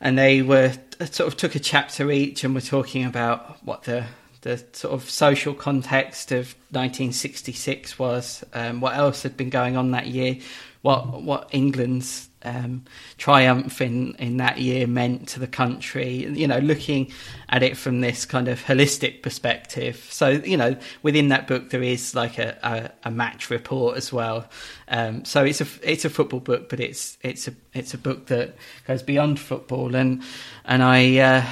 and 0.00 0.18
they 0.18 0.42
were 0.42 0.72
sort 1.10 1.28
of 1.28 1.36
took 1.36 1.54
a 1.54 1.60
chapter 1.60 2.10
each, 2.10 2.42
and 2.42 2.54
were 2.54 2.60
talking 2.60 3.04
about 3.04 3.62
what 3.64 3.84
the 3.84 4.06
the 4.42 4.64
sort 4.72 4.94
of 4.94 5.08
social 5.10 5.54
context 5.54 6.32
of 6.32 6.54
1966 6.70 7.98
was, 7.98 8.44
um, 8.54 8.80
what 8.80 8.96
else 8.96 9.22
had 9.22 9.36
been 9.36 9.50
going 9.50 9.76
on 9.76 9.90
that 9.90 10.06
year, 10.06 10.38
what 10.82 11.22
what 11.22 11.48
England's 11.52 12.28
um, 12.42 12.84
triumph 13.18 13.80
in, 13.80 14.14
in 14.14 14.38
that 14.38 14.58
year 14.58 14.86
meant 14.86 15.28
to 15.28 15.40
the 15.40 15.46
country. 15.46 16.26
You 16.26 16.46
know, 16.46 16.58
looking 16.58 17.12
at 17.48 17.62
it 17.62 17.76
from 17.76 18.00
this 18.00 18.24
kind 18.24 18.48
of 18.48 18.62
holistic 18.62 19.22
perspective. 19.22 20.06
So 20.10 20.28
you 20.28 20.56
know, 20.56 20.76
within 21.02 21.28
that 21.28 21.46
book 21.46 21.70
there 21.70 21.82
is 21.82 22.14
like 22.14 22.38
a, 22.38 22.56
a, 22.62 23.08
a 23.08 23.10
match 23.10 23.50
report 23.50 23.96
as 23.96 24.12
well. 24.12 24.48
Um, 24.88 25.24
so 25.24 25.44
it's 25.44 25.60
a 25.60 25.66
it's 25.82 26.04
a 26.04 26.10
football 26.10 26.40
book, 26.40 26.68
but 26.68 26.80
it's 26.80 27.18
it's 27.22 27.46
a 27.46 27.54
it's 27.74 27.94
a 27.94 27.98
book 27.98 28.26
that 28.26 28.54
goes 28.86 29.02
beyond 29.02 29.38
football. 29.38 29.94
And 29.94 30.22
and 30.64 30.82
I 30.82 31.18
uh, 31.18 31.46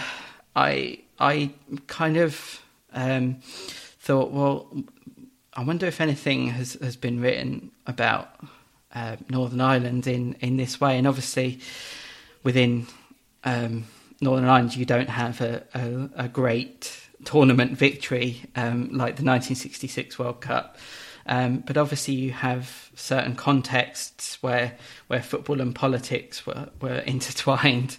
I 0.57 1.01
I 1.19 1.51
kind 1.87 2.17
of 2.17 2.63
um, 2.93 3.37
thought, 3.99 4.31
well, 4.31 4.75
I 5.55 5.65
wonder 5.65 5.87
if 5.87 6.01
anything 6.01 6.49
has, 6.49 6.75
has 6.75 6.97
been 6.97 7.21
written 7.21 7.71
about 7.87 8.31
uh, 8.95 9.17
Northern 9.29 9.61
Ireland 9.61 10.07
in, 10.07 10.35
in 10.41 10.57
this 10.57 10.81
way. 10.81 10.99
And 10.99 11.07
obviously, 11.07 11.61
within 12.43 12.87
um, 13.45 13.85
Northern 14.21 14.49
Ireland, 14.49 14.77
you 14.77 14.85
don't 14.85 15.11
have 15.11 15.41
a, 15.41 15.63
a, 15.75 16.25
a 16.25 16.29
great 16.29 17.09
tournament 17.25 17.77
victory 17.77 18.43
um, 18.57 18.85
like 18.93 19.17
the 19.17 19.25
1966 19.25 20.19
World 20.19 20.41
Cup. 20.41 20.79
Um, 21.27 21.59
but 21.59 21.77
obviously, 21.77 22.15
you 22.15 22.33
have 22.33 22.91
certain 22.95 23.35
contexts 23.35 24.43
where 24.43 24.77
where 25.09 25.23
football 25.23 25.61
and 25.61 25.75
politics 25.75 26.47
were, 26.47 26.71
were 26.81 26.99
intertwined. 27.07 27.99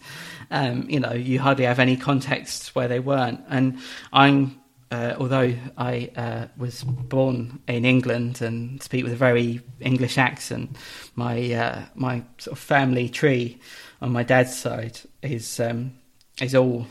Um, 0.49 0.89
you 0.89 0.99
know, 0.99 1.13
you 1.13 1.39
hardly 1.39 1.65
have 1.65 1.79
any 1.79 1.95
contexts 1.95 2.73
where 2.73 2.87
they 2.87 2.99
weren't. 2.99 3.43
And 3.47 3.77
I'm 4.11 4.58
uh, 4.91 5.15
although 5.19 5.53
I 5.77 6.09
uh, 6.15 6.47
was 6.57 6.83
born 6.83 7.59
in 7.67 7.85
England 7.85 8.41
and 8.41 8.81
speak 8.81 9.03
with 9.03 9.13
a 9.13 9.17
very 9.17 9.61
English 9.79 10.17
accent, 10.17 10.75
my 11.15 11.53
uh, 11.53 11.81
my 11.95 12.23
sort 12.39 12.53
of 12.53 12.59
family 12.59 13.07
tree 13.07 13.59
on 14.01 14.11
my 14.11 14.23
dad's 14.23 14.57
side 14.57 14.99
is 15.21 15.59
um, 15.59 15.93
is 16.41 16.55
all 16.55 16.87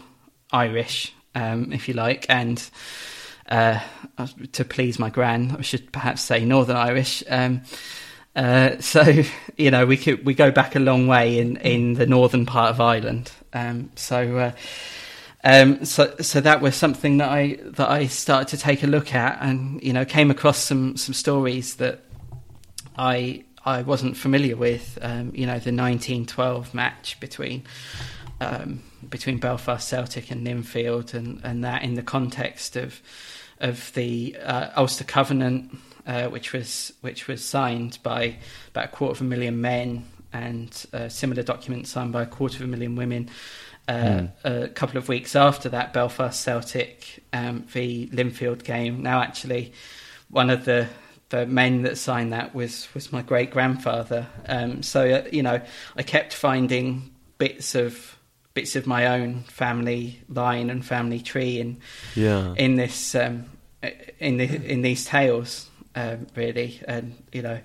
Irish, 0.53 1.12
um, 1.34 1.72
if 1.72 1.88
you 1.88 1.94
like, 1.94 2.26
and 2.28 2.70
uh, 3.49 3.80
to 4.53 4.64
please 4.64 4.99
my 4.99 5.11
gran, 5.11 5.57
I 5.59 5.62
should 5.62 5.92
perhaps 5.92 6.22
say 6.22 6.44
Northern 6.44 6.76
Irish. 6.76 7.24
Um, 7.28 7.62
uh, 8.36 8.76
so 8.80 9.22
you 9.57 9.70
know 9.70 9.86
we 9.86 9.96
could 9.96 10.24
we 10.24 10.34
go 10.34 10.51
back 10.51 10.76
a 10.76 10.80
long 10.80 11.09
way 11.09 11.38
in, 11.38 11.57
in 11.59 11.94
the 11.94 12.07
northern 12.07 12.46
part 12.46 12.70
of 12.70 12.80
Ireland. 12.80 13.32
Um, 13.53 13.90
so 13.96 14.36
uh, 14.36 14.53
um, 15.45 15.84
so 15.84 16.14
so 16.20 16.41
that 16.41 16.61
was 16.61 16.74
something 16.74 17.18
that 17.18 17.28
I 17.28 17.59
that 17.62 17.89
I 17.89 18.07
started 18.07 18.49
to 18.49 18.57
take 18.57 18.82
a 18.82 18.86
look 18.86 19.14
at, 19.14 19.39
and 19.41 19.82
you 19.82 19.93
know 19.93 20.05
came 20.05 20.30
across 20.30 20.59
some 20.59 20.97
some 20.97 21.14
stories 21.14 21.76
that 21.76 22.01
I 22.97 23.45
I 23.64 23.82
wasn't 23.82 24.16
familiar 24.16 24.57
with. 24.57 24.99
Um, 25.01 25.32
you 25.34 25.47
know 25.47 25.59
the 25.59 25.72
1912 25.72 26.74
match 26.74 27.20
between 27.20 27.62
um, 28.41 28.82
between 29.09 29.39
Belfast 29.39 29.89
Celtic 29.89 30.30
and 30.30 30.47
Linfield, 30.47 31.14
and, 31.14 31.41
and 31.45 31.62
that 31.64 31.82
in 31.82 31.95
the 31.95 32.03
context 32.03 32.76
of 32.76 33.01
of 33.61 33.93
the 33.95 34.36
uh, 34.43 34.70
Ulster 34.76 35.05
Covenant, 35.05 35.76
uh, 36.07 36.26
which 36.26 36.53
was 36.53 36.93
which 37.01 37.28
was 37.28 37.45
signed 37.45 37.99
by 38.03 38.36
about 38.70 38.86
a 38.86 38.89
quarter 38.89 39.12
of 39.12 39.20
a 39.20 39.24
million 39.24 39.61
men, 39.61 40.05
and 40.32 40.84
a 40.93 41.09
similar 41.09 41.45
document 41.45 41.86
signed 41.86 42.12
by 42.12 42.22
a 42.22 42.26
quarter 42.26 42.57
of 42.57 42.62
a 42.62 42.66
million 42.66 42.97
women. 42.97 43.30
Uh, 43.89 44.28
A 44.45 44.68
couple 44.68 44.99
of 44.99 45.09
weeks 45.09 45.34
after 45.34 45.68
that 45.70 45.93
Belfast 45.93 46.39
Celtic 46.41 47.24
um, 47.32 47.62
v 47.62 48.09
Linfield 48.12 48.62
game. 48.62 49.03
Now, 49.03 49.22
actually, 49.22 49.72
one 50.30 50.51
of 50.51 50.64
the 50.64 50.86
the 51.30 51.47
men 51.47 51.82
that 51.82 51.99
signed 51.99 52.32
that 52.32 52.55
was 52.55 52.89
was 52.95 53.12
my 53.12 53.22
great 53.22 53.51
grandfather. 53.51 54.26
Um, 54.47 54.82
so 54.82 55.01
uh, 55.09 55.24
you 55.32 55.43
know, 55.43 55.61
I 55.97 56.03
kept 56.03 56.32
finding 56.34 57.11
bits 57.39 57.74
of 57.74 58.18
bits 58.55 58.76
of 58.76 58.86
my 58.86 59.07
own 59.07 59.45
family 59.45 60.20
line 60.28 60.70
and 60.70 60.84
family 60.84 61.20
tree 61.20 61.59
in 61.61 61.78
Yeah. 62.14 62.55
in 62.57 62.76
this 62.76 63.14
um, 63.14 63.45
in 64.18 64.39
the, 64.39 64.45
in 64.72 64.82
these 64.82 65.05
tales, 65.05 65.70
um, 65.95 66.26
really, 66.36 66.80
and 66.86 67.14
you 67.32 67.43
know. 67.43 67.59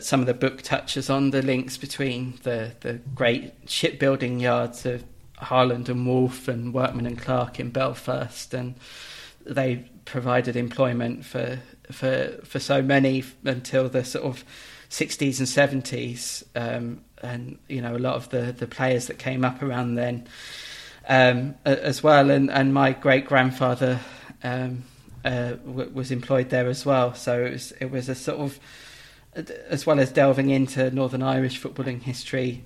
Some 0.00 0.20
of 0.20 0.26
the 0.26 0.34
book 0.34 0.60
touches 0.60 1.08
on 1.08 1.30
the 1.30 1.40
links 1.40 1.78
between 1.78 2.34
the, 2.42 2.72
the 2.80 3.00
great 3.14 3.54
shipbuilding 3.66 4.38
yards 4.38 4.84
of 4.84 5.02
Harland 5.40 5.88
and 5.88 6.06
Wolff 6.06 6.48
and 6.48 6.72
Workman 6.72 7.06
and 7.06 7.18
Clark 7.18 7.58
in 7.60 7.70
Belfast, 7.70 8.52
and 8.54 8.74
they 9.44 9.88
provided 10.04 10.56
employment 10.56 11.24
for 11.24 11.60
for 11.90 12.38
for 12.44 12.58
so 12.58 12.82
many 12.82 13.24
until 13.44 13.88
the 13.88 14.04
sort 14.04 14.24
of 14.24 14.44
60s 14.90 15.38
and 15.38 15.84
70s, 15.84 16.42
um, 16.56 17.00
and 17.22 17.58
you 17.68 17.80
know 17.80 17.96
a 17.96 17.98
lot 17.98 18.14
of 18.14 18.28
the 18.30 18.52
the 18.52 18.66
players 18.66 19.06
that 19.06 19.18
came 19.18 19.44
up 19.44 19.62
around 19.62 19.94
then 19.94 20.26
um, 21.08 21.54
as 21.64 22.02
well, 22.02 22.30
and 22.30 22.50
and 22.50 22.74
my 22.74 22.92
great 22.92 23.26
grandfather 23.26 24.00
um, 24.42 24.84
uh, 25.24 25.52
w- 25.52 25.90
was 25.92 26.10
employed 26.10 26.50
there 26.50 26.68
as 26.68 26.84
well. 26.84 27.14
So 27.14 27.44
it 27.44 27.52
was 27.52 27.72
it 27.80 27.90
was 27.90 28.08
a 28.08 28.14
sort 28.14 28.38
of 28.38 28.58
as 29.68 29.86
well 29.86 30.00
as 30.00 30.10
delving 30.10 30.50
into 30.50 30.90
Northern 30.90 31.22
Irish 31.22 31.60
footballing 31.60 32.02
history 32.02 32.64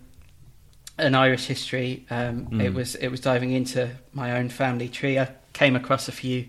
and 0.99 1.16
Irish 1.16 1.47
history, 1.47 2.07
um, 2.11 2.47
Mm. 2.47 2.62
it 2.64 2.74
was 2.74 2.95
it 2.97 3.09
was 3.09 3.20
diving 3.20 3.53
into 3.53 3.90
my 4.12 4.32
own 4.38 4.49
family 4.49 4.88
tree. 4.88 5.18
I 5.18 5.28
came 5.53 5.76
across 5.76 6.09
a 6.09 6.12
few 6.12 6.47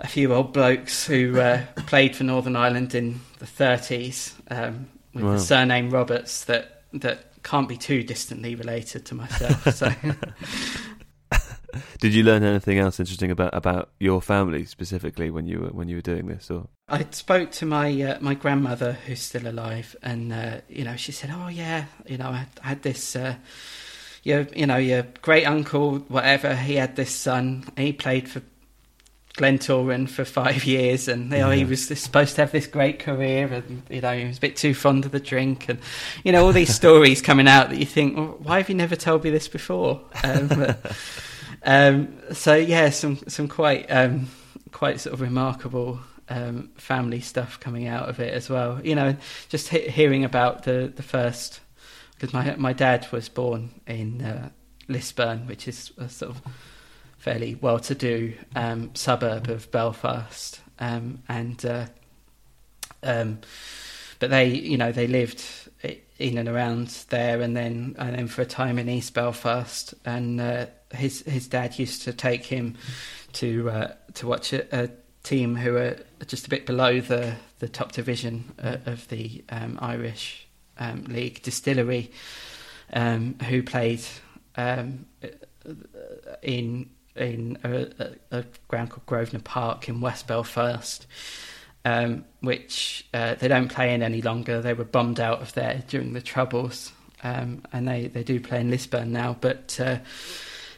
a 0.00 0.06
few 0.06 0.32
old 0.34 0.52
blokes 0.52 1.06
who 1.06 1.38
uh, 1.40 1.62
played 1.86 2.14
for 2.16 2.24
Northern 2.24 2.56
Ireland 2.56 2.94
in 2.94 3.20
the 3.38 3.46
30s 3.46 4.32
um, 4.50 4.88
with 5.14 5.24
Wow. 5.24 5.32
the 5.32 5.38
surname 5.40 5.90
Roberts 5.90 6.44
that 6.44 6.82
that 6.92 7.42
can't 7.42 7.68
be 7.68 7.76
too 7.76 8.02
distantly 8.02 8.54
related 8.54 9.06
to 9.06 9.14
myself. 9.14 9.74
So 9.74 9.92
Did 12.00 12.14
you 12.14 12.22
learn 12.22 12.42
anything 12.42 12.78
else 12.78 13.00
interesting 13.00 13.30
about, 13.30 13.54
about 13.54 13.90
your 13.98 14.20
family 14.22 14.64
specifically 14.64 15.30
when 15.30 15.46
you 15.46 15.60
were 15.60 15.68
when 15.68 15.88
you 15.88 15.96
were 15.96 16.02
doing 16.02 16.26
this? 16.26 16.50
Or 16.50 16.68
I 16.88 17.06
spoke 17.10 17.50
to 17.52 17.66
my 17.66 18.02
uh, 18.02 18.18
my 18.20 18.34
grandmother 18.34 18.92
who's 19.06 19.20
still 19.20 19.46
alive, 19.46 19.96
and 20.02 20.32
uh, 20.32 20.60
you 20.68 20.84
know 20.84 20.96
she 20.96 21.12
said, 21.12 21.30
"Oh 21.34 21.48
yeah, 21.48 21.86
you 22.06 22.18
know 22.18 22.28
I 22.28 22.46
had 22.60 22.82
this." 22.82 23.16
Uh, 23.16 23.36
your, 24.26 24.44
you 24.56 24.66
know, 24.66 24.76
your 24.76 25.06
great 25.22 25.44
uncle, 25.44 25.98
whatever, 26.08 26.56
he 26.56 26.74
had 26.74 26.96
this 26.96 27.12
son. 27.12 27.64
He 27.76 27.92
played 27.92 28.28
for 28.28 28.42
Glentoran 29.36 30.08
for 30.08 30.24
five 30.24 30.64
years, 30.74 31.06
and 31.06 31.30
you 31.30 31.38
know, 31.38 31.50
yeah. 31.50 31.56
he 31.56 31.64
was 31.64 31.86
supposed 31.86 32.34
to 32.34 32.42
have 32.42 32.50
this 32.50 32.66
great 32.66 32.98
career, 32.98 33.46
and 33.46 33.82
you 33.88 34.00
know 34.00 34.16
he 34.16 34.24
was 34.24 34.38
a 34.38 34.40
bit 34.40 34.56
too 34.56 34.74
fond 34.74 35.04
of 35.04 35.12
the 35.12 35.20
drink, 35.20 35.68
and 35.68 35.78
you 36.24 36.32
know 36.32 36.44
all 36.44 36.52
these 36.52 36.74
stories 36.82 37.22
coming 37.22 37.46
out 37.46 37.70
that 37.70 37.78
you 37.78 37.86
think, 37.86 38.16
well, 38.16 38.36
why 38.42 38.56
have 38.58 38.68
you 38.68 38.74
never 38.74 38.96
told 38.96 39.22
me 39.22 39.30
this 39.30 39.48
before? 39.48 40.00
Um, 40.24 40.48
but, 40.48 40.96
um, 41.66 42.16
so 42.32 42.54
yeah, 42.54 42.90
some 42.90 43.18
some 43.28 43.48
quite 43.48 43.86
um, 43.90 44.28
quite 44.72 45.00
sort 45.00 45.14
of 45.14 45.20
remarkable 45.20 46.00
um, 46.28 46.70
family 46.76 47.20
stuff 47.20 47.60
coming 47.60 47.86
out 47.86 48.08
of 48.08 48.20
it 48.20 48.32
as 48.32 48.48
well. 48.48 48.80
You 48.82 48.94
know, 48.94 49.16
just 49.48 49.68
he- 49.68 49.88
hearing 49.88 50.24
about 50.24 50.62
the 50.62 50.92
the 50.94 51.02
first 51.02 51.60
because 52.14 52.32
my 52.32 52.54
my 52.56 52.72
dad 52.72 53.06
was 53.12 53.28
born 53.28 53.70
in 53.86 54.22
uh, 54.22 54.48
Lisburn, 54.88 55.46
which 55.46 55.68
is 55.68 55.92
a 55.98 56.08
sort 56.08 56.36
of 56.36 56.42
fairly 57.18 57.56
well-to-do 57.56 58.34
um, 58.54 58.94
suburb 58.94 59.48
of 59.48 59.70
Belfast, 59.72 60.60
um, 60.78 61.22
and 61.28 61.64
uh, 61.66 61.86
um, 63.02 63.38
but 64.18 64.30
they, 64.30 64.46
you 64.46 64.76
know, 64.76 64.92
they 64.92 65.06
lived 65.06 65.44
in 66.18 66.38
and 66.38 66.48
around 66.48 66.88
there, 67.10 67.40
and 67.40 67.56
then 67.56 67.94
and 67.98 68.16
then 68.16 68.28
for 68.28 68.42
a 68.42 68.46
time 68.46 68.78
in 68.78 68.88
East 68.88 69.14
Belfast, 69.14 69.94
and 70.04 70.40
uh, 70.40 70.66
his 70.92 71.22
his 71.22 71.48
dad 71.48 71.78
used 71.78 72.02
to 72.02 72.12
take 72.12 72.44
him 72.44 72.76
to 73.34 73.70
uh, 73.70 73.92
to 74.14 74.26
watch 74.26 74.52
a, 74.52 74.84
a, 74.84 74.90
team 75.22 75.56
who 75.56 75.76
are 75.76 75.96
just 76.26 76.46
a 76.46 76.48
bit 76.50 76.66
below 76.66 77.00
the 77.00 77.34
the 77.58 77.68
top 77.68 77.90
division 77.90 78.52
uh, 78.62 78.76
of 78.86 79.08
the 79.08 79.42
um, 79.48 79.76
Irish 79.82 80.46
um, 80.78 81.02
league, 81.04 81.42
Distillery, 81.42 82.12
um, 82.92 83.34
who 83.48 83.62
played 83.62 84.02
um, 84.56 85.06
in 86.42 86.88
in 87.16 87.58
a, 87.64 88.12
a, 88.30 88.44
ground 88.68 88.90
called 88.90 89.06
Grosvenor 89.06 89.42
Park 89.42 89.88
in 89.88 90.00
West 90.00 90.26
Belfast, 90.26 91.06
um, 91.84 92.24
which 92.40 93.06
uh, 93.14 93.34
they 93.34 93.48
don't 93.48 93.68
play 93.68 93.94
in 93.94 94.02
any 94.02 94.22
longer. 94.22 94.60
They 94.60 94.74
were 94.74 94.84
bombed 94.84 95.18
out 95.18 95.40
of 95.40 95.54
there 95.54 95.82
during 95.88 96.12
the 96.12 96.20
Troubles, 96.20 96.92
um, 97.22 97.62
and 97.72 97.88
they, 97.88 98.08
they 98.08 98.22
do 98.22 98.38
play 98.38 98.60
in 98.60 98.70
Lisburn 98.70 99.12
now. 99.12 99.36
But 99.40 99.78
uh, 99.80 99.98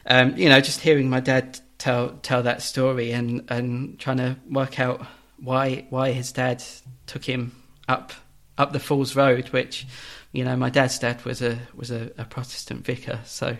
um, 0.09 0.35
you 0.35 0.49
know, 0.49 0.59
just 0.59 0.81
hearing 0.81 1.09
my 1.09 1.19
dad 1.19 1.59
tell 1.77 2.09
tell 2.21 2.43
that 2.43 2.61
story 2.61 3.11
and 3.11 3.43
and 3.49 3.97
trying 3.99 4.17
to 4.17 4.35
work 4.49 4.79
out 4.79 5.05
why 5.37 5.85
why 5.89 6.11
his 6.11 6.31
dad 6.31 6.63
took 7.05 7.23
him 7.23 7.55
up 7.87 8.11
up 8.57 8.73
the 8.73 8.79
Falls 8.79 9.15
Road, 9.15 9.49
which 9.49 9.87
you 10.31 10.43
know 10.43 10.55
my 10.55 10.69
dad's 10.69 10.99
dad 10.99 11.23
was 11.25 11.41
a 11.41 11.59
was 11.75 11.91
a, 11.91 12.11
a 12.17 12.25
Protestant 12.25 12.85
vicar, 12.85 13.19
so 13.23 13.55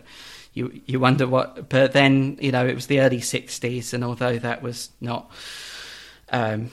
you 0.53 0.81
you 0.85 0.99
wonder 0.99 1.27
what. 1.27 1.69
But 1.69 1.93
then 1.93 2.37
you 2.41 2.51
know 2.51 2.67
it 2.67 2.75
was 2.75 2.87
the 2.87 2.99
early 2.99 3.21
'60s, 3.21 3.93
and 3.93 4.03
although 4.03 4.37
that 4.39 4.61
was 4.61 4.89
not 4.99 5.31
um, 6.31 6.71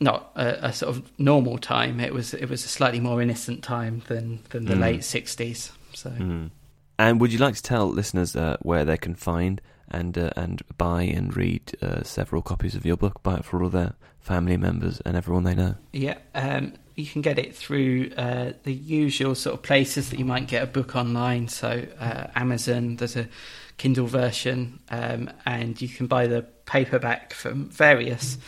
not 0.00 0.32
a, 0.36 0.66
a, 0.66 0.72
sort 0.72 0.96
of 0.96 1.10
normal 1.18 1.58
time, 1.58 1.98
it 1.98 2.12
was 2.12 2.34
it 2.34 2.48
was 2.48 2.64
a 2.64 2.68
slightly 2.68 3.00
more 3.00 3.20
innocent 3.20 3.62
time 3.64 4.02
than 4.08 4.40
than 4.50 4.66
the 4.66 4.74
mm. 4.74 4.80
late 4.80 5.00
'60s. 5.00 5.72
So. 5.94 6.10
Mm. 6.10 6.50
And 6.98 7.20
would 7.20 7.32
you 7.32 7.38
like 7.38 7.56
to 7.56 7.62
tell 7.62 7.88
listeners 7.88 8.36
uh, 8.36 8.56
where 8.62 8.84
they 8.84 8.96
can 8.96 9.14
find 9.14 9.60
and 9.88 10.16
uh, 10.16 10.30
and 10.36 10.62
buy 10.78 11.02
and 11.02 11.36
read 11.36 11.76
uh, 11.82 12.02
several 12.02 12.42
copies 12.42 12.74
of 12.74 12.86
your 12.86 12.96
book, 12.96 13.22
buy 13.22 13.36
it 13.36 13.44
for 13.44 13.62
all 13.62 13.68
their 13.68 13.94
family 14.20 14.56
members 14.56 15.00
and 15.04 15.16
everyone 15.16 15.44
they 15.44 15.54
know? 15.54 15.74
Yeah, 15.92 16.18
um, 16.34 16.74
you 16.94 17.06
can 17.06 17.20
get 17.20 17.38
it 17.38 17.54
through 17.54 18.10
uh, 18.16 18.52
the 18.62 18.72
usual 18.72 19.34
sort 19.34 19.54
of 19.54 19.62
places 19.62 20.10
that 20.10 20.18
you 20.18 20.24
might 20.24 20.46
get 20.46 20.62
a 20.62 20.66
book 20.66 20.96
online. 20.96 21.48
So 21.48 21.86
uh, 21.98 22.28
Amazon, 22.34 22.96
there's 22.96 23.16
a 23.16 23.28
Kindle 23.76 24.06
version, 24.06 24.78
um, 24.88 25.30
and 25.44 25.80
you 25.82 25.88
can 25.88 26.06
buy 26.06 26.28
the 26.28 26.42
paperback 26.64 27.34
from 27.34 27.68
various 27.70 28.38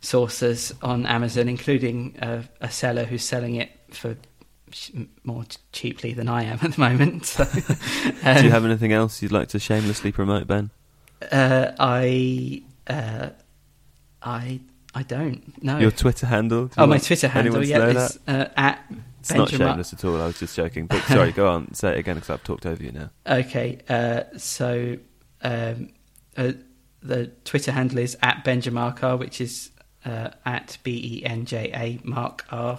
sources 0.00 0.72
on 0.82 1.06
Amazon, 1.06 1.48
including 1.48 2.16
a 2.18 2.70
seller 2.70 3.04
who's 3.04 3.22
selling 3.22 3.54
it 3.56 3.70
for 3.90 4.16
more 5.24 5.44
cheaply 5.72 6.12
than 6.12 6.28
I 6.28 6.44
am 6.44 6.58
at 6.62 6.72
the 6.72 6.80
moment. 6.80 7.26
So, 7.26 7.42
um, 8.24 8.36
Do 8.36 8.44
you 8.44 8.50
have 8.50 8.64
anything 8.64 8.92
else 8.92 9.22
you'd 9.22 9.32
like 9.32 9.48
to 9.48 9.58
shamelessly 9.58 10.12
promote, 10.12 10.46
Ben? 10.46 10.70
Uh, 11.30 11.72
I 11.78 12.62
uh, 12.88 13.30
I 14.22 14.60
I 14.94 15.02
don't 15.02 15.62
know. 15.62 15.78
Your 15.78 15.90
Twitter 15.90 16.26
handle? 16.26 16.70
Oh, 16.76 16.86
my 16.86 16.98
Twitter 16.98 17.28
handle, 17.28 17.64
yeah, 17.64 17.86
it's 17.86 18.18
uh, 18.26 18.48
at 18.56 18.84
It's 19.20 19.30
Benjamin. 19.30 19.58
not 19.60 19.70
shameless 19.70 19.92
at 19.92 20.04
all. 20.04 20.20
I 20.20 20.26
was 20.26 20.38
just 20.38 20.54
joking. 20.56 20.86
But 20.86 21.02
sorry, 21.04 21.32
go 21.32 21.48
on. 21.48 21.72
Say 21.74 21.92
it 21.92 21.98
again 21.98 22.16
because 22.16 22.30
I've 22.30 22.44
talked 22.44 22.66
over 22.66 22.82
you 22.82 22.92
now. 22.92 23.10
Okay, 23.26 23.78
uh, 23.88 24.24
so 24.36 24.98
um, 25.42 25.92
uh, 26.36 26.52
the 27.02 27.28
Twitter 27.44 27.72
handle 27.72 27.98
is 27.98 28.16
at 28.22 28.44
Benjamark 28.44 29.18
which 29.18 29.40
is 29.40 29.70
uh, 30.04 30.30
at 30.44 30.76
B 30.82 31.20
E 31.20 31.24
N 31.24 31.46
J 31.46 31.70
A 31.74 32.06
Mark 32.06 32.44
R. 32.50 32.78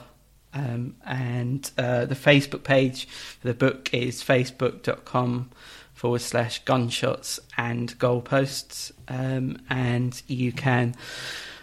Um, 0.53 0.95
and 1.05 1.69
uh, 1.77 2.05
the 2.05 2.15
Facebook 2.15 2.63
page 2.63 3.05
for 3.05 3.47
the 3.47 3.53
book 3.53 3.93
is 3.93 4.23
facebook.com 4.23 5.49
forward 5.93 6.21
slash 6.21 6.63
gunshots 6.65 7.39
and 7.57 7.97
goalposts. 7.97 8.91
Um, 9.07 9.57
and 9.69 10.21
you 10.27 10.51
can 10.51 10.95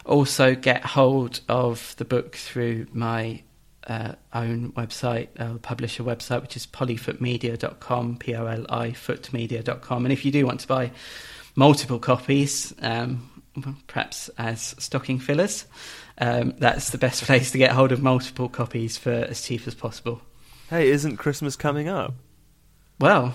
also 0.04 0.54
get 0.54 0.84
hold 0.84 1.40
of 1.48 1.94
the 1.98 2.04
book 2.04 2.36
through 2.36 2.86
my 2.92 3.42
uh, 3.86 4.12
own 4.32 4.72
website, 4.72 5.28
uh, 5.38 5.58
publisher 5.58 6.02
website, 6.02 6.42
which 6.42 6.56
is 6.56 6.66
polyfootmedia.com, 6.66 8.16
P 8.16 8.34
O 8.34 8.46
L 8.46 8.66
I 8.68 8.90
footmedia.com. 8.90 10.04
And 10.04 10.12
if 10.12 10.24
you 10.24 10.32
do 10.32 10.46
want 10.46 10.60
to 10.60 10.68
buy 10.68 10.92
multiple 11.56 11.98
copies, 11.98 12.72
um, 12.82 13.28
perhaps 13.86 14.30
as 14.38 14.74
stocking 14.78 15.18
fillers, 15.18 15.64
um, 16.20 16.54
that's 16.58 16.90
the 16.90 16.98
best 16.98 17.22
place 17.24 17.50
to 17.50 17.58
get 17.58 17.72
hold 17.72 17.92
of 17.92 18.02
multiple 18.02 18.48
copies 18.48 18.96
for 18.96 19.10
as 19.10 19.42
cheap 19.42 19.66
as 19.66 19.74
possible. 19.74 20.22
Hey, 20.68 20.88
isn't 20.90 21.16
Christmas 21.16 21.56
coming 21.56 21.88
up? 21.88 22.14
Well, 23.00 23.34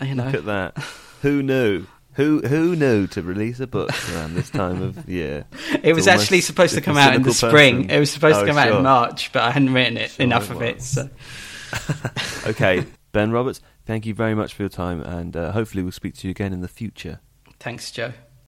you 0.00 0.14
know. 0.14 0.26
Look 0.26 0.34
at 0.34 0.44
that. 0.46 0.78
Who 1.22 1.42
knew? 1.42 1.86
Who 2.14 2.40
who 2.40 2.74
knew 2.74 3.06
to 3.08 3.22
release 3.22 3.60
a 3.60 3.66
book 3.66 3.90
around 4.12 4.34
this 4.34 4.50
time 4.50 4.82
of 4.82 5.08
year? 5.08 5.44
it 5.82 5.94
was 5.94 6.08
actually 6.08 6.40
supposed 6.40 6.74
to 6.74 6.80
come 6.80 6.96
out 6.96 7.14
in 7.14 7.22
the 7.22 7.32
spring. 7.32 7.84
Person. 7.84 7.90
It 7.90 8.00
was 8.00 8.10
supposed 8.10 8.36
oh, 8.36 8.40
to 8.40 8.46
come 8.46 8.56
sure. 8.56 8.72
out 8.72 8.78
in 8.78 8.82
March, 8.82 9.32
but 9.32 9.42
I 9.42 9.50
hadn't 9.52 9.72
written 9.72 9.96
it 9.96 10.10
sure 10.10 10.24
enough 10.24 10.50
it 10.50 10.56
of 10.56 10.62
it. 10.62 10.82
So. 10.82 11.08
okay, 12.46 12.84
Ben 13.12 13.30
Roberts, 13.30 13.60
thank 13.86 14.06
you 14.06 14.14
very 14.14 14.34
much 14.34 14.54
for 14.54 14.62
your 14.62 14.70
time, 14.70 15.02
and 15.02 15.36
uh, 15.36 15.52
hopefully 15.52 15.82
we'll 15.84 15.92
speak 15.92 16.14
to 16.16 16.26
you 16.26 16.32
again 16.32 16.52
in 16.52 16.62
the 16.62 16.68
future. 16.68 17.20
Thanks, 17.60 17.90
Joe. 17.92 18.12